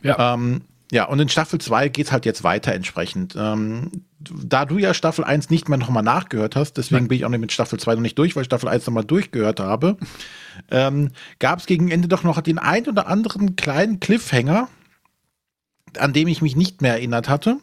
[0.02, 0.34] Ja.
[0.34, 3.36] Ähm, ja, und in Staffel 2 geht es halt jetzt weiter entsprechend.
[3.38, 3.90] Ähm,
[4.20, 7.08] da du ja Staffel 1 nicht mehr nochmal nachgehört hast, deswegen Nein.
[7.08, 9.06] bin ich auch nicht mit Staffel 2 noch nicht durch, weil ich Staffel 1 nochmal
[9.06, 9.96] durchgehört habe,
[10.70, 14.68] ähm, gab es gegen Ende doch noch den ein oder anderen kleinen Cliffhanger,
[15.98, 17.58] an dem ich mich nicht mehr erinnert hatte.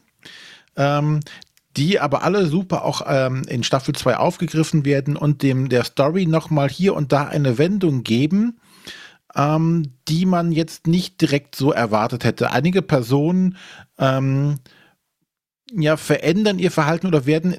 [0.77, 1.20] Ähm,
[1.77, 6.27] die aber alle super auch ähm, in Staffel 2 aufgegriffen werden und dem der Story
[6.27, 8.59] nochmal hier und da eine Wendung geben,
[9.36, 12.51] ähm, die man jetzt nicht direkt so erwartet hätte.
[12.51, 13.57] Einige Personen
[13.99, 14.57] ähm,
[15.73, 17.57] ja, verändern ihr Verhalten oder werden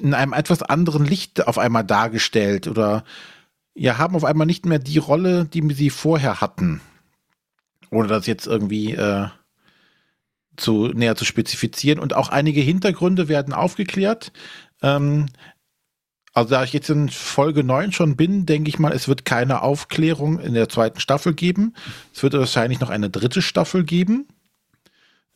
[0.00, 3.04] in einem etwas anderen Licht auf einmal dargestellt oder
[3.74, 6.80] ja, haben auf einmal nicht mehr die Rolle, die sie vorher hatten.
[7.90, 9.28] Ohne das jetzt irgendwie äh,
[10.56, 11.98] zu näher zu spezifizieren.
[11.98, 14.32] Und auch einige Hintergründe werden aufgeklärt.
[14.82, 15.26] Ähm,
[16.32, 19.62] also da ich jetzt in Folge 9 schon bin, denke ich mal, es wird keine
[19.62, 21.74] Aufklärung in der zweiten Staffel geben.
[22.12, 24.26] Es wird wahrscheinlich noch eine dritte Staffel geben.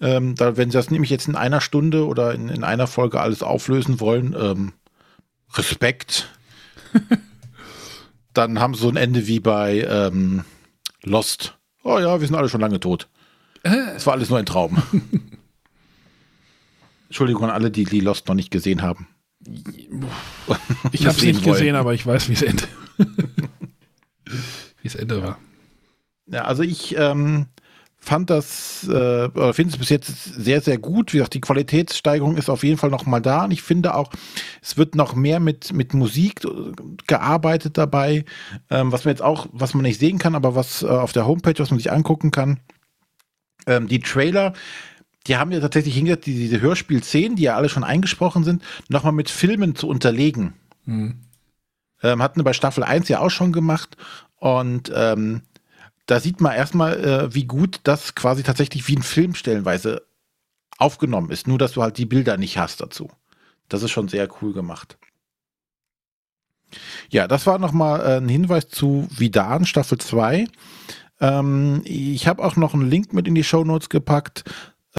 [0.01, 3.21] Ähm, da, wenn sie das nämlich jetzt in einer Stunde oder in, in einer Folge
[3.21, 4.73] alles auflösen wollen, ähm,
[5.55, 6.29] Respekt.
[8.35, 10.45] Dann haben sie so ein Ende wie bei ähm,
[11.03, 11.59] Lost.
[11.85, 13.09] Oh ja, wir sind alle schon lange tot.
[13.63, 14.83] Es war alles nur ein Traum.
[17.09, 19.09] Entschuldigung an alle, die, die Lost noch nicht gesehen haben.
[20.93, 22.69] Ich habe es nicht gesehen, aber ich weiß, wie es endet.
[24.83, 25.39] wie es Ende war.
[26.27, 27.47] Ja, also ich ähm,
[27.99, 31.13] fand das, äh, finde es bis jetzt sehr, sehr gut.
[31.13, 33.45] Wie gesagt, die Qualitätssteigerung ist auf jeden Fall noch mal da.
[33.45, 34.11] Und ich finde auch,
[34.63, 36.47] es wird noch mehr mit, mit Musik
[37.07, 38.25] gearbeitet dabei,
[38.71, 41.27] ähm, was man jetzt auch, was man nicht sehen kann, aber was äh, auf der
[41.27, 42.61] Homepage, was man sich angucken kann.
[43.69, 44.55] Ähm, die Trailer,
[45.27, 49.13] die haben ja tatsächlich hingesetzt, die, diese Hörspielszenen, die ja alle schon eingesprochen sind, nochmal
[49.13, 50.55] mit Filmen zu unterlegen.
[50.87, 51.21] Mhm.
[52.03, 53.97] Ähm, hatten wir bei Staffel 1 ja auch schon gemacht.
[54.37, 55.43] Und ähm,
[56.07, 60.07] da sieht man erstmal, äh, wie gut das quasi tatsächlich wie ein Film stellenweise
[60.79, 61.47] aufgenommen ist.
[61.47, 63.11] Nur, dass du halt die Bilder nicht hast dazu.
[63.69, 64.97] Das ist schon sehr cool gemacht.
[67.11, 70.47] Ja, das war nochmal äh, ein Hinweis zu Vidan Staffel 2.
[71.21, 74.45] Ähm, ich habe auch noch einen Link mit in die Show Notes gepackt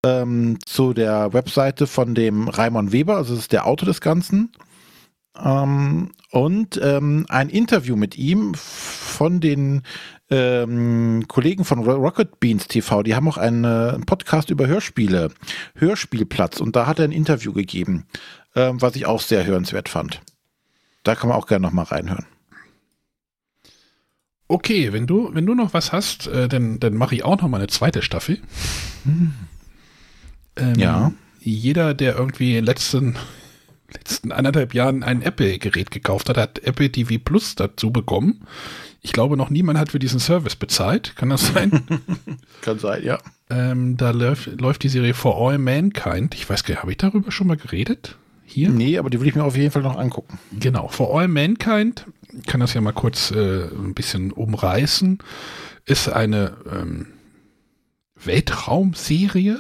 [0.04, 4.52] ähm, zu der Webseite von dem Raimon Weber, also das ist der Autor des Ganzen.
[5.44, 9.82] Ähm, und ähm, ein Interview mit ihm von den
[10.30, 13.04] ähm, Kollegen von Rocket Beans TV.
[13.04, 15.32] Die haben auch einen, äh, Podcast über Hörspiele,
[15.76, 16.60] Hörspielplatz.
[16.60, 18.06] Und da hat er ein Interview gegeben,
[18.56, 20.22] ähm, was ich auch sehr hörenswert fand.
[21.04, 22.26] Da kann man auch gerne nochmal reinhören.
[24.52, 27.48] Okay, wenn du, wenn du noch was hast, äh, dann, dann mache ich auch noch
[27.48, 28.40] mal eine zweite Staffel.
[29.04, 29.34] Hm.
[30.56, 31.12] Ähm, ja.
[31.40, 33.16] Jeder, der irgendwie in den letzten,
[33.94, 38.42] letzten anderthalb Jahren ein Apple-Gerät gekauft hat, hat Apple TV Plus dazu bekommen.
[39.04, 41.16] Ich glaube, noch niemand hat für diesen Service bezahlt.
[41.16, 41.84] Kann das sein?
[42.62, 43.20] Kann sein, ja.
[43.52, 46.34] Ähm, da läuft, läuft die Serie For All Mankind.
[46.34, 48.18] Ich weiß gar nicht, habe ich darüber schon mal geredet?
[48.46, 48.70] Hier?
[48.70, 50.40] Nee, aber die will ich mir auf jeden Fall noch angucken.
[50.60, 52.08] Genau, For All Mankind,
[52.48, 55.20] kann das ja mal kurz äh, ein bisschen umreißen,
[55.86, 57.08] ist eine ähm,
[58.16, 59.60] Weltraumserie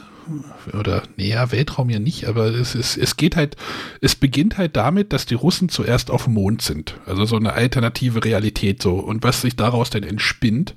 [0.77, 3.55] oder näher Weltraum ja nicht, aber es, ist, es geht halt,
[4.01, 6.95] es beginnt halt damit, dass die Russen zuerst auf dem Mond sind.
[7.05, 10.75] Also so eine alternative Realität so und was sich daraus dann entspinnt.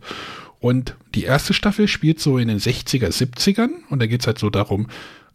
[0.60, 4.38] Und die erste Staffel spielt so in den 60er, 70ern und da geht es halt
[4.38, 4.86] so darum,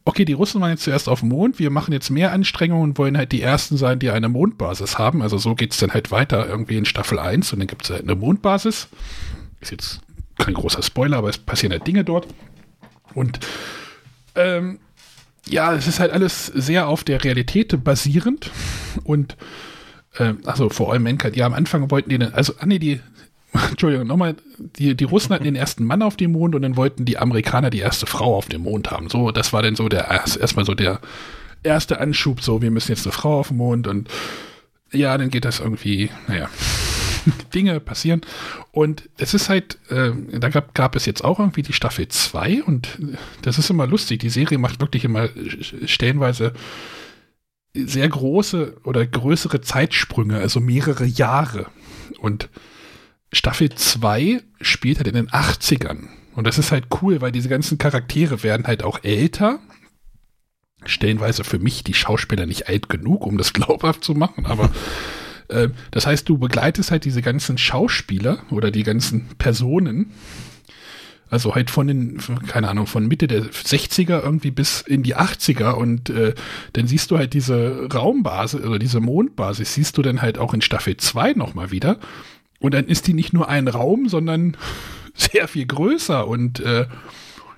[0.07, 2.97] okay, die Russen waren jetzt zuerst auf dem Mond, wir machen jetzt mehr Anstrengungen und
[2.97, 5.21] wollen halt die Ersten sein, die eine Mondbasis haben.
[5.21, 7.89] Also so geht es dann halt weiter irgendwie in Staffel 1 und dann gibt es
[7.89, 8.87] halt eine Mondbasis.
[9.59, 10.01] Ist jetzt
[10.37, 12.27] kein großer Spoiler, aber es passieren halt Dinge dort.
[13.13, 13.39] Und
[14.35, 14.79] ähm,
[15.45, 18.51] ja, es ist halt alles sehr auf der Realität basierend
[19.03, 19.35] und
[20.45, 23.01] also vor allem Mankind, ja, am Anfang wollten die, also, ah nee, die,
[23.69, 27.05] Entschuldigung, nochmal, die, die Russen hatten den ersten Mann auf dem Mond und dann wollten
[27.05, 29.09] die Amerikaner die erste Frau auf dem Mond haben.
[29.09, 30.99] So, das war dann so der, erstmal so der
[31.63, 34.09] erste Anschub, so, wir müssen jetzt eine Frau auf dem Mond und
[34.91, 36.49] ja, dann geht das irgendwie, naja.
[37.53, 38.21] Dinge passieren.
[38.71, 42.63] Und es ist halt, äh, da gab, gab es jetzt auch irgendwie die Staffel 2
[42.63, 42.97] und
[43.41, 44.19] das ist immer lustig.
[44.19, 45.27] Die Serie macht wirklich immer
[45.85, 46.53] stellenweise
[47.73, 51.67] sehr große oder größere Zeitsprünge, also mehrere Jahre.
[52.19, 52.49] Und
[53.31, 56.07] Staffel 2 spielt halt in den 80ern.
[56.35, 59.59] Und das ist halt cool, weil diese ganzen Charaktere werden halt auch älter.
[60.85, 64.69] Stellenweise für mich die Schauspieler nicht alt genug, um das glaubhaft zu machen, aber
[65.49, 70.13] äh, das heißt, du begleitest halt diese ganzen Schauspieler oder die ganzen Personen,
[71.29, 75.71] also halt von den, keine Ahnung, von Mitte der 60er irgendwie bis in die 80er
[75.71, 76.33] und äh,
[76.73, 80.61] dann siehst du halt diese Raumbasis oder diese Mondbasis, siehst du dann halt auch in
[80.61, 81.99] Staffel 2 nochmal wieder.
[82.59, 84.57] Und dann ist die nicht nur ein Raum, sondern
[85.13, 86.85] sehr viel größer und äh,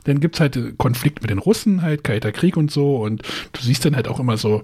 [0.05, 3.21] dann gibt es halt Konflikt mit den Russen, halt Kalter Krieg und so und
[3.51, 4.63] du siehst dann halt auch immer so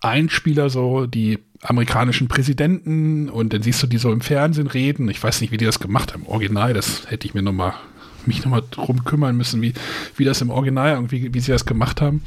[0.00, 5.08] Einspieler, so die amerikanischen Präsidenten und dann siehst du die so im Fernsehen reden.
[5.08, 6.26] Ich weiß nicht, wie die das gemacht haben.
[6.26, 7.74] Original, das hätte ich mir nochmal
[8.26, 9.72] mich nochmal drum kümmern müssen, wie,
[10.16, 12.22] wie das im Original irgendwie, wie sie das gemacht haben.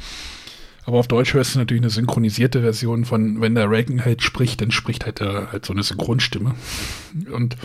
[0.90, 4.60] Aber auf Deutsch hörst du natürlich eine synchronisierte Version von, wenn der Reagan halt spricht,
[4.60, 6.56] dann spricht halt, äh, halt so eine Synchronstimme.
[7.30, 7.56] Und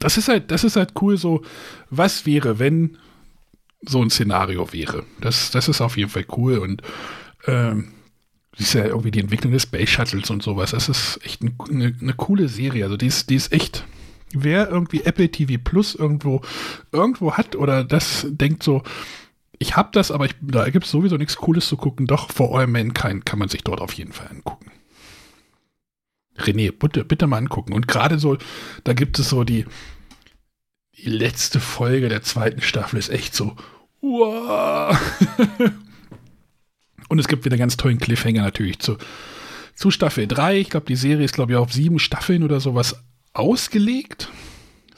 [0.00, 1.42] das ist halt, das ist halt cool, so,
[1.90, 2.96] was wäre, wenn
[3.82, 5.04] so ein Szenario wäre.
[5.20, 6.80] Das, das ist auf jeden Fall cool und
[7.46, 7.92] ähm,
[8.56, 10.70] siehst ja irgendwie die Entwicklung des Space Shuttles und sowas.
[10.70, 12.84] Das ist echt ein, eine, eine coole Serie.
[12.84, 13.84] Also die ist, die ist echt.
[14.32, 16.40] Wer irgendwie Apple TV Plus irgendwo
[16.90, 18.82] irgendwo hat oder das denkt so,
[19.58, 22.06] ich habe das, aber ich, da gibt es sowieso nichts Cooles zu gucken.
[22.06, 24.70] Doch, For All Mankind kann man sich dort auf jeden Fall angucken.
[26.38, 27.72] René, bitte, bitte mal angucken.
[27.72, 28.36] Und gerade so,
[28.82, 29.66] da gibt es so die,
[30.96, 33.56] die letzte Folge der zweiten Staffel ist echt so,
[34.00, 34.98] wow.
[37.08, 38.96] Und es gibt wieder ganz tollen Cliffhanger natürlich zu,
[39.74, 40.58] zu Staffel 3.
[40.58, 44.30] Ich glaube, die Serie ist, glaube ich, auf sieben Staffeln oder sowas ausgelegt.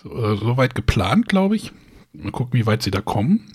[0.02, 1.72] So, soweit geplant, glaube ich.
[2.12, 3.52] Mal gucken, wie weit sie da kommen.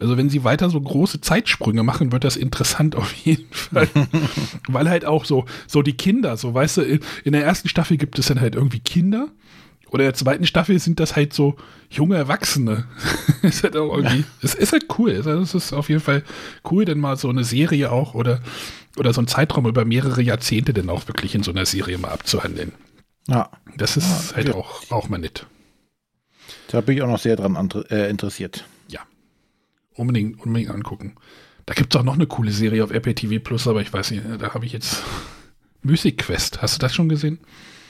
[0.00, 3.88] Also wenn sie weiter so große Zeitsprünge machen, wird das interessant auf jeden Fall.
[4.68, 6.82] Weil halt auch so, so die Kinder, so weißt du,
[7.24, 9.28] in der ersten Staffel gibt es dann halt irgendwie Kinder.
[9.90, 11.56] Oder in der zweiten Staffel sind das halt so
[11.90, 12.86] junge Erwachsene.
[13.42, 15.14] ist halt auch irgendwie, es ist halt cool.
[15.16, 16.22] Also es ist auf jeden Fall
[16.70, 18.40] cool, denn mal so eine Serie auch oder,
[18.96, 22.10] oder so ein Zeitraum über mehrere Jahrzehnte dann auch wirklich in so einer Serie mal
[22.10, 22.72] abzuhandeln.
[23.28, 23.50] Ja.
[23.76, 25.46] Das ist ja, halt auch, auch mal nett.
[26.68, 27.56] Da bin ich auch noch sehr dran
[27.90, 28.64] äh, interessiert.
[29.98, 31.16] Unbedingt, unbedingt angucken.
[31.66, 34.12] Da gibt es auch noch eine coole Serie auf Apple TV Plus, aber ich weiß
[34.12, 35.02] nicht, da habe ich jetzt
[35.82, 36.62] Music Quest.
[36.62, 37.40] Hast du das schon gesehen?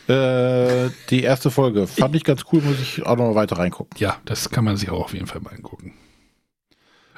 [0.08, 4.00] Äh, die erste Folge fand ich ganz cool, muss ich auch noch weiter reingucken.
[4.00, 5.92] Ja, das kann man sich auch auf jeden Fall mal angucken.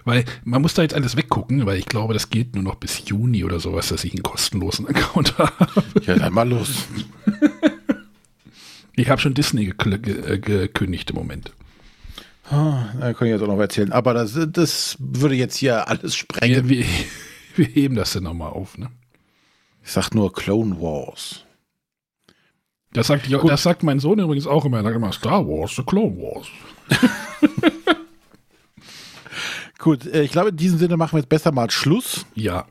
[0.05, 3.05] Weil man muss da jetzt alles weggucken, weil ich glaube, das geht nur noch bis
[3.07, 5.85] Juni oder sowas, dass ich einen kostenlosen Account habe.
[6.03, 6.89] Ja, dann mal los.
[8.97, 11.53] ich habe schon Disney gekündigt im Moment.
[12.51, 13.93] Ah, da kann ich jetzt auch noch erzählen.
[13.93, 16.69] Aber das, das würde jetzt hier alles sprengen.
[16.69, 16.87] Wir, wir,
[17.55, 18.91] wir heben das dann nochmal auf, ne?
[19.85, 21.45] Ich sag nur Clone Wars.
[22.93, 24.79] Das sagt, das sagt mein Sohn übrigens auch immer.
[24.79, 26.49] Er sagt immer Star Wars, The Clone Wars.
[29.79, 32.27] Gut, äh, ich glaube, in diesem Sinne machen wir jetzt besser mal Schluss.
[32.35, 32.67] Ja.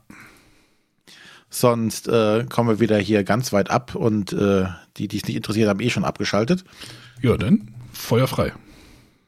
[1.50, 4.66] Sonst äh, kommen wir wieder hier ganz weit ab und äh,
[4.98, 6.66] die, die es nicht interessiert, haben eh schon abgeschaltet.
[7.22, 8.54] Ja, dann feuerfrei.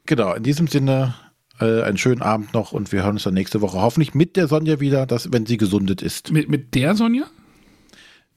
[0.06, 1.14] Genau, in diesem Sinne
[1.60, 4.48] äh, einen schönen Abend noch und wir hören uns dann nächste Woche hoffentlich mit der
[4.48, 6.32] Sonja wieder, dass, wenn sie gesundet ist.
[6.32, 7.26] Mit, mit der Sonja?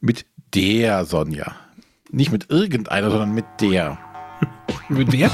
[0.00, 1.56] Mit der Sonja.
[2.10, 3.98] Nicht mit irgendeiner, sondern mit der.
[4.88, 5.30] mit wer?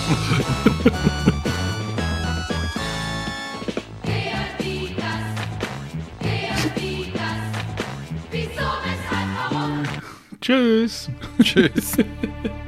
[10.41, 11.11] Tschüss.
[11.43, 11.97] Tschüss.